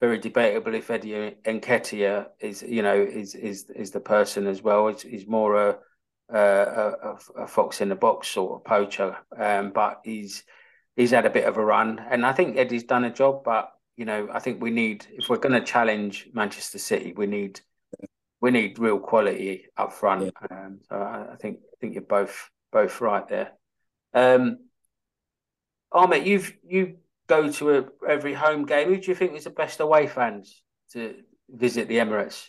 very 0.00 0.18
debatable 0.18 0.74
if 0.74 0.90
Eddie 0.90 1.36
Nketiah 1.44 2.28
is, 2.40 2.62
you 2.62 2.82
know, 2.82 2.94
is 2.94 3.34
is 3.34 3.68
is 3.74 3.90
the 3.90 4.00
person 4.00 4.46
as 4.46 4.62
well. 4.62 4.88
He's, 4.88 5.02
he's 5.02 5.26
more 5.26 5.56
a, 5.56 5.78
a, 6.30 7.16
a, 7.36 7.46
fox 7.46 7.80
in 7.80 7.88
the 7.88 7.94
box 7.94 8.28
sort 8.28 8.54
of 8.54 8.64
poacher, 8.64 9.16
um, 9.38 9.70
but 9.70 10.00
he's 10.04 10.44
he's 10.96 11.10
had 11.10 11.26
a 11.26 11.30
bit 11.30 11.44
of 11.44 11.58
a 11.58 11.64
run, 11.64 11.98
and 12.10 12.24
I 12.24 12.32
think 12.32 12.56
Eddie's 12.56 12.84
done 12.84 13.04
a 13.04 13.10
job. 13.10 13.42
But 13.44 13.70
you 13.96 14.04
know, 14.04 14.28
I 14.32 14.38
think 14.40 14.60
we 14.60 14.70
need 14.70 15.06
if 15.12 15.28
we're 15.28 15.38
going 15.38 15.58
to 15.58 15.64
challenge 15.64 16.28
Manchester 16.32 16.78
City, 16.78 17.14
we 17.16 17.26
need 17.26 17.60
we 18.40 18.50
need 18.50 18.78
real 18.78 18.98
quality 18.98 19.66
up 19.76 19.92
front. 19.92 20.24
Yeah. 20.24 20.56
Um, 20.56 20.80
so 20.88 20.96
I, 20.96 21.32
I, 21.32 21.36
think 21.36 21.60
I 21.72 21.76
think 21.80 21.94
you're 21.94 22.02
both 22.02 22.50
both 22.72 23.00
right 23.00 23.26
there. 23.28 23.52
Um, 24.12 24.58
Ahmet, 25.92 26.26
you've 26.26 26.52
you 26.66 26.98
go 27.26 27.50
to 27.50 27.78
a, 27.78 27.84
every 28.08 28.34
home 28.34 28.66
game. 28.66 28.88
Who 28.88 28.98
do 28.98 29.10
you 29.10 29.14
think 29.14 29.34
is 29.34 29.44
the 29.44 29.50
best 29.50 29.80
away 29.80 30.06
fans 30.06 30.62
to 30.92 31.16
visit 31.48 31.88
the 31.88 31.96
Emirates? 31.96 32.48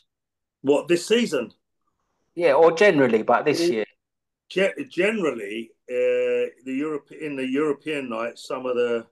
What 0.61 0.87
this 0.87 1.07
season? 1.07 1.51
Yeah, 2.35 2.53
or 2.53 2.71
generally, 2.71 3.23
but 3.23 3.45
this 3.45 3.61
year. 3.69 3.85
Generally, 4.49 5.71
uh, 5.89 6.53
the 6.63 6.73
Europe 6.73 7.11
in 7.11 7.35
the 7.35 7.47
European 7.47 8.09
night, 8.09 8.37
some 8.37 8.65
of 8.65 8.75
the 8.75 9.05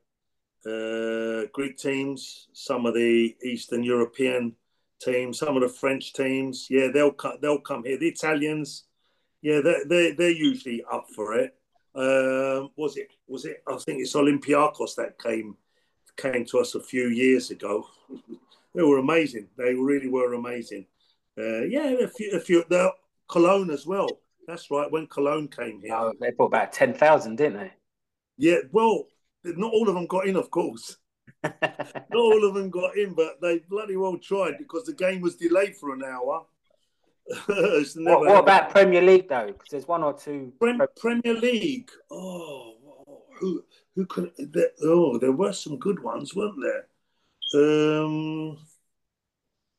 uh, 0.65 1.47
Greek 1.54 1.78
teams, 1.78 2.47
some 2.54 2.86
of 2.86 2.93
the 2.93 3.36
Eastern 3.43 3.84
European 3.84 4.56
teams, 5.01 5.39
some 5.39 5.56
of 5.56 5.62
the 5.62 5.69
French 5.69 6.13
teams. 6.13 6.67
Yeah, 6.69 6.88
they'll 6.93 7.12
come. 7.12 7.38
They'll 7.41 7.60
come 7.60 7.84
here. 7.84 7.97
The 7.97 8.10
Italians, 8.10 8.86
yeah, 9.41 9.62
they 9.62 9.75
they 9.88 10.12
they're 10.13 10.30
usually 10.32 10.84
up 10.91 11.06
for 11.15 11.36
it. 11.36 11.56
Um, 11.95 12.71
was 12.75 12.97
it? 12.97 13.10
Was 13.28 13.45
it? 13.45 13.63
I 13.67 13.78
think 13.78 14.01
it's 14.01 14.15
Olympiacos 14.15 14.95
that 14.95 15.21
came 15.21 15.56
came 16.17 16.45
to 16.45 16.60
us 16.60 16.75
a 16.75 16.82
few 16.82 17.08
years 17.08 17.51
ago. 17.51 17.88
they 18.75 18.84
were 18.84 18.97
amazing. 18.97 19.47
They 19.58 19.73
really 19.73 20.10
were 20.10 20.34
amazing. 20.34 20.88
Uh, 21.38 21.63
yeah, 21.63 21.89
a 22.01 22.08
few, 22.08 22.32
a 22.32 22.39
few. 22.39 22.63
The 22.69 22.91
Cologne 23.28 23.69
as 23.71 23.86
well. 23.86 24.10
That's 24.47 24.69
right. 24.71 24.91
When 24.91 25.08
Cologne 25.08 25.47
came 25.47 25.82
here, 25.82 25.95
oh, 25.95 26.13
they 26.19 26.32
brought 26.32 26.47
about 26.47 26.73
ten 26.73 26.93
thousand, 26.93 27.38
didn't 27.38 27.60
they? 27.60 27.73
Yeah, 28.38 28.58
well, 28.71 29.06
not 29.58 29.74
all 29.74 29.88
of 29.88 29.96
them 29.96 30.08
got 30.08 30.28
in, 30.28 30.36
of 30.36 30.50
course. 30.50 30.98
not 31.44 32.16
all 32.16 32.48
of 32.48 32.54
them 32.54 32.70
got 32.70 32.98
in, 32.98 33.14
but 33.14 33.42
they 33.42 33.60
bloody 33.60 33.96
well 33.96 34.18
tried 34.18 34.58
because 34.58 34.86
the 34.86 34.94
game 34.94 35.22
was 35.22 35.36
delayed 35.36 35.76
for 35.76 35.94
an 35.94 36.04
hour. 36.04 36.46
what, 37.48 37.96
what 37.96 38.40
about 38.40 38.70
Premier 38.70 39.02
League 39.02 39.28
though? 39.28 39.48
Because 39.48 39.70
there's 39.70 39.88
one 39.88 40.04
or 40.04 40.14
two. 40.14 40.54
Prem, 40.60 40.80
Premier 40.96 41.34
League. 41.34 41.90
Oh, 42.12 42.76
who 43.40 43.64
who 43.96 44.06
could? 44.06 44.32
There, 44.38 44.70
oh, 44.84 45.18
there 45.18 45.32
were 45.32 45.54
some 45.54 45.80
good 45.80 46.02
ones, 46.02 46.36
weren't 46.36 46.62
there? 46.62 46.88
Um, 47.56 48.58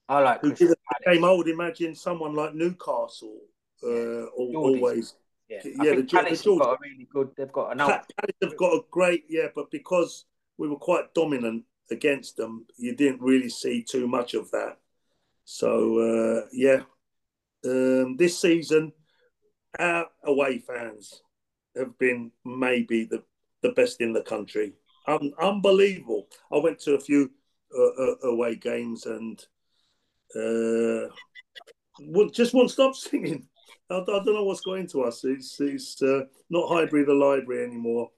I 0.09 0.21
like. 0.21 0.41
Who 0.41 0.53
did 0.53 0.75
game? 1.07 1.25
I 1.25 1.33
would 1.33 1.49
imagine 1.49 1.95
someone 1.95 2.35
like 2.35 2.55
Newcastle. 2.55 3.39
Uh, 3.83 4.27
always. 4.27 5.15
Yeah, 5.49 5.61
yeah. 5.65 5.95
the, 5.95 6.05
Palace 6.05 6.43
the 6.43 6.57
got 6.57 6.75
a 6.75 6.79
really 6.81 7.09
good. 7.13 7.31
They've 7.37 7.53
got 7.53 7.73
an. 7.73 7.79
Palace 7.79 8.07
have 8.43 8.57
got 8.57 8.73
a 8.73 8.81
great. 8.91 9.25
Yeah, 9.29 9.49
but 9.55 9.71
because 9.71 10.25
we 10.59 10.69
were 10.69 10.77
quite 10.77 11.15
dominant 11.15 11.65
against 11.91 12.37
them, 12.37 12.67
you 12.77 12.95
didn't 12.95 13.21
really 13.21 13.49
see 13.49 13.83
too 13.83 14.09
much 14.09 14.35
of 14.35 14.51
that. 14.51 14.79
So 15.45 15.99
uh, 16.01 16.47
yeah, 16.53 16.81
um, 17.65 18.17
this 18.17 18.39
season, 18.39 18.93
our 19.79 20.07
away 20.25 20.59
fans 20.59 21.23
have 21.77 21.99
been 21.99 22.33
maybe 22.45 23.05
the, 23.05 23.23
the 23.63 23.71
best 23.71 24.01
in 24.01 24.13
the 24.13 24.23
country. 24.23 24.73
Um, 25.07 25.33
unbelievable. 25.41 26.29
I 26.53 26.59
went 26.59 26.81
to 26.81 26.95
a 26.95 27.01
few 27.01 27.31
uh, 27.77 28.03
uh, 28.03 28.15
away 28.25 28.57
games 28.57 29.07
and 29.07 29.39
uh, 30.35 31.09
just 32.33 32.55
won't 32.55 32.71
stop 32.71 32.95
singing. 32.97 33.47
I, 33.91 34.03
don't 34.05 34.27
know 34.27 34.45
what's 34.45 34.61
going 34.61 34.87
to 34.89 35.03
us. 35.03 35.25
It's, 35.25 35.61
it's 35.61 36.03
uh, 36.03 36.23
not 36.51 36.69
Highbury 36.69 37.05
the 37.05 37.15
library 37.15 37.65
anymore, 37.65 38.11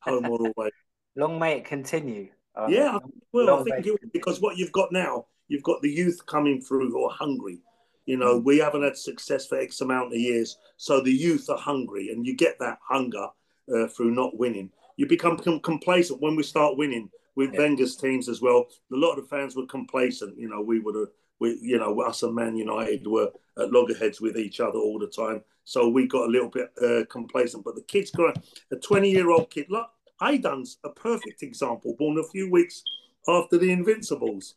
home 0.00 0.26
or 0.26 0.38
away. 0.56 0.70
Long 1.16 1.38
may 1.38 1.58
it 1.58 1.64
continue. 1.64 2.28
Uh, 2.54 2.66
yeah, 2.68 2.98
well, 3.32 3.60
I 3.60 3.62
think 3.62 3.86
it, 3.86 4.12
because 4.12 4.40
what 4.40 4.56
you've 4.56 4.72
got 4.72 4.92
now, 4.92 5.26
you've 5.48 5.62
got 5.62 5.82
the 5.82 5.90
youth 5.90 6.24
coming 6.26 6.60
through 6.60 6.90
who 6.90 7.04
are 7.04 7.14
hungry. 7.14 7.60
You 8.06 8.16
know, 8.16 8.38
we 8.38 8.58
haven't 8.58 8.82
had 8.82 8.96
success 8.96 9.46
for 9.46 9.58
X 9.58 9.80
amount 9.80 10.12
of 10.12 10.18
years, 10.18 10.58
so 10.76 11.00
the 11.00 11.12
youth 11.12 11.48
are 11.48 11.58
hungry, 11.58 12.10
and 12.10 12.26
you 12.26 12.36
get 12.36 12.58
that 12.58 12.78
hunger 12.88 13.26
uh, 13.72 13.86
through 13.88 14.12
not 14.12 14.36
winning. 14.38 14.70
You 14.96 15.06
become 15.06 15.38
com- 15.38 15.60
complacent 15.60 16.20
when 16.20 16.36
we 16.36 16.42
start 16.42 16.76
winning 16.76 17.10
with 17.36 17.52
yeah. 17.52 17.60
Wenger's 17.60 17.96
teams 17.96 18.28
as 18.28 18.40
well. 18.40 18.66
A 18.92 18.96
lot 18.96 19.16
of 19.16 19.24
the 19.24 19.28
fans 19.28 19.54
were 19.54 19.66
complacent. 19.66 20.38
You 20.38 20.48
know, 20.48 20.60
we 20.60 20.80
would 20.80 20.96
have, 20.96 21.08
we, 21.40 21.58
you 21.60 21.78
know, 21.78 22.00
us 22.02 22.22
and 22.22 22.34
Man 22.34 22.56
United 22.56 23.06
were 23.06 23.30
at 23.58 23.72
loggerheads 23.72 24.20
with 24.20 24.38
each 24.38 24.60
other 24.60 24.78
all 24.78 24.98
the 24.98 25.08
time, 25.08 25.42
so 25.64 25.88
we 25.88 26.06
got 26.06 26.26
a 26.26 26.30
little 26.30 26.48
bit 26.48 26.70
uh, 26.82 27.04
complacent. 27.10 27.64
But 27.64 27.74
the 27.74 27.82
kid's 27.82 28.10
got 28.10 28.36
a 28.70 28.76
20 28.76 29.10
year 29.10 29.30
old 29.30 29.50
kid. 29.50 29.66
Look, 29.68 29.88
Aydan's 30.22 30.78
a 30.84 30.90
perfect 30.90 31.42
example, 31.42 31.96
born 31.98 32.18
a 32.18 32.24
few 32.24 32.50
weeks 32.50 32.82
after 33.26 33.58
the 33.58 33.72
Invincibles. 33.72 34.54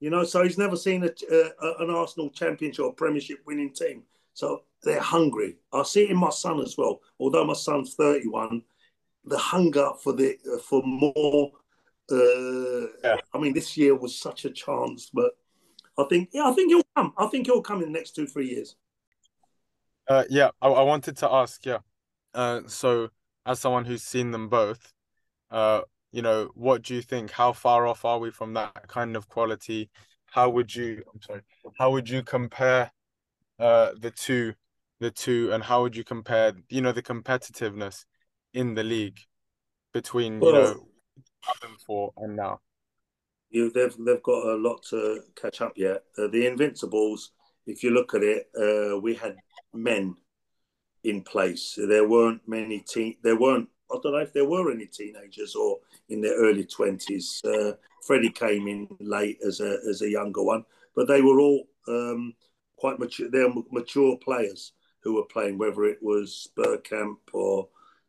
You 0.00 0.10
know, 0.10 0.24
so 0.24 0.42
he's 0.42 0.58
never 0.58 0.76
seen 0.76 1.04
a, 1.04 1.08
uh, 1.08 1.74
an 1.80 1.90
Arsenal 1.90 2.30
Championship 2.30 2.84
or 2.84 2.92
Premiership 2.92 3.38
winning 3.46 3.72
team. 3.72 4.02
So 4.34 4.64
they're 4.82 5.00
hungry. 5.00 5.56
I 5.72 5.82
see 5.82 6.04
it 6.04 6.10
in 6.10 6.18
my 6.18 6.30
son 6.30 6.60
as 6.60 6.76
well. 6.76 7.00
Although 7.18 7.46
my 7.46 7.54
son's 7.54 7.94
31, 7.94 8.62
the 9.24 9.38
hunger 9.38 9.90
for 10.02 10.12
the 10.12 10.36
for 10.64 10.82
more. 10.82 11.52
Uh, 12.10 12.86
yeah. 13.02 13.16
I 13.34 13.38
mean, 13.38 13.52
this 13.52 13.76
year 13.76 13.96
was 13.96 14.16
such 14.16 14.44
a 14.44 14.50
chance, 14.50 15.10
but 15.12 15.36
I 15.98 16.04
think 16.04 16.30
yeah, 16.32 16.44
I 16.46 16.52
think 16.52 16.70
he'll 16.70 16.82
come. 16.94 17.12
I 17.16 17.26
think 17.26 17.46
he'll 17.46 17.62
come 17.62 17.82
in 17.82 17.92
the 17.92 17.98
next 17.98 18.12
two 18.12 18.26
three 18.26 18.48
years. 18.48 18.76
Uh, 20.08 20.24
yeah, 20.28 20.50
I, 20.60 20.68
I 20.68 20.82
wanted 20.82 21.16
to 21.18 21.30
ask. 21.30 21.64
Yeah, 21.64 21.78
uh, 22.34 22.62
so 22.66 23.08
as 23.44 23.60
someone 23.60 23.84
who's 23.84 24.02
seen 24.02 24.30
them 24.30 24.48
both, 24.48 24.92
uh, 25.50 25.82
you 26.12 26.22
know, 26.22 26.50
what 26.54 26.82
do 26.82 26.94
you 26.94 27.02
think? 27.02 27.30
How 27.30 27.52
far 27.52 27.86
off 27.86 28.04
are 28.04 28.18
we 28.18 28.30
from 28.30 28.54
that 28.54 28.88
kind 28.88 29.16
of 29.16 29.28
quality? 29.28 29.90
How 30.26 30.50
would 30.50 30.74
you? 30.74 31.02
I'm 31.12 31.22
sorry. 31.22 31.40
How 31.78 31.90
would 31.90 32.08
you 32.08 32.22
compare 32.22 32.92
uh, 33.58 33.90
the 33.98 34.10
two, 34.10 34.54
the 35.00 35.10
two, 35.10 35.50
and 35.52 35.64
how 35.64 35.82
would 35.82 35.96
you 35.96 36.04
compare? 36.04 36.52
You 36.68 36.82
know, 36.82 36.92
the 36.92 37.02
competitiveness 37.02 38.04
in 38.52 38.74
the 38.74 38.84
league 38.84 39.18
between 39.92 40.40
well, 40.40 40.54
you 40.54 40.58
know, 40.58 40.88
four 41.86 42.12
and 42.18 42.36
now. 42.36 42.60
You, 43.50 43.70
they've 43.70 43.94
they've 43.98 44.22
got 44.22 44.46
a 44.46 44.56
lot 44.56 44.82
to 44.90 45.20
catch 45.40 45.60
up 45.60 45.74
yet. 45.76 46.04
Uh, 46.18 46.28
the 46.28 46.46
Invincibles, 46.46 47.32
if 47.66 47.82
you 47.82 47.90
look 47.90 48.14
at 48.14 48.22
it, 48.22 48.48
uh, 48.58 48.98
we 48.98 49.14
had 49.14 49.36
men 49.72 50.16
in 51.04 51.22
place. 51.22 51.78
There 51.78 52.08
weren't 52.08 52.46
many 52.46 52.80
teen. 52.80 53.16
There 53.22 53.38
weren't 53.38 53.68
I 53.90 53.98
don't 54.02 54.12
know 54.12 54.18
if 54.18 54.32
there 54.32 54.48
were 54.48 54.72
any 54.72 54.86
teenagers 54.86 55.54
or 55.54 55.78
in 56.08 56.20
their 56.20 56.36
early 56.36 56.64
twenties. 56.64 57.40
Uh, 57.44 57.72
Freddie 58.06 58.30
came 58.30 58.66
in 58.68 58.88
late 59.00 59.38
as 59.46 59.60
a 59.60 59.78
as 59.88 60.02
a 60.02 60.10
younger 60.10 60.42
one, 60.42 60.64
but 60.94 61.06
they 61.06 61.22
were 61.22 61.40
all 61.40 61.68
um, 61.88 62.34
quite 62.76 62.98
mature. 62.98 63.30
They're 63.30 63.52
mature 63.70 64.16
players 64.18 64.72
who 65.00 65.14
were 65.14 65.24
playing, 65.26 65.58
whether 65.58 65.84
it 65.84 66.02
was 66.02 66.48
Bergkamp 66.56 67.18
or 67.32 67.68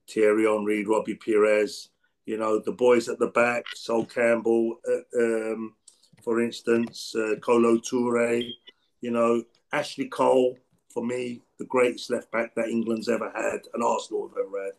Thierry 0.10 0.46
Henry, 0.46 0.84
Robbie 0.84 1.16
Pires. 1.16 1.90
You 2.28 2.36
know, 2.36 2.60
the 2.60 2.74
boys 2.74 3.08
at 3.08 3.20
the 3.20 3.28
back, 3.28 3.64
Sol 3.74 4.06
Campbell, 4.06 4.82
uh, 4.86 5.18
um, 5.18 5.74
for 6.22 6.42
instance, 6.42 7.16
uh, 7.16 7.36
Kolo 7.42 7.78
Toure. 7.78 8.52
You 9.00 9.12
know, 9.12 9.44
Ashley 9.72 10.10
Cole 10.10 10.58
for 10.90 11.06
me, 11.06 11.42
the 11.58 11.66
greatest 11.66 12.10
left 12.10 12.30
back 12.32 12.54
that 12.56 12.68
England's 12.68 13.08
ever 13.08 13.32
had 13.34 13.62
and 13.74 13.82
Arsenal 13.82 14.28
have 14.28 14.38
ever 14.46 14.66
had. 14.66 14.74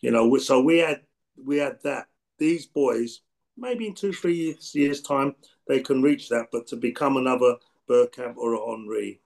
You 0.00 0.12
know, 0.12 0.38
so 0.38 0.60
we 0.62 0.78
had 0.78 1.00
we 1.44 1.58
had 1.58 1.82
that. 1.82 2.06
These 2.38 2.66
boys, 2.66 3.22
maybe 3.56 3.88
in 3.88 3.94
two, 3.94 4.12
three 4.12 4.36
years, 4.36 4.72
years 4.72 5.00
time, 5.00 5.34
they 5.66 5.80
can 5.80 6.02
reach 6.02 6.28
that. 6.28 6.48
But 6.52 6.68
to 6.68 6.76
become 6.76 7.16
another 7.16 7.56
Bergkamp 7.88 8.36
or 8.36 8.54
a 8.54 8.70
Henry, 8.70 9.20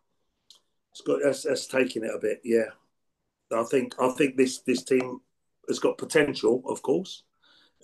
it's 0.92 1.02
got 1.02 1.20
that's, 1.22 1.42
that's 1.42 1.66
taking 1.66 2.04
it 2.04 2.14
a 2.14 2.18
bit. 2.18 2.40
Yeah, 2.42 2.70
I 3.52 3.64
think 3.64 3.94
I 4.00 4.08
think 4.12 4.38
this 4.38 4.60
this 4.60 4.82
team 4.82 5.20
has 5.68 5.78
got 5.78 5.98
potential, 5.98 6.62
of 6.66 6.80
course. 6.80 7.22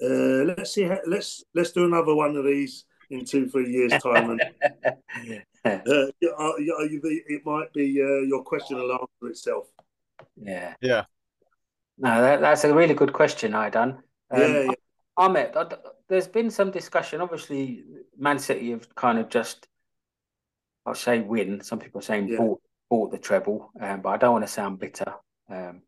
Uh, 0.01 0.45
let's 0.57 0.73
see. 0.73 0.85
How, 0.85 0.99
let's 1.07 1.45
let's 1.55 1.73
do 1.73 1.85
another 1.85 2.15
one 2.15 2.37
of 2.37 2.45
these 2.45 2.85
in 3.11 3.25
two, 3.25 3.49
three 3.49 3.71
years' 3.71 3.93
time, 4.03 4.31
and 4.31 4.43
uh, 5.65 6.11
it 6.21 7.43
might 7.45 7.73
be 7.73 8.03
uh, 8.03 8.27
your 8.27 8.43
question 8.43 8.79
will 8.79 8.93
answer 8.93 9.31
itself. 9.31 9.67
Yeah. 10.37 10.75
Yeah. 10.81 11.05
No, 11.99 12.21
that, 12.21 12.41
that's 12.41 12.65
a 12.65 12.75
really 12.75 12.95
good 12.95 13.13
question, 13.13 13.53
Aydan. 13.53 13.99
Um, 14.31 14.41
yeah, 14.41 14.63
yeah. 14.63 14.71
Ahmet, 15.17 15.55
there's 16.09 16.27
been 16.27 16.51
some 16.51 16.71
discussion. 16.71 17.21
Obviously, 17.21 17.85
Man 18.19 18.39
City 18.39 18.71
have 18.71 18.93
kind 18.95 19.19
of 19.19 19.29
just, 19.29 19.69
I'll 20.87 20.95
say, 20.95 21.21
win. 21.21 21.63
Some 21.63 21.79
people 21.79 22.01
are 22.01 22.03
saying 22.03 22.29
yeah. 22.29 22.39
bought, 22.39 22.61
bought 22.91 23.11
the 23.13 23.19
treble, 23.19 23.71
um, 23.81 24.01
but 24.01 24.09
I 24.09 24.17
don't 24.17 24.33
want 24.33 24.45
to 24.45 24.51
sound 24.51 24.81
bitter. 24.81 25.15
Um, 25.51 25.83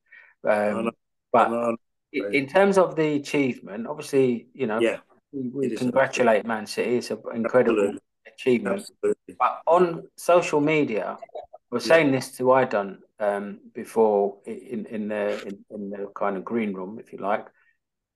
um, 0.47 0.91
but 1.33 1.77
in 2.15 2.47
terms 2.47 2.79
of 2.79 2.97
the 2.97 3.15
achievement, 3.15 3.87
obviously, 3.87 4.49
you 4.55 4.67
know, 4.67 4.81
yeah, 4.81 4.99
we, 5.33 5.75
congratulate 5.77 6.47
Man 6.47 6.67
City. 6.67 6.97
It's 6.97 7.11
an 7.11 7.19
incredible 7.35 7.79
Absolutely. 7.79 8.01
achievement. 8.27 8.81
Absolutely. 8.81 9.35
But 9.39 9.63
on 9.67 10.05
social 10.17 10.61
media, 10.61 11.19
I 11.21 11.75
was 11.75 11.85
saying 11.85 12.13
this 12.13 12.31
to 12.37 12.45
Aydan 12.45 12.99
um, 13.19 13.61
before 13.75 14.39
in 14.47 14.87
in 14.87 15.09
the 15.09 15.43
in, 15.47 15.65
in, 15.71 15.91
the 15.91 16.11
kind 16.15 16.37
of 16.37 16.45
green 16.45 16.73
room, 16.73 16.99
if 16.99 17.13
you 17.13 17.19
like, 17.19 17.47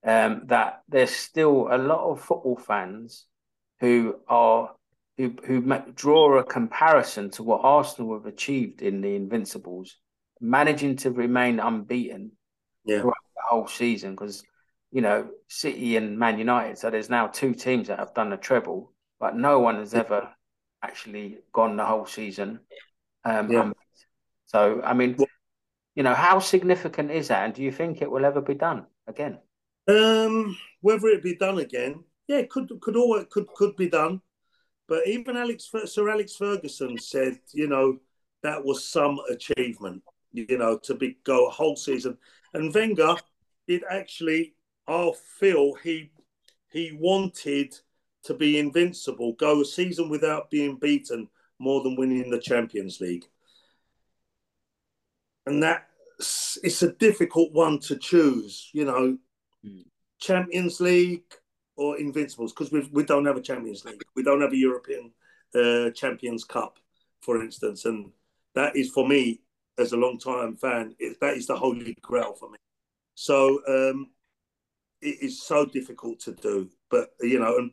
um, 0.05 0.43
that 0.47 0.83
there's 0.89 1.11
still 1.11 1.69
a 1.71 1.79
lot 1.79 2.09
of 2.11 2.21
football 2.21 2.57
fans 2.57 3.27
who 3.81 4.17
are 4.29 4.75
who 5.17 5.35
who 5.45 5.61
draw 5.95 6.39
a 6.39 6.45
comparison 6.45 7.31
to 7.31 7.43
what 7.43 7.65
Arsenal 7.65 8.15
have 8.15 8.27
achieved 8.27 8.83
in 8.83 9.01
the 9.01 9.17
Invincibles, 9.17 9.97
managing 10.41 10.97
to 10.97 11.11
remain 11.11 11.59
unbeaten 11.59 12.33
yeah. 12.85 13.01
throughout 13.01 13.17
whole 13.49 13.67
season. 13.67 14.13
Because 14.13 14.43
you 14.91 15.01
know 15.01 15.29
City 15.49 15.97
and 15.97 16.19
Man 16.19 16.39
United, 16.39 16.79
so 16.79 16.91
there's 16.91 17.11
now 17.11 17.27
two 17.27 17.55
teams 17.55 17.89
that 17.89 17.99
have 17.99 18.15
done 18.15 18.33
a 18.33 18.37
treble, 18.37 18.93
but 19.21 19.37
no 19.37 19.61
one 19.61 19.77
has 19.77 19.95
ever 19.95 20.29
actually 20.83 21.39
gone 21.53 21.77
the 21.77 21.85
whole 21.85 22.07
season. 22.07 22.61
Um, 23.25 23.51
yeah. 23.51 23.71
So, 24.47 24.81
I 24.83 24.95
mean, 24.95 25.19
you 25.95 26.03
know, 26.03 26.15
how 26.15 26.39
significant 26.39 27.11
is 27.11 27.29
that, 27.29 27.45
and 27.45 27.55
do 27.55 27.63
you 27.63 27.73
think 27.73 28.01
it 28.01 28.11
will 28.11 28.25
ever 28.25 28.41
be 28.41 28.55
done 28.55 28.87
again? 29.07 29.39
Um, 29.87 30.57
whether 30.81 31.09
it 31.09 31.23
be 31.23 31.37
done 31.37 31.59
again, 31.59 32.05
yeah, 32.29 32.43
could 32.49 32.71
could 32.81 32.97
always 32.97 33.27
could 33.31 33.47
could 33.55 33.77
be 33.77 33.89
done. 33.89 34.21
But 34.87 35.07
even 35.07 35.37
Alex 35.37 35.71
Sir 35.85 36.09
Alex 36.09 36.37
Ferguson 36.37 36.97
said, 36.99 37.39
you 37.53 37.69
know, 37.69 37.99
that 38.43 38.65
was 38.65 38.89
some 38.89 39.19
achievement. 39.31 40.03
You 40.33 40.59
know, 40.59 40.79
to 40.85 40.95
be 40.95 41.19
go 41.25 41.49
a 41.49 41.51
whole 41.51 41.77
season, 41.77 42.17
and 42.55 42.73
Wenger 42.75 43.17
did 43.69 43.85
actually. 43.91 44.55
I 44.89 45.13
feel 45.39 45.75
he 45.75 46.11
he 46.73 46.97
wanted 46.99 47.79
to 48.25 48.35
be 48.35 48.59
invincible, 48.59 49.35
go 49.35 49.61
a 49.61 49.65
season 49.65 50.09
without 50.09 50.51
being 50.51 50.77
beaten 50.77 51.29
more 51.59 51.83
than 51.83 51.97
winning 51.97 52.31
the 52.31 52.39
Champions 52.39 53.01
League 53.01 53.27
and 55.49 55.63
that 55.63 55.89
it's 56.19 56.83
a 56.83 56.93
difficult 56.93 57.53
one 57.53 57.79
to 57.81 57.97
choose. 57.97 58.71
You 58.73 58.85
know, 58.85 59.19
mm. 59.65 59.85
Champions 60.21 60.81
League 60.81 61.33
or 61.77 61.99
Invincibles 61.99 62.53
because 62.53 62.71
we 62.71 62.89
we 62.93 63.05
don't 63.05 63.25
have 63.25 63.37
a 63.37 63.43
Champions 63.43 63.85
League. 63.85 64.03
We 64.15 64.23
don't 64.23 64.43
have 64.43 64.53
a 64.53 64.57
European 64.57 65.13
uh, 65.55 65.91
Champions 65.91 66.45
Cup, 66.45 66.79
for 67.21 67.43
instance, 67.43 67.87
and 67.87 68.13
that 68.55 68.77
is 68.77 68.91
for 68.91 69.09
me 69.09 69.41
as 69.79 69.93
a 69.93 69.97
long 69.97 70.19
time 70.19 70.57
fan. 70.57 70.95
It, 70.99 71.19
that 71.21 71.37
is 71.37 71.47
the 71.47 71.57
holy 71.57 71.97
grail 72.03 72.35
for 72.35 72.51
me. 72.51 72.59
So 73.21 73.61
um, 73.67 74.11
it 75.03 75.17
is 75.21 75.43
so 75.43 75.67
difficult 75.67 76.21
to 76.21 76.35
do, 76.35 76.71
but 76.89 77.11
you 77.21 77.41
know, 77.41 77.57
and 77.57 77.73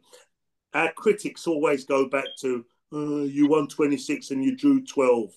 our 0.74 0.92
critics 0.94 1.46
always 1.46 1.86
go 1.86 2.10
back 2.10 2.26
to 2.40 2.66
uh, 2.92 3.22
you 3.22 3.48
won 3.48 3.68
twenty 3.68 3.98
six 3.98 4.32
and 4.32 4.44
you 4.44 4.58
drew 4.58 4.84
twelve. 4.84 5.34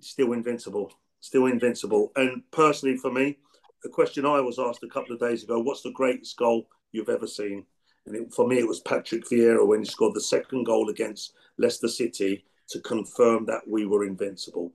Still 0.00 0.32
invincible, 0.32 0.90
still 1.20 1.44
invincible. 1.46 2.12
And 2.16 2.42
personally, 2.50 2.96
for 2.96 3.12
me, 3.12 3.36
the 3.82 3.90
question 3.90 4.24
I 4.24 4.40
was 4.40 4.58
asked 4.58 4.82
a 4.82 4.88
couple 4.88 5.12
of 5.12 5.20
days 5.20 5.42
ago: 5.42 5.60
What's 5.60 5.82
the 5.82 5.92
greatest 5.92 6.38
goal 6.38 6.66
you've 6.92 7.10
ever 7.10 7.26
seen. 7.26 7.66
And 8.06 8.16
it, 8.16 8.32
for 8.32 8.48
me, 8.48 8.58
it 8.58 8.66
was 8.66 8.80
Patrick 8.80 9.28
Vieira 9.28 9.66
when 9.66 9.80
he 9.80 9.84
scored 9.84 10.14
the 10.14 10.20
second 10.22 10.64
goal 10.64 10.88
against 10.88 11.34
Leicester 11.58 11.88
City 11.88 12.42
to 12.70 12.80
confirm 12.80 13.44
that 13.46 13.68
we 13.68 13.84
were 13.84 14.06
invincible. 14.06 14.72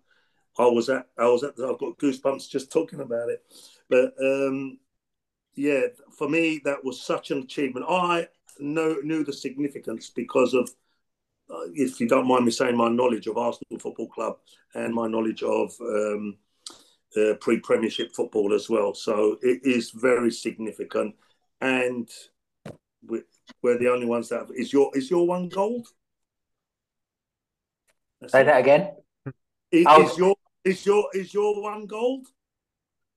I 0.59 0.67
was 0.67 0.87
at, 0.89 1.07
I 1.17 1.25
was 1.25 1.43
at, 1.43 1.53
I've 1.59 1.79
got 1.79 1.97
goosebumps 1.97 2.47
just 2.47 2.71
talking 2.71 2.99
about 2.99 3.29
it. 3.29 3.43
But 3.93 4.15
um, 4.19 4.79
yeah, 5.53 5.81
for 6.17 6.27
me, 6.27 6.59
that 6.65 6.83
was 6.83 6.99
such 6.99 7.29
an 7.29 7.43
achievement. 7.43 7.85
I 7.87 8.27
know, 8.57 8.95
knew 9.03 9.23
the 9.23 9.31
significance 9.31 10.09
because 10.09 10.55
of, 10.55 10.67
uh, 11.47 11.69
if 11.75 11.99
you 11.99 12.07
don't 12.07 12.27
mind 12.27 12.45
me 12.45 12.49
saying, 12.49 12.75
my 12.75 12.89
knowledge 12.89 13.27
of 13.27 13.37
Arsenal 13.37 13.79
Football 13.79 14.07
Club 14.07 14.37
and 14.73 14.95
my 14.95 15.07
knowledge 15.07 15.43
of 15.43 15.71
um, 15.79 16.37
uh, 17.15 17.35
pre 17.39 17.59
Premiership 17.59 18.15
football 18.15 18.51
as 18.55 18.67
well. 18.67 18.95
So 18.95 19.37
it 19.43 19.59
is 19.63 19.91
very 19.91 20.31
significant 20.31 21.13
and 21.61 22.09
we're 23.07 23.77
the 23.77 23.91
only 23.91 24.07
ones 24.07 24.29
that 24.29 24.39
have, 24.39 24.51
is 24.55 24.73
your 24.73 24.89
is 24.97 25.11
your 25.11 25.27
one 25.27 25.49
gold. 25.49 25.87
That's 28.19 28.33
Say 28.33 28.41
it. 28.41 28.45
that 28.45 28.59
again. 28.59 28.95
Is, 29.71 29.85
oh. 29.87 30.03
is, 30.03 30.17
your 30.17 30.35
is 30.65 30.83
your 30.83 31.05
is 31.13 31.31
your 31.31 31.61
one 31.61 31.85
gold? 31.85 32.25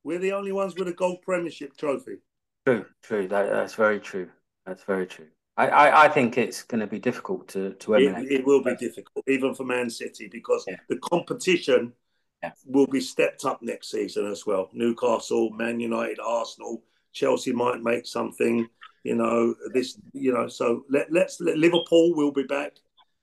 We're 0.06 0.20
the 0.20 0.34
only 0.34 0.52
ones 0.52 0.76
with 0.76 0.86
a 0.86 0.92
gold 0.92 1.22
Premiership 1.22 1.76
trophy. 1.76 2.18
True, 2.64 2.86
true. 3.02 3.26
That, 3.26 3.50
that's 3.50 3.74
very 3.74 3.98
true. 3.98 4.28
That's 4.64 4.84
very 4.84 5.04
true. 5.04 5.26
I, 5.56 5.66
I, 5.66 6.04
I 6.04 6.08
think 6.08 6.38
it's 6.38 6.62
going 6.62 6.80
to 6.80 6.86
be 6.86 7.00
difficult 7.00 7.48
to 7.48 7.72
to 7.72 7.96
emulate. 7.96 8.26
It, 8.26 8.32
it 8.32 8.46
will 8.46 8.62
be 8.62 8.76
difficult, 8.76 9.24
even 9.26 9.52
for 9.52 9.64
Man 9.64 9.90
City, 9.90 10.28
because 10.30 10.64
yeah. 10.68 10.76
the 10.88 10.98
competition 10.98 11.92
yeah. 12.40 12.52
will 12.66 12.86
be 12.86 13.00
stepped 13.00 13.44
up 13.44 13.62
next 13.62 13.90
season 13.90 14.30
as 14.30 14.46
well. 14.46 14.70
Newcastle, 14.72 15.50
Man 15.50 15.80
United, 15.80 16.20
Arsenal 16.24 16.84
Chelsea 17.12 17.52
might 17.52 17.82
make 17.82 18.06
something. 18.06 18.68
You 19.02 19.16
know 19.16 19.56
this. 19.74 19.98
You 20.12 20.34
know, 20.34 20.46
so 20.46 20.84
let 20.88 21.10
let's 21.10 21.40
let 21.40 21.58
Liverpool 21.58 22.14
will 22.14 22.32
be 22.32 22.44
back. 22.44 22.76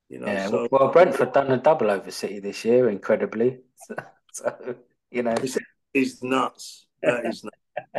You 0.10 0.20
know, 0.20 0.28
yeah. 0.28 0.50
So, 0.50 0.68
well, 0.70 0.92
Brentford 0.92 1.32
done 1.32 1.50
a 1.50 1.58
double 1.58 1.90
over 1.90 2.12
City 2.12 2.40
this 2.40 2.66
year, 2.66 2.90
incredibly. 2.90 3.60
So, 3.78 3.96
so 4.34 4.76
you 5.12 5.24
know, 5.24 5.32
it's, 5.32 5.58
nuts. 6.22 6.88
That 7.02 7.26
is 7.26 7.44
nuts. 7.44 7.58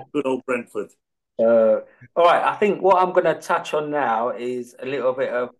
Good 0.12 0.26
old 0.26 0.44
Brentford. 0.46 0.90
Uh, 1.38 1.80
all 2.14 2.24
right, 2.24 2.44
I 2.44 2.54
think 2.56 2.80
what 2.80 3.02
I'm 3.02 3.12
going 3.12 3.24
to 3.24 3.34
touch 3.34 3.74
on 3.74 3.90
now 3.90 4.30
is 4.30 4.76
a 4.78 4.86
little 4.86 5.12
bit 5.12 5.30
of 5.30 5.50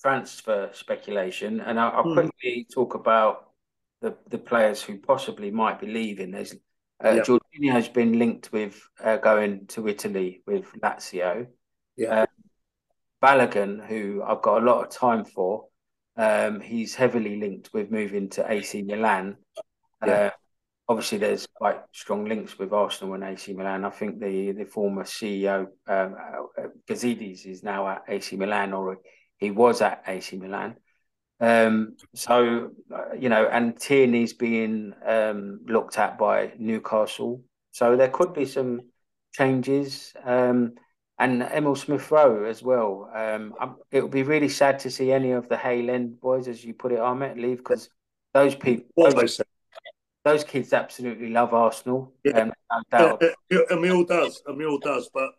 transfer 0.00 0.70
speculation, 0.72 1.60
and 1.60 1.78
I'll, 1.78 1.92
I'll 1.92 2.02
hmm. 2.02 2.14
quickly 2.14 2.66
talk 2.72 2.94
about 2.94 3.50
the 4.00 4.16
the 4.28 4.38
players 4.38 4.82
who 4.82 4.98
possibly 4.98 5.50
might 5.50 5.80
be 5.80 5.86
leaving. 5.86 6.30
There's 6.30 6.54
uh, 7.04 7.10
yep. 7.10 7.26
Jorginho 7.26 7.72
has 7.72 7.88
been 7.88 8.18
linked 8.18 8.52
with 8.52 8.80
uh, 9.02 9.18
going 9.18 9.66
to 9.68 9.88
Italy 9.88 10.42
with 10.46 10.66
Lazio. 10.82 11.46
Yeah. 11.96 12.22
Uh, 12.22 12.26
Balogun, 13.22 13.84
who 13.84 14.22
I've 14.24 14.42
got 14.42 14.62
a 14.62 14.64
lot 14.64 14.84
of 14.84 14.90
time 14.90 15.24
for, 15.24 15.66
um, 16.16 16.60
he's 16.60 16.94
heavily 16.94 17.36
linked 17.36 17.72
with 17.72 17.90
moving 17.90 18.28
to 18.30 18.50
AC 18.50 18.82
Milan. 18.82 19.36
Yeah. 20.04 20.12
Uh, 20.12 20.30
obviously, 20.88 21.18
there's 21.18 21.46
quite 21.54 21.80
strong 21.92 22.24
links 22.24 22.58
with 22.58 22.72
Arsenal 22.72 23.14
and 23.14 23.24
AC 23.24 23.52
Milan. 23.52 23.84
I 23.84 23.90
think 23.90 24.20
the 24.20 24.52
the 24.52 24.64
former 24.64 25.04
CEO 25.04 25.66
um, 25.86 26.16
uh, 26.58 26.68
Gazidis 26.88 27.46
is 27.46 27.62
now 27.62 27.88
at 27.88 28.04
AC 28.08 28.36
Milan, 28.36 28.72
or 28.72 28.98
he 29.36 29.50
was 29.50 29.80
at 29.82 30.04
AC 30.06 30.36
Milan. 30.36 30.76
Um, 31.40 31.96
so, 32.14 32.70
uh, 32.92 33.14
you 33.16 33.28
know, 33.28 33.46
and 33.46 33.78
Tierney's 33.78 34.32
being 34.32 34.92
um, 35.06 35.60
looked 35.66 35.98
at 35.98 36.18
by 36.18 36.52
Newcastle. 36.58 37.42
So 37.70 37.96
there 37.96 38.08
could 38.08 38.34
be 38.34 38.44
some 38.44 38.80
changes. 39.32 40.14
Um, 40.24 40.74
and 41.20 41.42
Emil 41.42 41.74
Smith 41.74 42.10
Rowe 42.10 42.44
as 42.44 42.62
well. 42.62 43.10
Um, 43.14 43.54
it 43.90 44.02
would 44.02 44.12
be 44.12 44.22
really 44.22 44.48
sad 44.48 44.78
to 44.80 44.90
see 44.90 45.12
any 45.12 45.32
of 45.32 45.48
the 45.48 45.56
Hale 45.56 45.90
End 45.90 46.20
boys, 46.20 46.46
as 46.46 46.64
you 46.64 46.74
put 46.74 46.92
it, 46.92 47.00
Ahmet, 47.00 47.36
leave 47.36 47.58
because 47.58 47.88
those 48.34 48.54
people, 48.54 48.86
those, 48.96 49.40
those, 50.28 50.44
kids 50.44 50.72
absolutely 50.72 51.30
love 51.30 51.54
Arsenal. 51.54 52.12
Yeah. 52.24 52.50
Um, 52.70 52.82
no 52.92 53.18
Emil 53.70 54.04
does. 54.04 54.42
Emil 54.48 54.78
does. 54.78 55.10
But 55.12 55.30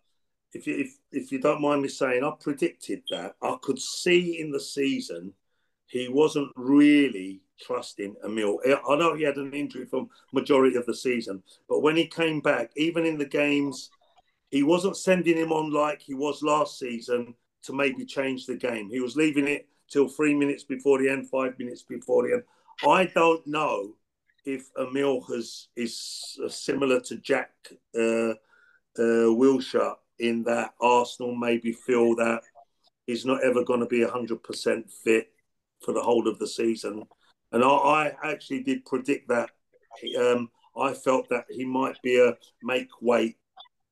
if 0.53 0.67
you, 0.67 0.77
if, 0.77 0.97
if 1.11 1.31
you 1.31 1.39
don't 1.39 1.61
mind 1.61 1.81
me 1.81 1.87
saying, 1.87 2.23
I 2.23 2.31
predicted 2.39 3.03
that. 3.11 3.35
I 3.41 3.57
could 3.61 3.79
see 3.79 4.39
in 4.39 4.51
the 4.51 4.59
season 4.59 5.33
he 5.87 6.07
wasn't 6.07 6.51
really 6.55 7.41
trusting 7.59 8.15
Emil. 8.23 8.59
I 8.65 8.95
know 8.95 9.15
he 9.15 9.23
had 9.23 9.37
an 9.37 9.53
injury 9.53 9.85
for 9.85 10.07
majority 10.33 10.75
of 10.77 10.85
the 10.85 10.95
season, 10.95 11.43
but 11.67 11.81
when 11.81 11.95
he 11.95 12.05
came 12.05 12.41
back, 12.41 12.71
even 12.77 13.05
in 13.05 13.17
the 13.17 13.25
games, 13.25 13.89
he 14.49 14.63
wasn't 14.63 14.97
sending 14.97 15.37
him 15.37 15.51
on 15.51 15.71
like 15.71 16.01
he 16.01 16.13
was 16.13 16.41
last 16.41 16.79
season 16.79 17.33
to 17.63 17.73
maybe 17.73 18.05
change 18.05 18.45
the 18.45 18.55
game. 18.55 18.89
He 18.89 18.99
was 18.99 19.15
leaving 19.15 19.47
it 19.47 19.67
till 19.89 20.07
three 20.07 20.33
minutes 20.33 20.63
before 20.63 20.99
the 20.99 21.09
end, 21.09 21.29
five 21.29 21.57
minutes 21.59 21.83
before 21.83 22.27
the 22.27 22.33
end. 22.35 22.43
I 22.87 23.05
don't 23.05 23.45
know 23.45 23.95
if 24.45 24.69
Emil 24.79 25.21
has 25.21 25.67
is 25.75 26.37
similar 26.49 26.99
to 27.01 27.17
Jack 27.17 27.51
uh, 27.95 28.31
uh, 28.31 29.29
Wilshere 29.35 29.95
in 30.19 30.43
that 30.43 30.73
Arsenal 30.81 31.35
maybe 31.35 31.71
feel 31.71 32.15
that 32.15 32.41
he's 33.07 33.25
not 33.25 33.43
ever 33.43 33.63
going 33.63 33.79
to 33.79 33.85
be 33.85 34.03
hundred 34.03 34.43
percent 34.43 34.91
fit 34.91 35.31
for 35.81 35.93
the 35.93 36.01
whole 36.01 36.27
of 36.27 36.39
the 36.39 36.47
season. 36.47 37.03
And 37.51 37.63
I, 37.63 37.67
I 38.21 38.31
actually 38.31 38.63
did 38.63 38.85
predict 38.85 39.29
that. 39.29 39.49
Um, 40.19 40.49
I 40.77 40.93
felt 40.93 41.29
that 41.29 41.45
he 41.49 41.65
might 41.65 42.01
be 42.01 42.19
a 42.19 42.37
make 42.61 42.89
weight 43.01 43.37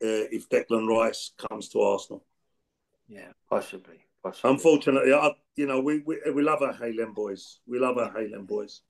uh, 0.04 0.30
if 0.32 0.48
Declan 0.50 0.88
Rice 0.88 1.32
comes 1.50 1.70
to 1.70 1.82
Arsenal. 1.82 2.24
Yeah, 3.08 3.32
possibly. 3.50 4.06
possibly. 4.22 4.52
Unfortunately, 4.52 5.14
I, 5.14 5.32
you 5.56 5.66
know, 5.66 5.82
we, 5.82 6.00
we 6.06 6.20
we 6.34 6.44
love 6.44 6.62
our 6.62 6.74
Hale 6.74 7.12
boys. 7.14 7.60
We 7.66 7.80
love 7.80 7.98
our 7.98 8.12
Hale 8.12 8.44
boys. 8.44 8.82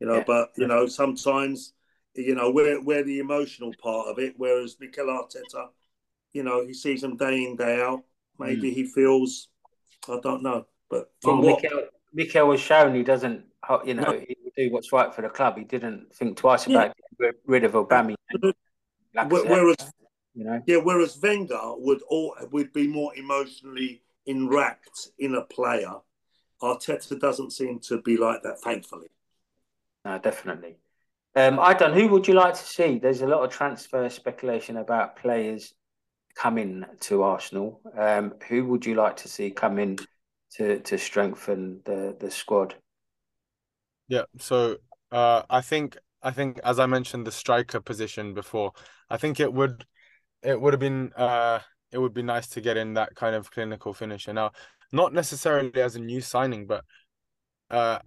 You 0.00 0.06
know, 0.06 0.16
yeah. 0.16 0.24
but 0.26 0.50
you 0.56 0.66
know, 0.66 0.86
sometimes 0.86 1.74
you 2.14 2.34
know 2.34 2.50
we're 2.50 2.82
we're 2.82 3.04
the 3.04 3.20
emotional 3.20 3.72
part 3.82 4.08
of 4.08 4.18
it. 4.18 4.34
Whereas 4.36 4.76
Mikel 4.80 5.06
Arteta, 5.06 5.68
you 6.32 6.42
know, 6.42 6.66
he 6.66 6.72
sees 6.74 7.02
them 7.02 7.16
day 7.16 7.44
in 7.44 7.56
day 7.56 7.80
out. 7.82 8.02
Maybe 8.38 8.70
mm. 8.70 8.74
he 8.74 8.84
feels, 8.86 9.48
I 10.08 10.18
don't 10.22 10.42
know, 10.42 10.66
but 10.88 11.10
from 11.20 11.42
well, 11.42 11.52
what. 11.52 11.62
Mikel, 11.62 11.82
Mikel 12.14 12.48
was 12.48 12.60
shown 12.60 12.94
he 12.94 13.02
doesn't, 13.02 13.44
you 13.84 13.94
know, 13.94 14.12
he 14.12 14.36
would 14.42 14.54
do 14.56 14.72
what's 14.72 14.92
right 14.92 15.14
for 15.14 15.22
the 15.22 15.28
club. 15.28 15.58
He 15.58 15.64
didn't 15.64 16.14
think 16.14 16.38
twice 16.38 16.66
about 16.66 16.94
yeah. 17.18 17.26
getting 17.26 17.40
rid 17.46 17.64
of 17.64 17.72
Aubameyang. 17.72 18.16
Whereas, 19.12 19.92
you 20.34 20.44
know, 20.44 20.62
yeah, 20.66 20.78
whereas 20.78 21.18
Wenger 21.22 21.74
would 21.76 22.00
all 22.08 22.34
would 22.50 22.72
be 22.72 22.88
more 22.88 23.14
emotionally 23.14 24.02
enwrapped 24.26 25.10
in 25.18 25.34
a 25.34 25.42
player. 25.42 25.94
Arteta 26.62 27.18
doesn't 27.18 27.52
seem 27.52 27.78
to 27.80 28.00
be 28.02 28.16
like 28.16 28.42
that, 28.42 28.60
thankfully. 28.60 29.08
No, 30.04 30.18
definitely. 30.18 30.76
Um, 31.36 31.60
I 31.60 31.74
don't. 31.74 31.94
Who 31.94 32.08
would 32.08 32.26
you 32.26 32.34
like 32.34 32.54
to 32.54 32.64
see? 32.64 32.98
There's 32.98 33.22
a 33.22 33.26
lot 33.26 33.44
of 33.44 33.50
transfer 33.50 34.08
speculation 34.08 34.76
about 34.76 35.16
players 35.16 35.74
coming 36.34 36.84
to 37.00 37.22
Arsenal. 37.22 37.80
Um, 37.96 38.34
who 38.48 38.64
would 38.66 38.84
you 38.86 38.94
like 38.94 39.16
to 39.18 39.28
see 39.28 39.50
come 39.50 39.78
in 39.78 39.98
to 40.52 40.80
to 40.80 40.98
strengthen 40.98 41.80
the 41.84 42.16
the 42.18 42.30
squad. 42.30 42.74
Yeah, 44.08 44.24
so 44.38 44.78
uh, 45.12 45.42
I 45.48 45.60
think 45.60 45.96
I 46.22 46.30
think 46.32 46.60
as 46.64 46.78
I 46.78 46.86
mentioned 46.86 47.26
the 47.26 47.32
striker 47.32 47.80
position 47.80 48.34
before, 48.34 48.72
I 49.08 49.16
think 49.16 49.40
it 49.40 49.52
would 49.52 49.84
it 50.42 50.60
would 50.60 50.72
have 50.72 50.80
been 50.80 51.12
uh, 51.16 51.60
it 51.92 51.98
would 51.98 52.14
be 52.14 52.22
nice 52.22 52.48
to 52.48 52.60
get 52.60 52.76
in 52.76 52.94
that 52.94 53.14
kind 53.14 53.34
of 53.36 53.50
clinical 53.50 53.94
finisher. 53.94 54.32
Now, 54.32 54.52
not 54.92 55.12
necessarily 55.12 55.80
as 55.80 55.96
a 55.96 56.00
new 56.00 56.20
signing, 56.20 56.66
but 56.66 56.84
uh, 57.70 58.00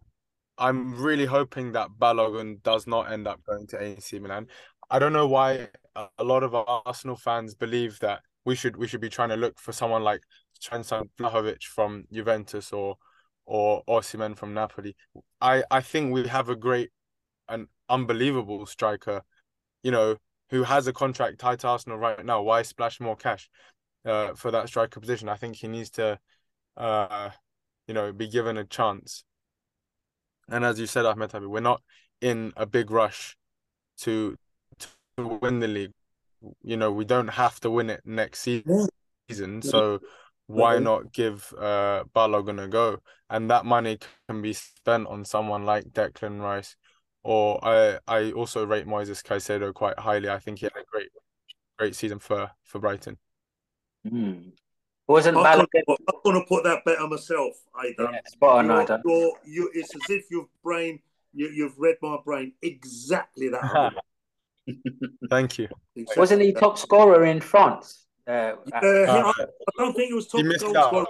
I'm 0.58 0.96
really 1.02 1.26
hoping 1.26 1.72
that 1.74 1.90
Balogun 2.00 2.62
does 2.64 2.88
not 2.88 3.12
end 3.12 3.28
up 3.28 3.44
going 3.44 3.68
to 3.68 3.82
AC 3.82 4.20
Milan. 4.20 4.48
I 4.90 5.00
don't 5.00 5.14
know 5.14 5.28
why 5.28 5.70
a 5.96 6.24
lot 6.24 6.44
of 6.44 6.54
Arsenal 6.54 7.16
fans 7.16 7.56
believe 7.56 8.00
that 8.00 8.22
we 8.46 8.56
should 8.56 8.78
we 8.78 8.88
should 8.88 9.02
be 9.02 9.10
trying 9.10 9.30
to 9.30 9.36
look 9.36 9.60
for 9.60 9.72
someone 9.72 10.04
like 10.04 10.22
Dusan 10.62 11.10
Vlahovic 11.20 11.64
from 11.64 12.06
Juventus 12.12 12.72
or 12.72 12.98
or 13.46 13.84
Osimhen 13.88 14.38
from 14.38 14.54
Napoli. 14.54 14.96
I 15.42 15.64
I 15.72 15.82
think 15.82 16.14
we 16.14 16.28
have 16.28 16.50
a 16.50 16.56
great 16.56 16.92
an 17.50 17.68
unbelievable 17.90 18.66
striker, 18.66 19.22
you 19.82 19.92
know, 19.92 20.18
who 20.50 20.64
has 20.64 20.88
a 20.88 20.94
contract 20.94 21.40
tied 21.40 21.60
to 21.60 21.68
Arsenal 21.68 21.98
right 21.98 22.24
now. 22.24 22.42
Why 22.42 22.62
splash 22.62 23.00
more 23.00 23.16
cash? 23.16 23.50
uh, 24.06 24.34
for 24.36 24.52
that 24.52 24.68
striker 24.68 25.00
position. 25.00 25.30
I 25.30 25.36
think 25.36 25.56
he 25.56 25.68
needs 25.68 25.90
to, 25.92 26.20
uh, 26.78 27.30
you 27.88 27.94
know, 27.94 28.12
be 28.12 28.28
given 28.28 28.58
a 28.58 28.66
chance. 28.66 29.24
And 30.50 30.66
as 30.66 30.80
you 30.80 30.88
said, 30.88 31.06
Ahmet 31.06 31.32
Habib, 31.32 31.50
we're 31.50 31.60
not 31.60 31.82
in 32.22 32.54
a 32.56 32.66
big 32.66 32.92
rush 32.92 33.36
to 34.00 34.36
to 34.80 34.88
win 35.42 35.60
the 35.60 35.68
league. 35.68 35.92
You 36.62 36.78
know, 36.78 36.92
we 36.92 37.06
don't 37.06 37.30
have 37.30 37.60
to 37.62 37.70
win 37.70 37.90
it 37.90 38.02
next 38.06 38.40
season. 38.40 39.62
So 39.62 40.00
why 40.48 40.80
not 40.80 41.12
give 41.14 41.54
uh 41.58 42.04
Balogun 42.16 42.64
a 42.64 42.68
go? 42.68 43.00
And 43.30 43.50
that 43.50 43.66
money 43.66 44.00
can 44.28 44.42
be 44.42 44.54
spent 44.54 45.08
on 45.08 45.26
someone 45.26 45.66
like 45.66 45.86
Declan 45.86 46.42
Rice. 46.42 46.76
Or 47.24 47.64
I 47.64 48.00
I 48.08 48.32
also 48.32 48.66
rate 48.66 48.86
Moises 48.86 49.24
Caicedo 49.24 49.74
quite 49.74 49.98
highly. 49.98 50.30
I 50.30 50.40
think 50.40 50.60
he 50.60 50.66
had 50.66 50.74
a 50.76 50.86
great 50.92 51.10
great 51.78 51.96
season 51.96 52.20
for 52.20 52.52
for 52.64 52.80
Brighton. 52.80 53.18
Mm. 54.06 54.52
Wasn't 55.08 55.38
I'm 55.38 55.44
Balogun? 55.44 55.68
gonna, 55.88 55.98
I'm 56.10 56.20
gonna 56.24 56.46
put 56.46 56.64
that 56.64 56.86
better 56.86 57.08
myself, 57.08 57.54
Aydan. 57.76 58.14
Yeah, 58.14 58.20
spot 58.26 58.58
on, 58.60 58.66
You're- 58.68 58.86
Aydan. 58.86 59.02
you're- 59.06 59.32
you, 59.46 59.72
it's 59.74 59.94
as 59.96 60.10
if 60.10 60.26
you've 60.32 60.48
brain, 60.64 61.00
you, 61.34 61.48
you've 61.50 61.78
read 61.78 61.98
my 62.02 62.18
brain 62.24 62.54
exactly 62.62 63.50
that. 63.50 63.94
Thank 65.30 65.58
you. 65.58 65.68
Exactly 65.96 66.20
Wasn't 66.22 66.42
he 66.42 66.54
top 66.54 66.78
scorer 66.78 67.26
in 67.26 67.42
France? 67.42 68.06
Uh, 68.26 68.32
Uh, 68.32 68.80
he- 68.82 68.88
I, 69.06 69.34
I 69.38 69.46
don't 69.78 69.94
think 69.94 70.08
he 70.08 70.14
was 70.14 70.28
top 70.28 70.40
he 70.42 70.48
missed 70.48 70.62
goal 70.62 70.74
scorer, 70.74 71.06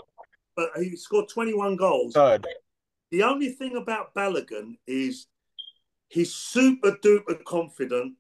but 0.56 0.70
he 0.78 0.96
scored 0.96 1.30
21 1.30 1.76
goals. 1.76 2.14
Third. 2.14 2.48
The 3.12 3.22
only 3.22 3.50
thing 3.50 3.76
about 3.76 4.16
Balogun 4.16 4.78
is 4.88 5.28
he's 6.08 6.34
super 6.34 6.94
duper 6.94 7.44
confident 7.44 8.14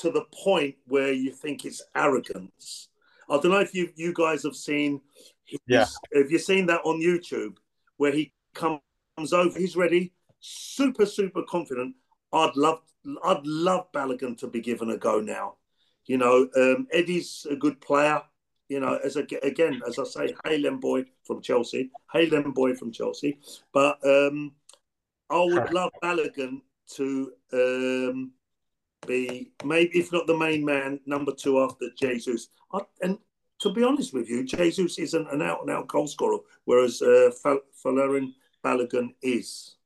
to 0.00 0.10
the 0.10 0.24
point 0.32 0.76
where 0.86 1.12
you 1.12 1.32
think 1.32 1.66
it's 1.66 1.82
arrogance. 1.94 2.88
I 3.28 3.38
don't 3.38 3.50
know 3.50 3.60
if 3.60 3.74
you 3.74 3.90
you 3.96 4.12
guys 4.12 4.42
have 4.44 4.56
seen. 4.56 5.00
His, 5.44 5.60
Yeah. 5.66 5.86
Have 6.14 6.30
you 6.30 6.38
seen 6.38 6.66
that 6.66 6.80
on 6.84 7.00
YouTube 7.00 7.56
where 7.96 8.12
he 8.12 8.32
comes 8.54 8.80
over? 9.32 9.58
He's 9.58 9.76
ready, 9.76 10.12
super 10.40 11.06
super 11.06 11.42
confident. 11.42 11.94
I'd 12.32 12.56
love 12.56 12.80
I'd 13.24 13.46
love 13.46 13.90
Balogun 13.92 14.36
to 14.38 14.48
be 14.48 14.60
given 14.60 14.90
a 14.90 14.96
go 14.96 15.20
now. 15.20 15.56
You 16.06 16.18
know, 16.18 16.48
um, 16.56 16.86
Eddie's 16.92 17.46
a 17.50 17.56
good 17.56 17.80
player. 17.80 18.22
You 18.68 18.80
know, 18.80 18.98
as 19.04 19.16
a, 19.16 19.24
again, 19.44 19.80
as 19.86 19.98
I 19.98 20.04
say, 20.04 20.34
Hale 20.44 20.66
End 20.66 20.80
boy 20.80 21.04
from 21.24 21.40
Chelsea, 21.40 21.90
Hale 22.12 22.34
End 22.34 22.52
boy 22.54 22.74
from 22.74 22.90
Chelsea. 22.90 23.38
But 23.72 23.98
um, 24.04 24.52
I 25.30 25.38
would 25.38 25.72
love 25.72 25.92
Balogun 26.02 26.62
to 26.94 27.32
um, 27.52 28.32
be 29.06 29.52
maybe, 29.64 29.98
if 29.98 30.12
not 30.12 30.26
the 30.26 30.36
main 30.36 30.64
man, 30.64 31.00
number 31.06 31.32
two 31.32 31.60
after 31.60 31.86
Jesus. 31.98 32.48
I, 32.72 32.80
and 33.02 33.18
to 33.60 33.72
be 33.72 33.82
honest 33.82 34.12
with 34.12 34.28
you, 34.28 34.44
Jesus 34.44 34.98
isn't 34.98 35.32
an 35.32 35.42
out 35.42 35.62
and 35.62 35.70
out 35.70 35.88
goal 35.88 36.06
scorer, 36.06 36.38
whereas 36.64 37.00
uh, 37.02 37.30
Fal- 37.42 37.60
Folarin 37.84 38.32
Balogun 38.64 39.14
is. 39.22 39.76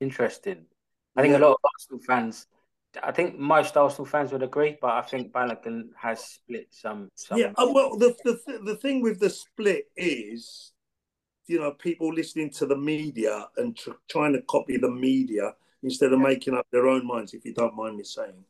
Interesting. 0.00 0.64
I 1.16 1.22
think 1.22 1.34
a 1.34 1.38
lot 1.38 1.52
of 1.52 1.56
Arsenal 1.64 2.00
fans, 2.06 2.46
I 3.02 3.12
think 3.12 3.38
most 3.38 3.76
Arsenal 3.76 4.06
fans 4.06 4.32
would 4.32 4.42
agree, 4.42 4.78
but 4.80 4.92
I 4.92 5.02
think 5.02 5.32
Balogun 5.32 5.88
has 5.96 6.24
split 6.24 6.68
some. 6.70 7.10
some 7.14 7.38
Yeah, 7.38 7.52
uh, 7.56 7.68
well, 7.70 7.98
the, 7.98 8.14
the 8.24 8.60
the 8.64 8.76
thing 8.76 9.02
with 9.02 9.20
the 9.20 9.28
split 9.28 9.90
is, 9.96 10.72
you 11.46 11.60
know, 11.60 11.72
people 11.72 12.14
listening 12.14 12.50
to 12.50 12.66
the 12.66 12.76
media 12.76 13.48
and 13.56 13.76
tr- 13.76 13.90
trying 14.08 14.32
to 14.32 14.42
copy 14.42 14.78
the 14.78 14.90
media 14.90 15.52
instead 15.82 16.12
of 16.12 16.20
making 16.20 16.54
up 16.54 16.66
their 16.70 16.86
own 16.86 17.06
minds. 17.06 17.34
If 17.34 17.44
you 17.44 17.54
don't 17.54 17.76
mind 17.76 17.96
me 17.96 18.04
saying, 18.04 18.44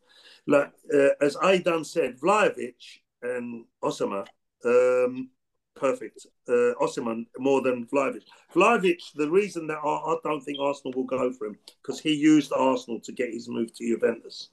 like 0.47 0.73
uh, 0.93 1.11
as 1.21 1.37
Aydan 1.37 1.85
said, 1.87 2.19
Vlahovic 2.19 2.75
and 3.23 3.64
Osimhen, 3.83 4.27
um, 4.64 5.31
perfect. 5.75 6.27
Uh, 6.49 6.75
Osimhen 6.81 7.27
more 7.38 7.62
than 7.62 7.87
Vlahovic. 7.87 8.23
Vlahovic, 8.55 9.01
the 9.14 9.31
reason 9.31 9.66
that 9.69 9.79
I, 9.79 9.88
I 9.88 10.16
don't 10.25 10.40
think 10.40 10.59
Arsenal 10.59 10.93
will 10.97 11.05
go 11.05 11.33
for 11.33 11.47
him 11.47 11.59
because 11.83 12.01
he 12.01 12.14
used 12.14 12.53
Arsenal 12.53 13.01
to 13.01 13.12
get 13.12 13.33
his 13.33 13.49
move 13.49 13.75
to 13.77 13.87
Juventus, 13.87 14.51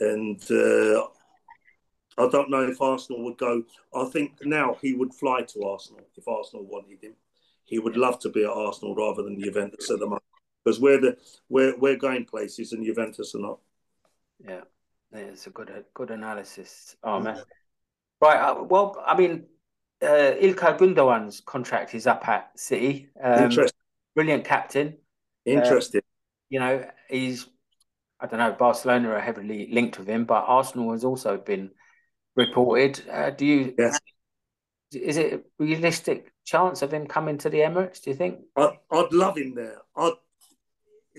and. 0.00 0.42
Uh, 0.50 1.06
I 2.18 2.28
don't 2.28 2.50
know 2.50 2.68
if 2.68 2.82
Arsenal 2.82 3.22
would 3.22 3.38
go. 3.38 3.62
I 3.94 4.04
think 4.06 4.44
now 4.44 4.76
he 4.82 4.92
would 4.92 5.14
fly 5.14 5.42
to 5.42 5.62
Arsenal 5.62 6.02
if 6.16 6.26
Arsenal 6.26 6.66
wanted 6.66 7.00
him. 7.00 7.14
He 7.64 7.78
would 7.78 7.96
love 7.96 8.18
to 8.20 8.28
be 8.28 8.42
at 8.42 8.50
Arsenal 8.50 8.96
rather 8.96 9.22
than 9.22 9.40
Juventus 9.40 9.88
at 9.88 10.00
the 10.00 10.06
moment 10.06 10.24
because 10.64 10.80
we're 10.80 11.00
the 11.00 11.16
we're 11.48 11.76
we're 11.78 11.96
going 11.96 12.24
places 12.24 12.72
and 12.72 12.84
Juventus 12.84 13.34
are 13.34 13.40
not. 13.40 13.58
Yeah, 14.46 14.60
it's 15.12 15.46
a 15.46 15.50
good 15.50 15.84
good 15.94 16.10
analysis. 16.10 16.96
Oh 17.02 17.20
man, 17.20 17.42
right. 18.20 18.38
Uh, 18.38 18.62
well, 18.64 19.02
I 19.04 19.16
mean, 19.16 19.46
uh, 20.02 20.34
Ilkay 20.40 20.78
Gundogan's 20.78 21.40
contract 21.40 21.94
is 21.94 22.06
up 22.06 22.26
at 22.28 22.50
City. 22.58 23.08
Um, 23.22 23.44
Interesting. 23.44 23.78
brilliant 24.14 24.44
captain. 24.44 24.96
Interesting. 25.44 26.02
You 26.50 26.60
know, 26.60 26.84
he's 27.08 27.46
I 28.20 28.26
don't 28.26 28.40
know. 28.40 28.52
Barcelona 28.52 29.10
are 29.10 29.20
heavily 29.20 29.68
linked 29.72 29.98
with 29.98 30.08
him, 30.08 30.24
but 30.24 30.44
Arsenal 30.46 30.92
has 30.92 31.04
also 31.04 31.36
been 31.36 31.70
reported. 32.36 33.02
Uh, 33.10 33.30
do 33.30 33.46
you? 33.46 33.74
Yes. 33.78 33.98
Is 34.92 35.18
it 35.18 35.32
a 35.34 35.40
realistic 35.58 36.32
chance 36.44 36.82
of 36.82 36.92
him 36.92 37.06
coming 37.06 37.38
to 37.38 37.50
the 37.50 37.58
Emirates? 37.58 38.02
Do 38.02 38.10
you 38.10 38.16
think? 38.16 38.40
I'd, 38.56 38.78
I'd 38.90 39.12
love 39.12 39.36
him 39.36 39.54
there. 39.54 39.76
I'd 39.96 40.14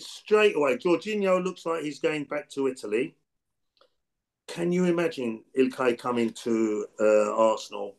straight 0.02 0.56
away. 0.56 0.78
Jorginho 0.78 1.44
looks 1.44 1.66
like 1.66 1.84
he's 1.84 2.00
going 2.00 2.26
back 2.26 2.50
to 2.52 2.68
Italy. 2.68 3.16
Can 4.48 4.72
you 4.72 4.86
imagine 4.86 5.44
Ilkay 5.58 5.98
coming 5.98 6.32
to 6.32 6.86
uh, 7.00 7.36
Arsenal? 7.36 7.96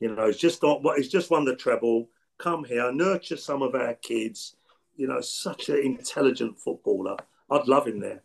You 0.00 0.14
know, 0.14 0.26
he's 0.26 0.36
just 0.38 0.62
not 0.62 0.82
what 0.82 0.98
he's 0.98 1.08
just 1.08 1.30
won 1.30 1.44
the 1.44 1.54
treble. 1.54 2.08
Come 2.38 2.64
here, 2.64 2.90
nurture 2.92 3.36
some 3.36 3.62
of 3.62 3.74
our 3.74 3.94
kids. 3.94 4.56
You 4.96 5.06
know, 5.06 5.20
such 5.20 5.68
an 5.68 5.78
intelligent 5.78 6.58
footballer. 6.58 7.16
I'd 7.50 7.68
love 7.68 7.86
him 7.86 8.00
there. 8.00 8.22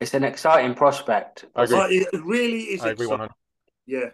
It's 0.00 0.14
an 0.14 0.24
exciting 0.24 0.74
prospect. 0.74 1.46
I 1.54 1.64
agree. 1.64 1.76
Uh, 1.76 1.86
it 1.88 2.24
really 2.24 2.60
is 2.60 2.82
I 2.82 2.90
agree 2.90 3.06
exciting. 3.06 3.28
Yeah. 3.86 4.10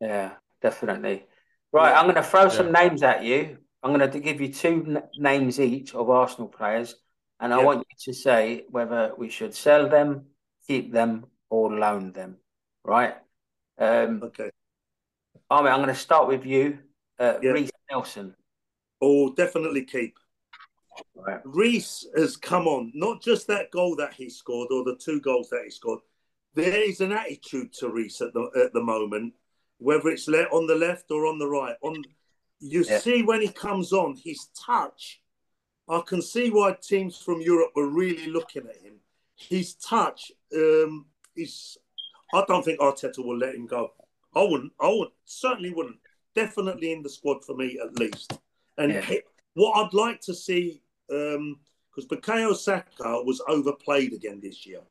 Yeah, 0.00 0.32
definitely. 0.60 1.24
Right, 1.72 1.90
Yeah. 1.90 1.98
I'm 1.98 2.04
going 2.04 2.16
to 2.16 2.22
throw 2.22 2.48
some 2.48 2.72
names 2.72 3.02
at 3.02 3.22
you. 3.22 3.58
I'm 3.84 3.92
going 3.94 4.10
to 4.10 4.18
give 4.18 4.40
you 4.40 4.50
two 4.50 4.82
n- 4.88 5.02
names 5.18 5.60
each 5.60 5.94
of 5.94 6.08
Arsenal 6.08 6.48
players, 6.48 6.96
and 7.38 7.52
I 7.52 7.62
want 7.62 7.80
you 7.90 8.12
to 8.12 8.18
say 8.18 8.64
whether 8.70 9.12
we 9.18 9.28
should 9.28 9.54
sell 9.54 9.90
them, 9.90 10.24
keep 10.66 10.90
them, 10.90 11.26
or 11.50 11.70
loan 11.70 12.12
them. 12.12 12.38
Right? 12.82 13.14
Um, 13.78 14.22
Okay. 14.24 14.50
Armin, 15.50 15.70
I'm 15.72 15.80
going 15.80 15.88
to 15.88 15.94
start 15.94 16.28
with 16.28 16.46
you. 16.46 16.78
Uh, 17.18 17.34
Yeah. 17.42 17.50
Reiss 17.50 17.70
Nelson. 17.90 18.34
Oh, 19.02 19.34
definitely 19.34 19.84
keep. 19.84 20.16
Right. 21.14 21.40
Reiss 21.44 22.06
has 22.16 22.38
come 22.38 22.66
on, 22.66 22.90
not 22.94 23.20
just 23.20 23.46
that 23.48 23.70
goal 23.70 23.96
that 23.96 24.14
he 24.14 24.30
scored 24.30 24.68
or 24.70 24.82
the 24.84 24.96
two 24.96 25.20
goals 25.20 25.50
that 25.50 25.62
he 25.64 25.70
scored. 25.70 26.00
There 26.54 26.82
is 26.82 27.00
an 27.02 27.12
attitude 27.12 27.72
to 27.74 27.90
Reiss 27.90 28.22
at 28.22 28.32
the 28.32 28.48
at 28.64 28.72
the 28.72 28.82
moment, 28.82 29.34
whether 29.78 30.08
it's 30.08 30.26
le- 30.28 30.44
on 30.44 30.66
the 30.66 30.74
left 30.76 31.10
or 31.10 31.26
on 31.26 31.38
the 31.38 31.48
right. 31.48 31.76
On 31.82 32.02
you 32.60 32.84
Yeah. 32.84 32.98
see 32.98 33.22
when 33.22 33.40
he 33.40 33.48
comes 33.48 33.92
on, 33.92 34.16
his 34.16 34.46
touch. 34.54 35.20
I 35.88 36.00
can 36.00 36.22
see 36.22 36.50
why 36.50 36.72
teams 36.80 37.18
from 37.18 37.40
Europe 37.40 37.72
were 37.74 37.88
really 37.88 38.26
looking 38.26 38.66
at 38.66 38.76
him. 38.76 39.00
His 39.36 39.74
touch 39.74 40.32
um, 40.54 41.06
is. 41.36 41.76
I 42.32 42.44
don't 42.48 42.64
think 42.64 42.80
Arteta 42.80 43.18
will 43.24 43.36
let 43.36 43.54
him 43.54 43.66
go. 43.66 43.92
I 44.34 44.42
wouldn't. 44.42 44.72
I 44.80 44.88
would 44.88 45.10
certainly 45.24 45.70
wouldn't. 45.70 45.98
Definitely 46.34 46.92
in 46.92 47.02
the 47.02 47.08
squad 47.10 47.44
for 47.44 47.54
me 47.54 47.78
at 47.78 47.98
least. 47.98 48.32
And 48.78 48.92
Yeah. 48.92 49.02
he- 49.02 49.22
what 49.54 49.76
I'd 49.76 49.94
like 49.94 50.20
to 50.22 50.34
see, 50.34 50.82
because 51.06 52.06
Bukayo 52.08 52.56
Saka 52.56 53.22
was 53.22 53.40
overplayed 53.46 54.12
again 54.12 54.40
this 54.40 54.66
year. 54.66 54.82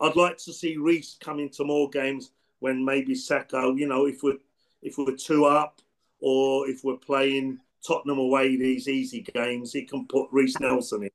I'd 0.00 0.16
like 0.16 0.38
to 0.38 0.52
see 0.52 0.76
Reiss 0.76 1.16
come 1.20 1.40
into 1.40 1.64
more 1.64 1.90
games 1.90 2.30
when 2.60 2.82
maybe 2.84 3.14
Saka, 3.14 3.74
you 3.76 3.86
know, 3.86 4.06
if 4.06 4.22
we're 4.22 4.38
if 4.82 4.96
we're 4.96 5.16
two 5.16 5.44
up 5.46 5.80
or 6.20 6.68
if 6.68 6.82
we're 6.84 6.96
playing 6.96 7.58
Tottenham 7.86 8.18
away 8.18 8.56
these 8.56 8.88
easy 8.88 9.22
games, 9.22 9.72
he 9.72 9.82
can 9.82 10.06
put 10.06 10.28
Reiss 10.32 10.58
Nelson 10.60 11.04
in. 11.04 11.10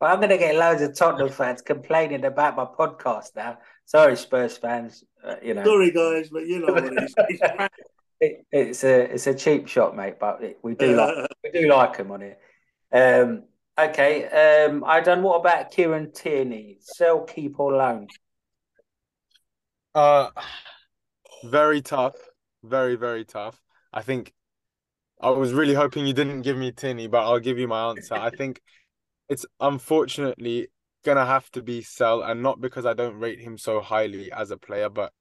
Well, 0.00 0.12
I'm 0.12 0.18
going 0.18 0.30
to 0.30 0.38
get 0.38 0.56
loads 0.56 0.82
of 0.82 0.94
Tottenham 0.94 1.30
fans 1.30 1.62
complaining 1.62 2.24
about 2.24 2.56
my 2.56 2.64
podcast 2.64 3.34
now. 3.34 3.58
Sorry, 3.86 4.16
Spurs 4.16 4.58
fans. 4.58 5.04
Uh, 5.24 5.36
you 5.42 5.54
know, 5.54 5.64
Sorry, 5.64 5.90
guys, 5.90 6.28
but 6.30 6.46
you 6.46 6.60
know 6.60 6.72
what 6.72 6.84
it 6.84 7.02
is. 7.02 7.14
It, 8.18 8.46
it's 8.50 8.82
a 8.82 9.12
it's 9.12 9.26
a 9.26 9.34
cheap 9.34 9.68
shot, 9.68 9.94
mate, 9.94 10.18
but 10.18 10.42
it, 10.42 10.58
we 10.62 10.74
do 10.74 10.96
like 10.96 11.28
we 11.44 11.50
do 11.50 11.68
like 11.68 11.96
him 11.96 12.10
on 12.10 12.22
it. 12.22 12.38
Um, 12.90 13.42
okay. 13.78 14.24
Um, 14.24 14.80
Aydan. 14.80 15.20
What 15.20 15.40
about 15.40 15.70
Kieran 15.70 16.12
Tierney? 16.12 16.78
Sell, 16.80 17.24
keep, 17.24 17.60
or 17.60 17.72
loan? 17.72 18.06
Uh, 19.94 20.30
very 21.44 21.82
tough. 21.82 22.14
Very, 22.62 22.96
very 22.96 23.26
tough. 23.26 23.60
I 23.96 24.02
think 24.02 24.34
I 25.22 25.30
was 25.30 25.54
really 25.54 25.72
hoping 25.72 26.06
you 26.06 26.12
didn't 26.12 26.42
give 26.42 26.58
me 26.58 26.70
Tinny, 26.70 27.06
but 27.06 27.24
I'll 27.24 27.40
give 27.40 27.58
you 27.58 27.66
my 27.66 27.88
answer. 27.88 28.12
I 28.14 28.28
think 28.38 28.60
it's 29.30 29.46
unfortunately 29.58 30.68
gonna 31.02 31.24
have 31.24 31.50
to 31.52 31.62
be 31.62 31.80
sell, 31.80 32.22
and 32.22 32.42
not 32.42 32.60
because 32.60 32.84
I 32.84 32.92
don't 32.92 33.18
rate 33.18 33.40
him 33.40 33.56
so 33.56 33.80
highly 33.80 34.30
as 34.30 34.50
a 34.50 34.58
player, 34.58 34.90
but 34.90 35.12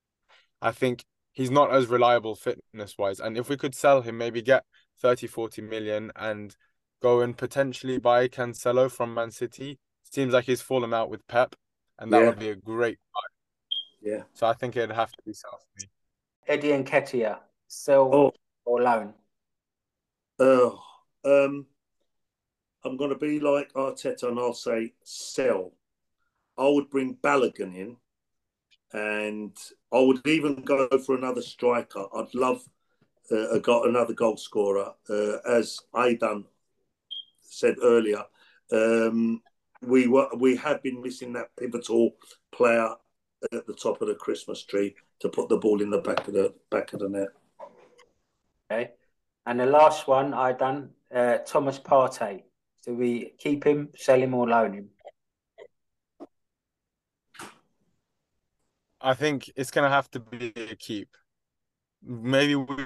I 0.62 0.72
think 0.72 1.06
he's 1.32 1.50
not 1.50 1.74
as 1.74 1.88
reliable 1.88 2.36
fitness 2.36 2.98
wise. 2.98 3.22
And 3.22 3.38
if 3.38 3.48
we 3.48 3.56
could 3.56 3.74
sell 3.74 4.02
him, 4.02 4.18
maybe 4.18 4.42
get 4.42 4.64
30, 5.02 5.28
40 5.28 5.62
million 5.62 6.12
and 6.18 6.54
go 7.02 7.22
and 7.22 7.38
potentially 7.38 7.98
buy 7.98 8.28
Cancelo 8.28 8.92
from 8.92 9.14
Man 9.14 9.32
City, 9.32 9.80
seems 10.12 10.34
like 10.34 10.46
he's 10.46 10.62
fallen 10.62 10.94
out 10.94 11.10
with 11.10 11.26
Pep, 11.28 11.56
and 11.98 12.12
that 12.12 12.20
Yeah. 12.20 12.30
would 12.30 12.40
be 12.40 12.50
a 12.50 12.56
great 12.56 13.00
buy. 13.14 13.22
Yeah. 14.02 14.24
So 14.34 14.48
I 14.48 14.54
think 14.54 14.76
it'd 14.76 14.92
have 14.92 15.14
to 15.14 15.24
be 15.26 15.32
sell 15.32 15.60
for 15.60 15.82
me. 15.82 15.90
Eddie 16.48 16.70
Nketiah, 16.84 17.40
sell 17.68 18.14
Oh. 18.14 18.34
Or 18.66 18.82
loan? 18.82 19.14
Oh, 20.40 20.82
um, 21.24 21.66
I'm 22.84 22.98
going 22.98 23.12
to 23.12 23.16
be 23.16 23.40
like 23.40 23.72
Arteta 23.74 24.24
and 24.24 24.40
I'll 24.40 24.54
say 24.54 24.94
sell. 25.04 25.72
I 26.58 26.68
would 26.68 26.90
bring 26.90 27.16
Balogun 27.16 27.76
in 27.76 27.98
and 28.94 29.56
I 29.92 30.00
would 30.00 30.26
even 30.28 30.56
go 30.64 30.88
for 31.06 31.16
another 31.16 31.42
striker. 31.42 32.06
I'd 32.16 32.34
love 32.34 32.64
uh, 33.32 33.58
got 33.60 33.88
another 33.88 34.14
goal 34.14 34.38
scorer. 34.38 34.94
Uh, 35.10 35.38
as 35.50 35.80
Aydan 35.94 36.46
said 37.42 37.76
earlier, 37.82 38.24
um, 38.72 39.42
we 39.82 40.08
were 40.08 40.30
we 40.38 40.56
had 40.56 40.82
been 40.82 41.02
missing 41.02 41.34
that 41.34 41.56
pivotal 41.58 42.16
player 42.52 42.90
at 43.52 43.66
the 43.68 43.74
top 43.74 44.02
of 44.02 44.08
the 44.08 44.16
Christmas 44.16 44.64
tree 44.64 44.96
to 45.20 45.30
put 45.30 45.50
the 45.50 45.58
ball 45.58 45.82
in 45.82 45.90
the 45.90 46.00
back 46.00 46.28
of 46.28 46.34
the 46.34 46.54
back 46.70 46.94
of 46.94 47.00
the 47.00 47.10
net. 47.10 47.30
Okay. 48.76 48.92
And 49.46 49.60
the 49.60 49.66
last 49.66 50.08
one 50.08 50.32
Aydan, 50.32 50.90
uh, 51.14 51.38
Thomas 51.46 51.80
Partey. 51.80 52.44
Do 52.86 52.94
we 52.94 53.34
keep 53.38 53.64
him, 53.64 53.90
sell 53.96 54.20
him, 54.20 54.34
or 54.34 54.48
loan 54.48 54.74
him? 54.74 54.90
I 59.02 59.14
think 59.14 59.52
it's 59.56 59.72
gonna 59.72 59.90
have 59.90 60.10
to 60.12 60.20
be 60.20 60.52
a 60.56 60.76
keep. 60.76 61.16
Maybe 62.04 62.56
we 62.56 62.86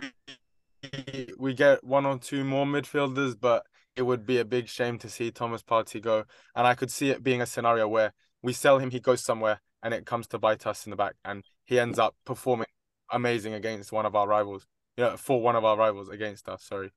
we 1.37 1.53
get 1.53 1.83
one 1.83 2.05
or 2.05 2.17
two 2.17 2.43
more 2.43 2.65
midfielders, 2.65 3.35
but 3.39 3.65
it 3.95 4.03
would 4.03 4.25
be 4.25 4.37
a 4.37 4.45
big 4.45 4.67
shame 4.67 4.97
to 4.99 5.09
see 5.09 5.31
Thomas 5.31 5.63
Partey 5.63 6.01
go. 6.01 6.25
And 6.55 6.67
I 6.67 6.75
could 6.75 6.91
see 6.91 7.09
it 7.09 7.23
being 7.23 7.41
a 7.41 7.45
scenario 7.45 7.87
where 7.87 8.13
we 8.41 8.53
sell 8.53 8.79
him, 8.79 8.91
he 8.91 8.99
goes 9.01 9.21
somewhere, 9.21 9.61
and 9.83 9.93
it 9.93 10.05
comes 10.05 10.27
to 10.27 10.39
bite 10.39 10.65
us 10.67 10.85
in 10.85 10.91
the 10.91 10.95
back, 10.95 11.15
and 11.25 11.43
he 11.65 11.79
ends 11.79 11.99
up 11.99 12.15
performing 12.25 12.67
amazing 13.11 13.53
against 13.53 13.91
one 13.91 14.05
of 14.05 14.15
our 14.15 14.27
rivals. 14.27 14.67
You 14.99 15.05
know, 15.05 15.15
for 15.15 15.41
one 15.41 15.55
of 15.55 15.63
our 15.63 15.77
rivals 15.77 16.09
against 16.09 16.49
us. 16.49 16.61
Sorry. 16.61 16.91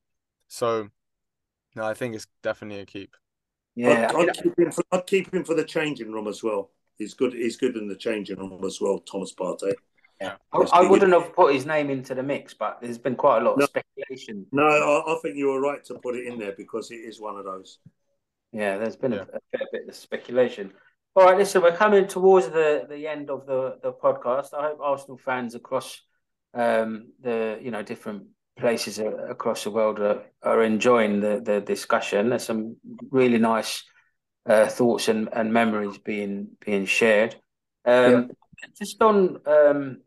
So, 0.49 0.89
no, 1.73 1.85
I 1.85 1.93
think 1.93 2.15
it's 2.15 2.27
definitely 2.41 2.81
a 2.81 2.85
keep. 2.85 3.15
Yeah, 3.75 4.11
I'd, 4.13 4.27
I'd, 4.27 4.43
keep 4.43 4.59
him 4.59 4.71
for, 4.73 4.83
I'd 4.91 5.07
keep 5.07 5.33
him 5.33 5.45
for 5.45 5.55
the 5.55 5.63
changing 5.63 6.11
room 6.11 6.27
as 6.27 6.43
well. 6.43 6.71
He's 6.97 7.13
good. 7.13 7.31
He's 7.31 7.55
good 7.55 7.77
in 7.77 7.87
the 7.87 7.95
changing 7.95 8.39
room 8.39 8.61
as 8.65 8.81
well, 8.81 8.99
Thomas 8.99 9.33
Partey. 9.33 9.71
I, 10.21 10.35
I 10.51 10.81
wouldn't 10.81 11.13
have 11.13 11.33
put 11.33 11.53
his 11.53 11.65
name 11.65 11.89
into 11.89 12.13
the 12.13 12.23
mix, 12.23 12.53
but 12.53 12.79
there's 12.81 12.97
been 12.97 13.15
quite 13.15 13.41
a 13.41 13.45
lot 13.45 13.53
of 13.53 13.59
No. 13.59 13.65
speculation. 13.67 14.47
No, 14.51 14.63
I, 14.63 15.13
I 15.13 15.17
think 15.21 15.37
you 15.37 15.47
were 15.47 15.61
right 15.61 15.81
to 15.85 15.93
put 15.93 16.15
it 16.17 16.27
in 16.27 16.37
there 16.37 16.55
because 16.57 16.91
it 16.91 16.95
is 16.95 17.21
one 17.21 17.37
of 17.37 17.45
those. 17.45 17.79
Yeah, 18.51 18.79
there's 18.79 18.97
been 18.97 19.13
Yeah. 19.13 19.19
a, 19.33 19.37
a 19.37 19.57
fair 19.57 19.67
bit 19.71 19.87
of 19.87 19.95
speculation. 19.95 20.73
All 21.15 21.23
right, 21.23 21.37
listen, 21.37 21.61
we're 21.61 21.73
coming 21.73 22.05
towards 22.07 22.49
the, 22.49 22.85
the 22.89 23.07
end 23.07 23.29
of 23.29 23.45
the, 23.45 23.77
the 23.81 23.93
podcast. 23.93 24.53
I 24.53 24.63
hope 24.63 24.79
Arsenal 24.81 25.17
fans 25.17 25.55
across 25.55 26.01
um, 26.53 27.07
the 27.21 27.59
you 27.61 27.71
know 27.71 27.83
different 27.83 28.27
places 28.57 28.99
across 28.99 29.63
the 29.63 29.71
world 29.71 29.99
are, 29.99 30.23
are 30.43 30.63
enjoying 30.63 31.19
the, 31.21 31.41
the 31.43 31.59
discussion. 31.61 32.29
There's 32.29 32.45
some 32.45 32.77
really 33.09 33.39
nice 33.39 33.83
uh, 34.45 34.67
thoughts 34.67 35.07
and, 35.07 35.29
and 35.33 35.51
memories 35.53 35.97
being 35.97 36.49
being 36.65 36.85
shared. 36.85 37.35
Um, 37.85 38.31
Just 38.77 39.01
on 39.01 39.39
um, 39.45 40.01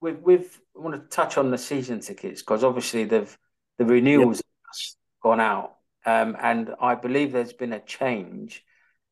with 0.00 0.18
with 0.20 0.60
I 0.76 0.80
want 0.80 0.94
to 0.94 1.08
touch 1.16 1.36
on 1.38 1.50
the 1.50 1.58
season 1.58 2.00
tickets 2.00 2.40
because 2.42 2.64
obviously 2.64 3.04
they've 3.04 3.36
the 3.78 3.84
renewals 3.84 4.38
have 4.38 4.96
gone 5.22 5.40
out, 5.40 5.76
um, 6.06 6.36
and 6.40 6.74
I 6.80 6.94
believe 6.94 7.32
there's 7.32 7.52
been 7.52 7.72
a 7.72 7.80
change, 7.80 8.64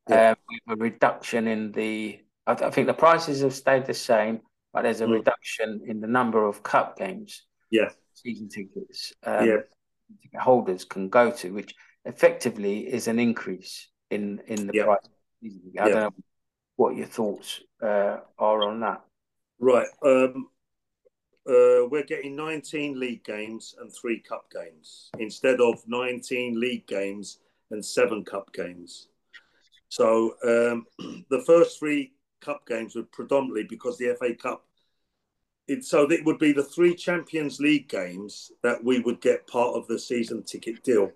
Yeah. 0.09 0.31
um, 0.31 0.37
with 0.67 0.79
a 0.79 0.81
reduction 0.81 1.47
in 1.47 1.71
the. 1.71 2.21
I, 2.45 2.55
th- 2.55 2.67
I 2.67 2.71
think 2.71 2.87
the 2.87 2.93
prices 2.93 3.41
have 3.41 3.53
stayed 3.53 3.85
the 3.85 3.93
same, 3.93 4.41
but 4.77 4.83
there's 4.83 5.01
a 5.01 5.07
Mm. 5.07 5.13
reduction 5.13 5.81
in 5.87 5.99
the 6.01 6.07
number 6.07 6.45
of 6.45 6.61
cup 6.61 6.97
games 6.99 7.47
Yeah, 7.71 7.89
season 8.13 8.47
tickets 8.47 9.11
um, 9.23 9.47
Yeah. 9.47 9.61
ticket 10.21 10.39
holders 10.39 10.85
can 10.85 11.09
go 11.09 11.31
to, 11.31 11.51
which 11.51 11.73
effectively 12.05 12.87
is 12.87 13.07
an 13.07 13.17
increase 13.19 13.89
in 14.11 14.39
in 14.45 14.67
the 14.67 14.73
price. 14.73 14.99
of 15.03 15.11
season 15.41 15.61
ticket. 15.65 15.81
I 15.81 15.89
don't 15.89 15.95
know 16.03 16.23
what 16.75 16.95
your 16.95 17.07
thoughts 17.07 17.59
uh, 17.81 18.19
are 18.37 18.61
on 18.69 18.79
that. 18.81 19.03
right. 19.59 19.87
Um, 20.03 20.51
uh, 21.47 21.87
we're 21.89 22.03
getting 22.05 22.35
19 22.35 22.99
league 22.99 23.23
games 23.23 23.73
and 23.79 23.91
three 23.91 24.19
cup 24.19 24.51
games 24.51 25.09
instead 25.17 25.59
of 25.59 25.81
19 25.87 26.59
league 26.59 26.85
games 26.85 27.39
and 27.71 27.83
seven 27.83 28.23
cup 28.23 28.53
games. 28.53 29.07
So 29.89 30.35
um, 30.43 30.85
the 31.29 31.41
first 31.47 31.79
three 31.79 32.13
cup 32.41 32.67
games 32.67 32.95
were 32.95 33.03
predominantly 33.11 33.63
because 33.63 33.97
the 33.97 34.15
FA 34.19 34.35
Cup. 34.35 34.66
It, 35.67 35.83
so 35.83 36.09
it 36.09 36.23
would 36.23 36.39
be 36.39 36.53
the 36.53 36.63
three 36.63 36.95
Champions 36.95 37.59
League 37.59 37.89
games 37.89 38.51
that 38.63 38.83
we 38.83 38.99
would 38.99 39.19
get 39.19 39.47
part 39.47 39.75
of 39.75 39.87
the 39.87 39.99
season 39.99 40.43
ticket 40.43 40.81
deal. 40.83 41.11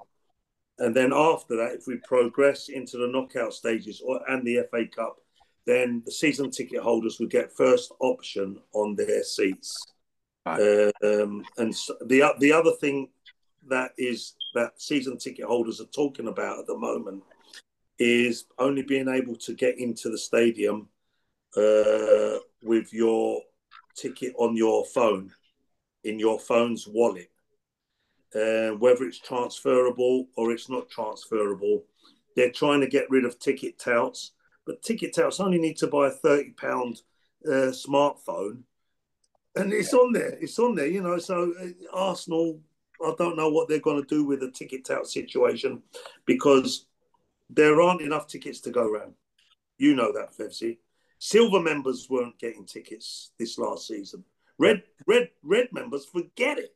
And 0.78 0.96
then 0.96 1.14
after 1.14 1.56
that, 1.58 1.74
if 1.74 1.88
we 1.88 1.98
progress 1.98 2.68
into 2.68 2.98
the 2.98 3.08
knockout 3.08 3.54
stages 3.54 4.02
or 4.04 4.20
and 4.30 4.46
the 4.46 4.66
FA 4.70 4.86
Cup, 4.88 5.18
then 5.66 6.02
the 6.06 6.12
season 6.12 6.52
ticket 6.52 6.82
holders 6.82 7.20
would 7.20 7.30
get 7.30 7.56
first 7.56 7.92
option 8.00 8.60
on 8.74 8.96
their 8.96 9.24
seats. 9.24 9.88
Right. 10.46 10.92
Um, 11.04 11.44
and 11.58 11.70
s 11.70 11.90
the 12.08 12.34
the 12.40 12.52
other 12.52 12.72
thing 12.72 13.10
that 13.70 13.92
is 13.98 14.34
that 14.56 14.82
season 14.82 15.18
ticket 15.18 15.46
holders 15.46 15.80
are 15.80 15.94
talking 15.96 16.28
about 16.28 16.60
at 16.60 16.68
the 16.68 16.78
moment 16.78 17.24
is 18.00 18.46
only 18.58 18.82
being 18.82 19.08
able 19.08 19.36
to 19.36 19.54
get 19.54 19.78
into 19.78 20.10
the 20.10 20.18
stadium 20.18 20.90
uh, 21.56 22.40
with 22.64 22.92
your 22.92 23.42
ticket 23.96 24.34
on 24.38 24.56
your 24.56 24.86
phone, 24.86 25.34
in 26.04 26.20
your 26.20 26.40
phone's 26.40 26.88
wallet. 26.88 27.30
Uh, 28.34 28.70
whether 28.78 29.04
it's 29.04 29.20
transferable 29.20 30.28
or 30.38 30.52
it's 30.52 30.70
not 30.70 30.90
transferable, 30.90 31.84
they're 32.36 32.52
trying 32.52 32.80
to 32.80 32.88
get 32.88 33.10
rid 33.10 33.26
of 33.26 33.38
ticket 33.40 33.78
touts. 33.78 34.32
But 34.66 34.82
ticket 34.82 35.14
touts 35.14 35.40
only 35.40 35.60
need 35.60 35.78
to 35.78 35.88
buy 35.88 36.08
a 36.08 36.12
thirty 36.12 36.52
pound 36.52 37.02
uh, 37.46 37.74
smartphone, 37.74 38.62
and 39.56 39.74
it's 39.74 39.94
on 39.94 40.14
there. 40.14 40.38
It's 40.40 40.60
on 40.60 40.76
there, 40.76 40.88
you 40.88 41.02
know. 41.02 41.18
So 41.18 41.54
uh, 41.62 41.68
Arsenal, 41.92 42.62
I 43.04 43.14
don't 43.18 43.36
know 43.36 43.50
what 43.50 43.68
they're 43.68 43.80
going 43.80 44.02
to 44.02 44.08
do 44.08 44.24
with 44.24 44.40
the 44.40 44.52
ticket 44.52 44.86
tout 44.86 45.08
situation 45.08 45.82
because 46.26 46.86
there 47.50 47.82
aren't 47.82 48.02
enough 48.02 48.28
tickets 48.28 48.62
to 48.62 48.72
go 48.72 48.88
around. 48.88 49.14
You 49.78 49.96
know 49.96 50.14
that, 50.14 50.38
Fevsy. 50.38 50.78
Silver 51.24 51.60
members 51.60 52.08
weren't 52.10 52.40
getting 52.40 52.66
tickets 52.66 53.30
this 53.38 53.60
last 53.60 53.86
season. 53.86 54.24
Red, 54.58 54.82
red, 55.06 55.30
red 55.44 55.68
members, 55.72 56.04
forget 56.04 56.58
it. 56.58 56.76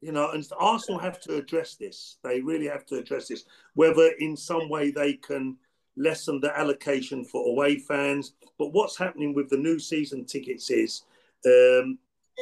You 0.00 0.12
know, 0.12 0.30
and 0.30 0.46
Arsenal 0.56 1.00
have 1.00 1.20
to 1.22 1.34
address 1.34 1.74
this. 1.74 2.18
They 2.22 2.40
really 2.40 2.68
have 2.68 2.86
to 2.86 2.98
address 2.98 3.26
this. 3.26 3.46
Whether 3.74 4.12
in 4.20 4.36
some 4.36 4.68
way 4.68 4.92
they 4.92 5.14
can 5.14 5.56
lessen 5.96 6.38
the 6.40 6.56
allocation 6.56 7.24
for 7.24 7.48
away 7.48 7.80
fans. 7.80 8.34
But 8.60 8.72
what's 8.72 8.96
happening 8.96 9.34
with 9.34 9.50
the 9.50 9.56
new 9.56 9.80
season 9.80 10.24
tickets 10.24 10.70
is 10.70 11.02
um, 11.44 11.98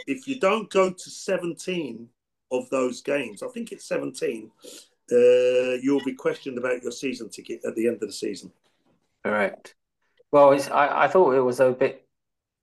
if 0.06 0.28
you 0.28 0.38
don't 0.38 0.68
go 0.68 0.90
to 0.90 1.10
17 1.10 2.10
of 2.52 2.68
those 2.68 3.00
games, 3.00 3.42
I 3.42 3.48
think 3.48 3.72
it's 3.72 3.86
17, 3.86 4.50
uh, 5.10 5.80
you'll 5.80 6.04
be 6.04 6.12
questioned 6.12 6.58
about 6.58 6.82
your 6.82 6.92
season 6.92 7.30
ticket 7.30 7.62
at 7.64 7.74
the 7.74 7.86
end 7.86 8.02
of 8.02 8.08
the 8.08 8.12
season. 8.12 8.52
Correct. 9.24 9.76
Well, 10.36 10.52
it's, 10.52 10.68
I, 10.70 11.04
I 11.04 11.08
thought 11.08 11.32
it 11.34 11.40
was 11.40 11.60
a 11.60 11.72
bit, 11.72 12.06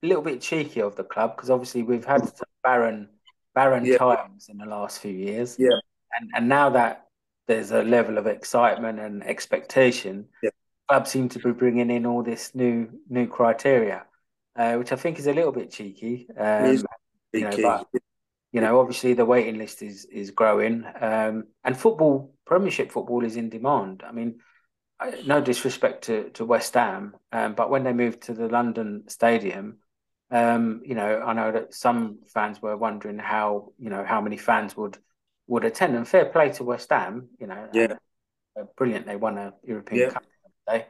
a 0.04 0.08
little 0.08 0.22
bit 0.22 0.42
cheeky 0.42 0.80
of 0.80 0.96
the 0.96 1.04
club 1.04 1.36
because 1.36 1.50
obviously 1.50 1.82
we've 1.82 2.06
had 2.06 2.24
some 2.24 2.48
barren, 2.62 3.10
barren 3.56 3.84
Yeah. 3.84 3.98
times 3.98 4.48
in 4.48 4.60
the 4.60 4.68
last 4.68 5.00
few 5.00 5.12
years. 5.12 5.58
Yeah. 5.58 5.80
And 6.16 6.30
and 6.36 6.48
now 6.48 6.70
that 6.70 7.08
there's 7.48 7.72
a 7.72 7.82
level 7.82 8.20
of 8.20 8.28
excitement 8.28 9.00
and 9.00 9.24
expectation, 9.24 10.28
Yeah. 10.44 10.52
clubs 10.88 11.10
seem 11.10 11.30
to 11.30 11.40
be 11.40 11.52
bringing 11.52 11.90
in 11.90 12.06
all 12.06 12.22
this 12.22 12.54
new 12.54 12.90
new 13.10 13.26
criteria, 13.26 14.06
uh, 14.56 14.76
which 14.76 14.92
I 14.92 14.96
think 14.96 15.18
is 15.18 15.26
a 15.26 15.34
little 15.34 15.52
bit 15.52 15.72
cheeky. 15.72 16.28
Um, 16.38 16.66
is 16.66 16.86
you 17.34 17.42
know, 17.42 17.58
but 17.58 17.88
you 18.52 18.62
know, 18.62 18.80
obviously 18.82 19.16
the 19.16 19.26
waiting 19.26 19.58
list 19.58 19.82
is 19.82 20.06
is 20.06 20.30
growing, 20.30 20.86
um, 21.02 21.48
and 21.64 21.76
football, 21.76 22.36
Premiership 22.46 22.92
football, 22.92 23.26
is 23.26 23.36
in 23.36 23.50
demand. 23.50 24.04
I 24.06 24.12
mean, 24.12 24.42
no 25.26 25.42
disrespect 25.42 26.06
to 26.06 26.30
to 26.32 26.46
West 26.46 26.74
Ham, 26.74 27.16
um, 27.32 27.54
but 27.56 27.70
when 27.70 27.84
they 27.84 27.94
moved 27.94 28.24
to 28.24 28.34
the 28.34 28.48
London 28.48 29.04
Stadium, 29.08 29.80
um, 30.32 30.82
you 30.86 30.96
know, 30.96 31.22
I 31.22 31.34
know 31.34 31.52
that 31.52 31.74
some 31.74 32.20
fans 32.34 32.62
were 32.62 32.78
wondering 32.78 33.20
how 33.20 33.74
you 33.78 33.90
know 33.90 34.04
how 34.04 34.22
many 34.22 34.38
fans 34.38 34.76
would 34.78 34.98
would 35.48 35.66
attend, 35.66 35.96
and 35.96 36.08
fair 36.08 36.26
play 36.26 36.52
to 36.54 36.64
West 36.64 36.90
Ham, 36.90 37.30
you 37.40 37.48
know, 37.48 37.70
Yeah. 37.74 37.98
uh, 38.58 38.64
brilliant. 38.78 39.06
They 39.06 39.18
won 39.18 39.38
a 39.38 39.54
European 39.64 40.02
Yeah. 40.02 40.10
Cup. 40.10 40.24
They, 40.68 40.86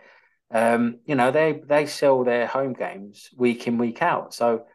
um, 0.52 1.00
you 1.06 1.16
know, 1.16 1.32
they 1.32 1.62
they 1.66 1.88
sell 1.88 2.24
their 2.24 2.46
home 2.46 2.74
games 2.74 3.30
week 3.36 3.68
in 3.68 3.78
week 3.78 4.02
out. 4.02 4.34
So 4.34 4.66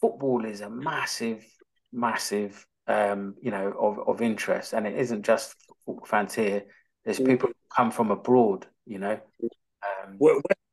football 0.00 0.44
is 0.44 0.60
a 0.60 0.68
massive 0.68 1.44
massive, 1.92 2.66
um, 2.86 3.34
you 3.40 3.50
know, 3.50 3.72
of, 3.78 4.08
of 4.08 4.22
interest, 4.22 4.72
and 4.72 4.86
it 4.86 4.94
isn't 4.94 5.24
just 5.24 5.54
fans 6.06 6.34
here. 6.34 6.64
There's 7.04 7.18
mm. 7.18 7.26
people 7.26 7.48
who 7.48 7.54
come 7.74 7.90
from 7.90 8.10
abroad, 8.10 8.66
you 8.86 8.98
know. 8.98 9.20
Um, 10.04 10.18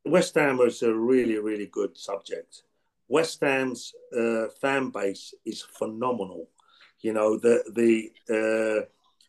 West 0.06 0.36
Ham 0.36 0.60
is 0.62 0.82
a 0.82 0.94
really, 0.94 1.38
really 1.38 1.68
good 1.68 1.98
subject. 1.98 2.64
West 3.08 3.42
Ham's 3.42 3.94
uh, 4.18 4.48
fan 4.62 4.90
base 4.90 5.34
is 5.46 5.62
phenomenal. 5.62 6.48
You 7.02 7.14
know, 7.14 7.38
the 7.38 7.64
the 7.74 8.12
uh, 8.30 8.86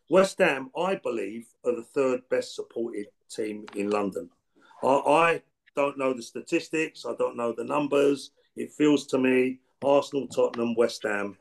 West 0.09 0.39
Ham, 0.39 0.71
I 0.77 0.97
believe, 0.97 1.47
are 1.65 1.77
the 1.77 1.83
third 1.83 2.21
best 2.29 2.55
supported 2.55 3.07
team 3.31 3.65
in 3.75 3.91
London. 3.91 4.29
I, 4.83 4.87
I 4.87 5.43
don't 5.77 5.99
know 5.99 6.13
the 6.13 6.23
statistics. 6.23 7.07
I 7.07 7.15
don't 7.19 7.37
know 7.37 7.53
the 7.53 7.65
numbers. 7.65 8.33
It 8.57 8.73
feels 8.73 9.07
to 9.07 9.19
me 9.19 9.61
Arsenal, 9.83 10.27
Tottenham, 10.29 10.75
West 10.75 11.03
Ham, 11.05 11.37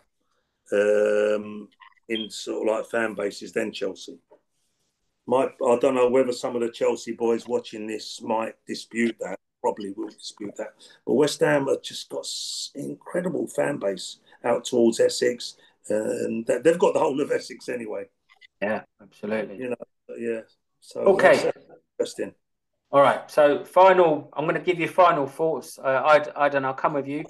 um, 0.71 1.67
in 2.07 2.29
sort 2.29 2.67
of 2.67 2.75
like 2.75 2.85
fan 2.89 3.15
bases, 3.15 3.51
then 3.51 3.71
Chelsea. 3.71 4.19
Might 5.29 5.51
I 5.63 5.77
don't 5.77 5.93
know 5.93 6.09
whether 6.09 6.31
some 6.31 6.55
of 6.55 6.63
the 6.63 6.71
Chelsea 6.71 7.11
boys 7.11 7.47
watching 7.47 7.85
this 7.85 8.19
might 8.19 8.55
dispute 8.65 9.15
that. 9.19 9.37
Probably 9.61 9.93
will 9.95 10.09
dispute 10.09 10.55
that. 10.57 10.69
But 11.05 11.13
West 11.13 11.41
Ham 11.41 11.67
have 11.67 11.83
just 11.83 12.09
got 12.09 12.25
incredible 12.73 13.45
fan 13.45 13.77
base 13.77 14.17
out 14.43 14.65
towards 14.65 14.99
Essex, 14.99 15.55
and 15.87 16.47
they've 16.47 16.79
got 16.79 16.95
the 16.95 16.99
whole 16.99 17.21
of 17.21 17.31
Essex 17.31 17.69
anyway. 17.69 18.05
Yeah, 18.59 18.81
absolutely. 18.99 19.57
You 19.57 19.69
know, 19.69 20.15
yeah. 20.17 20.41
So 20.79 21.01
okay, 21.01 21.51
interesting. 21.99 22.33
All 22.91 23.01
right. 23.01 23.29
So 23.29 23.63
final, 23.65 24.31
I'm 24.33 24.45
going 24.45 24.55
to 24.55 24.61
give 24.61 24.79
you 24.79 24.87
final 24.87 25.27
thoughts. 25.27 25.77
Uh, 25.77 26.01
I, 26.05 26.45
I 26.45 26.49
don't 26.49 26.63
know. 26.63 26.69
I'll 26.69 26.73
come 26.73 26.93
with 26.93 27.07
you 27.07 27.23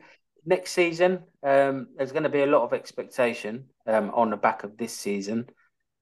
next 0.45 0.71
season. 0.71 1.23
Um, 1.43 1.87
there's 1.97 2.13
going 2.13 2.23
to 2.23 2.29
be 2.29 2.43
a 2.43 2.47
lot 2.47 2.63
of 2.63 2.71
expectation 2.71 3.65
um, 3.85 4.11
on 4.11 4.29
the 4.29 4.37
back 4.37 4.63
of 4.63 4.77
this 4.77 4.93
season. 4.93 5.49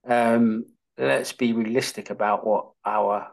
Um, 0.07 0.65
let's 0.97 1.33
be 1.33 1.53
realistic 1.53 2.09
about 2.09 2.45
what 2.45 2.71
our, 2.85 3.29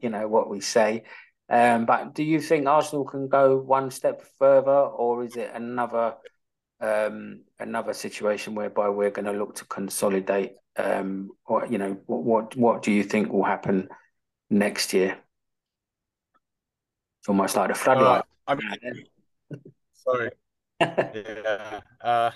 you 0.00 0.10
know, 0.10 0.28
what 0.28 0.48
we 0.48 0.60
say. 0.60 1.04
Um, 1.48 1.86
but 1.86 2.14
do 2.14 2.22
you 2.22 2.40
think 2.40 2.66
Arsenal 2.66 3.04
can 3.04 3.28
go 3.28 3.56
one 3.56 3.90
step 3.90 4.22
further, 4.38 4.70
or 4.70 5.24
is 5.24 5.36
it 5.36 5.50
another 5.54 6.14
um, 6.80 7.42
another 7.58 7.94
situation 7.94 8.54
whereby 8.54 8.88
we're 8.88 9.10
going 9.10 9.26
to 9.26 9.32
look 9.32 9.56
to 9.56 9.64
consolidate? 9.64 10.54
Um, 10.76 11.30
or 11.46 11.66
you 11.66 11.78
know, 11.78 11.98
what 12.06 12.24
what, 12.24 12.56
what 12.56 12.82
do 12.82 12.92
you 12.92 13.04
think 13.04 13.32
will 13.32 13.44
happen 13.44 13.88
next 14.50 14.92
year? 14.92 15.18
It's 17.20 17.28
almost 17.28 17.56
like 17.56 17.70
a 17.70 17.74
floodlight. 17.74 18.24
Uh, 18.46 18.52
I 18.52 18.54
mean, 18.54 19.04
sorry. 19.94 20.30
yeah. 20.80 21.80
Uh, 22.00 22.30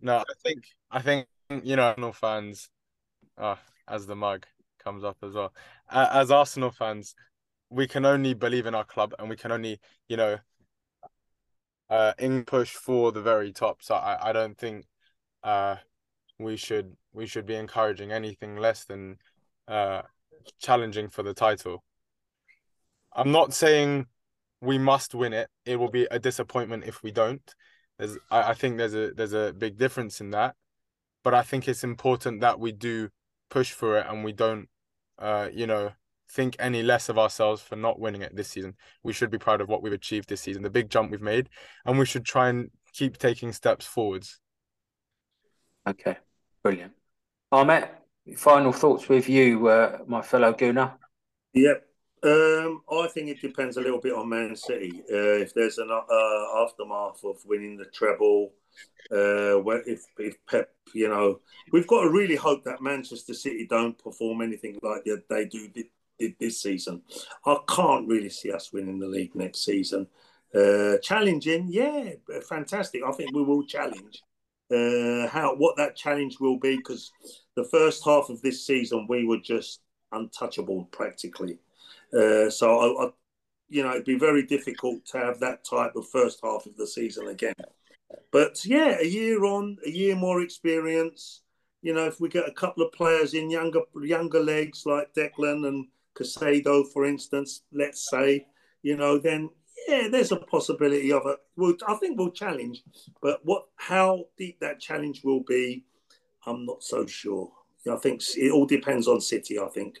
no, 0.00 0.18
I 0.18 0.34
think 0.44 0.64
I 0.90 1.00
think 1.00 1.26
you 1.62 1.76
know 1.76 1.82
Arsenal 1.82 2.12
fans, 2.12 2.68
uh, 3.38 3.56
as 3.88 4.06
the 4.06 4.16
mug 4.16 4.46
comes 4.82 5.04
up 5.04 5.16
as 5.22 5.32
well. 5.32 5.52
As 5.90 6.30
Arsenal 6.30 6.70
fans, 6.70 7.14
we 7.70 7.86
can 7.86 8.04
only 8.04 8.34
believe 8.34 8.66
in 8.66 8.74
our 8.74 8.84
club, 8.84 9.14
and 9.18 9.28
we 9.28 9.36
can 9.36 9.50
only 9.52 9.80
you 10.08 10.16
know, 10.16 10.38
uh, 11.90 12.12
in 12.18 12.44
push 12.44 12.72
for 12.72 13.12
the 13.12 13.22
very 13.22 13.52
top. 13.52 13.82
So 13.82 13.94
I 13.94 14.30
I 14.30 14.32
don't 14.32 14.56
think, 14.56 14.86
uh, 15.42 15.76
we 16.38 16.56
should 16.56 16.96
we 17.12 17.26
should 17.26 17.46
be 17.46 17.54
encouraging 17.54 18.12
anything 18.12 18.56
less 18.56 18.84
than, 18.84 19.18
uh, 19.68 20.02
challenging 20.60 21.08
for 21.08 21.22
the 21.22 21.34
title. 21.34 21.84
I'm 23.14 23.30
not 23.32 23.54
saying 23.54 24.06
we 24.60 24.78
must 24.78 25.14
win 25.14 25.32
it. 25.32 25.48
It 25.64 25.76
will 25.76 25.90
be 25.90 26.06
a 26.10 26.18
disappointment 26.18 26.84
if 26.84 27.02
we 27.02 27.12
don't. 27.12 27.54
There's, 27.98 28.18
I, 28.30 28.50
I 28.50 28.54
think 28.54 28.76
there's 28.76 28.94
a 28.94 29.12
there's 29.12 29.32
a 29.32 29.52
big 29.52 29.78
difference 29.78 30.20
in 30.20 30.30
that, 30.30 30.56
but 31.22 31.34
I 31.34 31.42
think 31.42 31.68
it's 31.68 31.84
important 31.84 32.40
that 32.40 32.58
we 32.58 32.72
do 32.72 33.10
push 33.54 33.70
for 33.70 33.98
it 33.98 34.06
and 34.08 34.24
we 34.24 34.32
don't, 34.32 34.68
uh, 35.20 35.48
you 35.52 35.64
know, 35.64 35.92
think 36.28 36.56
any 36.58 36.82
less 36.82 37.08
of 37.08 37.16
ourselves 37.16 37.62
for 37.62 37.76
not 37.76 38.00
winning 38.00 38.22
it 38.22 38.34
this 38.34 38.48
season. 38.48 38.74
We 39.04 39.12
should 39.12 39.30
be 39.30 39.38
proud 39.38 39.60
of 39.60 39.68
what 39.68 39.80
we've 39.80 39.92
achieved 39.92 40.28
this 40.28 40.40
season, 40.40 40.64
the 40.64 40.70
big 40.70 40.90
jump 40.90 41.12
we've 41.12 41.22
made, 41.22 41.48
and 41.86 41.96
we 41.96 42.04
should 42.04 42.24
try 42.24 42.48
and 42.48 42.70
keep 42.92 43.16
taking 43.16 43.52
steps 43.52 43.86
forwards. 43.86 44.40
Okay, 45.86 46.16
brilliant. 46.64 46.94
Ahmet, 47.52 47.94
final 48.36 48.72
thoughts 48.72 49.08
with 49.08 49.28
you, 49.28 49.68
uh, 49.68 49.98
my 50.08 50.20
fellow 50.20 50.52
Gooner. 50.52 50.94
Yep. 51.52 51.86
Um, 52.24 52.80
I 52.90 53.06
think 53.08 53.28
it 53.28 53.42
depends 53.42 53.76
a 53.76 53.82
little 53.82 54.00
bit 54.00 54.14
on 54.14 54.30
Man 54.30 54.56
City. 54.56 55.02
Uh, 55.12 55.36
if 55.42 55.52
there's 55.52 55.76
an 55.76 55.90
uh, 55.90 56.62
aftermath 56.62 57.22
of 57.22 57.44
winning 57.44 57.76
the 57.76 57.84
treble, 57.84 58.52
uh, 59.12 59.60
if 59.86 60.04
if 60.18 60.36
Pep, 60.46 60.70
you 60.94 61.08
know, 61.08 61.40
we've 61.70 61.86
got 61.86 62.02
to 62.02 62.10
really 62.10 62.36
hope 62.36 62.64
that 62.64 62.80
Manchester 62.80 63.34
City 63.34 63.66
don't 63.68 63.98
perform 64.02 64.40
anything 64.40 64.78
like 64.82 65.04
they 65.28 65.44
do 65.44 65.68
did 65.68 65.86
this 66.40 66.62
season. 66.62 67.02
I 67.44 67.58
can't 67.68 68.08
really 68.08 68.30
see 68.30 68.52
us 68.52 68.72
winning 68.72 68.98
the 68.98 69.06
league 69.06 69.34
next 69.34 69.64
season. 69.64 70.06
Uh, 70.54 70.96
challenging, 71.02 71.66
yeah, 71.68 72.12
fantastic. 72.48 73.02
I 73.06 73.12
think 73.12 73.34
we 73.34 73.42
will 73.42 73.64
challenge. 73.64 74.22
Uh, 74.72 75.28
how 75.28 75.54
what 75.58 75.76
that 75.76 75.94
challenge 75.94 76.40
will 76.40 76.58
be 76.58 76.76
because 76.76 77.12
the 77.54 77.64
first 77.64 78.02
half 78.02 78.30
of 78.30 78.40
this 78.40 78.66
season 78.66 79.06
we 79.10 79.26
were 79.26 79.38
just 79.38 79.82
untouchable 80.12 80.84
practically. 80.90 81.58
Uh, 82.14 82.48
so, 82.50 82.78
I, 82.78 83.06
I, 83.06 83.10
you 83.68 83.82
know, 83.82 83.90
it'd 83.90 84.04
be 84.04 84.18
very 84.18 84.44
difficult 84.44 85.04
to 85.06 85.18
have 85.18 85.40
that 85.40 85.64
type 85.64 85.96
of 85.96 86.08
first 86.08 86.40
half 86.42 86.66
of 86.66 86.76
the 86.76 86.86
season 86.86 87.28
again. 87.28 87.54
But 88.30 88.64
yeah, 88.64 88.98
a 89.00 89.06
year 89.06 89.44
on, 89.44 89.78
a 89.86 89.90
year 89.90 90.14
more 90.14 90.42
experience. 90.42 91.42
You 91.82 91.94
know, 91.94 92.06
if 92.06 92.20
we 92.20 92.28
get 92.28 92.48
a 92.48 92.52
couple 92.52 92.84
of 92.84 92.92
players 92.92 93.34
in 93.34 93.50
younger 93.50 93.80
younger 94.02 94.40
legs 94.40 94.84
like 94.86 95.12
Declan 95.14 95.66
and 95.66 95.86
Caicedo, 96.16 96.84
for 96.92 97.04
instance, 97.04 97.62
let's 97.72 98.08
say, 98.08 98.46
you 98.82 98.96
know, 98.96 99.18
then 99.18 99.50
yeah, 99.88 100.08
there's 100.10 100.32
a 100.32 100.36
possibility 100.36 101.12
of 101.12 101.22
it. 101.26 101.38
We'll, 101.56 101.76
I 101.86 101.94
think 101.94 102.18
we'll 102.18 102.30
challenge, 102.30 102.82
but 103.20 103.40
what 103.44 103.66
how 103.76 104.26
deep 104.38 104.60
that 104.60 104.80
challenge 104.80 105.22
will 105.24 105.42
be, 105.42 105.84
I'm 106.46 106.64
not 106.64 106.82
so 106.82 107.06
sure. 107.06 107.50
I 107.90 107.96
think 107.96 108.22
it 108.36 108.50
all 108.50 108.66
depends 108.66 109.08
on 109.08 109.20
City. 109.20 109.58
I 109.58 109.66
think. 109.68 109.96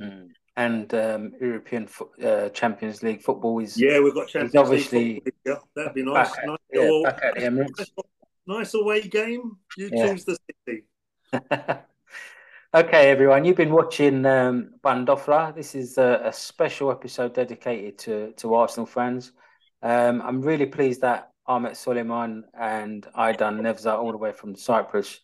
Mm 0.00 0.30
and 0.60 0.92
um, 0.94 1.32
European 1.40 1.88
uh, 2.22 2.50
Champions 2.50 3.02
League 3.02 3.22
football 3.22 3.60
is 3.60 3.80
yeah, 3.80 3.98
we've 3.98 4.14
got 4.14 4.28
Champions 4.28 4.56
obviously 4.56 5.04
League. 5.04 5.32
Yeah, 5.46 5.54
that'd 5.74 5.94
be 5.94 6.02
nice. 6.02 6.36
Back, 6.36 6.46
nice, 6.46 6.58
yeah, 6.72 6.80
little, 6.80 7.02
nice, 7.78 7.90
nice, 8.46 8.74
away 8.74 9.00
game. 9.08 9.56
You 9.78 9.90
yeah. 9.90 10.06
choose 10.06 10.24
the 10.26 10.36
city. 10.66 10.84
okay, 12.74 13.10
everyone, 13.10 13.46
you've 13.46 13.56
been 13.56 13.72
watching 13.72 14.26
um, 14.26 14.72
Bandofla. 14.84 15.54
This 15.54 15.74
is 15.74 15.96
a, 15.96 16.20
a, 16.24 16.32
special 16.32 16.90
episode 16.90 17.32
dedicated 17.32 17.98
to 18.00 18.32
to 18.32 18.54
Arsenal 18.54 18.86
fans. 18.86 19.32
Um, 19.82 20.20
I'm 20.20 20.42
really 20.42 20.66
pleased 20.66 21.00
that 21.00 21.30
Ahmet 21.46 21.72
Suleyman 21.72 22.42
and 22.52 23.06
Aydan 23.16 23.60
Nevzat, 23.60 23.98
all 23.98 24.12
the 24.12 24.18
way 24.18 24.32
from 24.32 24.54
Cyprus, 24.54 25.20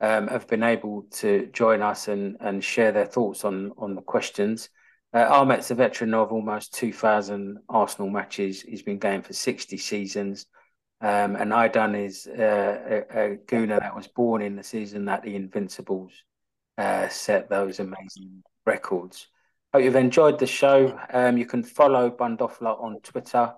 um, 0.00 0.28
have 0.28 0.46
been 0.48 0.62
able 0.62 1.06
to 1.12 1.48
join 1.52 1.82
us 1.82 2.08
and, 2.08 2.36
and 2.40 2.62
share 2.62 2.92
their 2.92 3.06
thoughts 3.06 3.44
on, 3.44 3.72
on 3.78 3.94
the 3.94 4.02
questions. 4.02 4.68
Uh, 5.12 5.26
Ahmet's 5.28 5.70
a 5.70 5.74
veteran 5.74 6.12
of 6.14 6.32
almost 6.32 6.74
2,000 6.74 7.58
Arsenal 7.68 8.10
matches. 8.10 8.62
He's 8.62 8.82
been 8.82 8.98
going 8.98 9.22
for 9.22 9.32
60 9.32 9.76
seasons. 9.76 10.46
Um, 11.00 11.36
and 11.36 11.52
Aydan 11.52 12.04
is 12.04 12.26
uh, 12.26 13.04
a, 13.12 13.32
a 13.32 13.36
Gooner 13.36 13.78
that 13.78 13.94
was 13.94 14.08
born 14.08 14.42
in 14.42 14.56
the 14.56 14.62
season 14.64 15.04
that 15.04 15.22
the 15.22 15.36
Invincibles 15.36 16.12
uh, 16.78 17.08
set 17.08 17.48
those 17.48 17.78
amazing 17.78 18.42
records. 18.66 19.28
Hope 19.72 19.84
you've 19.84 19.96
enjoyed 19.96 20.38
the 20.38 20.46
show. 20.46 20.98
Um, 21.12 21.36
you 21.36 21.46
can 21.46 21.62
follow 21.62 22.10
Bandofla 22.10 22.80
on 22.80 23.00
Twitter 23.02 23.54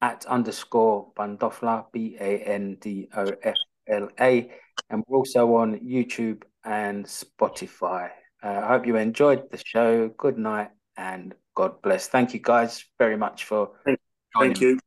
at 0.00 0.26
underscore 0.26 1.12
Bandofla, 1.16 1.86
B 1.92 2.16
A 2.20 2.38
N 2.40 2.76
D 2.80 3.08
O 3.16 3.26
F 3.42 3.56
L 3.88 4.08
A 4.20 4.50
and 4.90 5.02
we're 5.06 5.18
also 5.18 5.56
on 5.56 5.78
YouTube 5.80 6.42
and 6.64 7.04
Spotify. 7.04 8.10
Uh, 8.42 8.60
I 8.64 8.68
hope 8.68 8.86
you 8.86 8.96
enjoyed 8.96 9.50
the 9.50 9.60
show. 9.64 10.08
Good 10.08 10.38
night 10.38 10.70
and 10.96 11.34
God 11.54 11.80
bless. 11.82 12.08
Thank 12.08 12.34
you 12.34 12.40
guys 12.40 12.84
very 12.98 13.16
much 13.16 13.44
for. 13.44 13.72
Thank, 13.84 13.98
thank 14.38 14.60
you. 14.60 14.78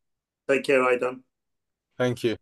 Take 0.49 0.63
care, 0.63 0.81
Aydan. 0.81 1.21
Thank 1.97 2.23
you. 2.23 2.36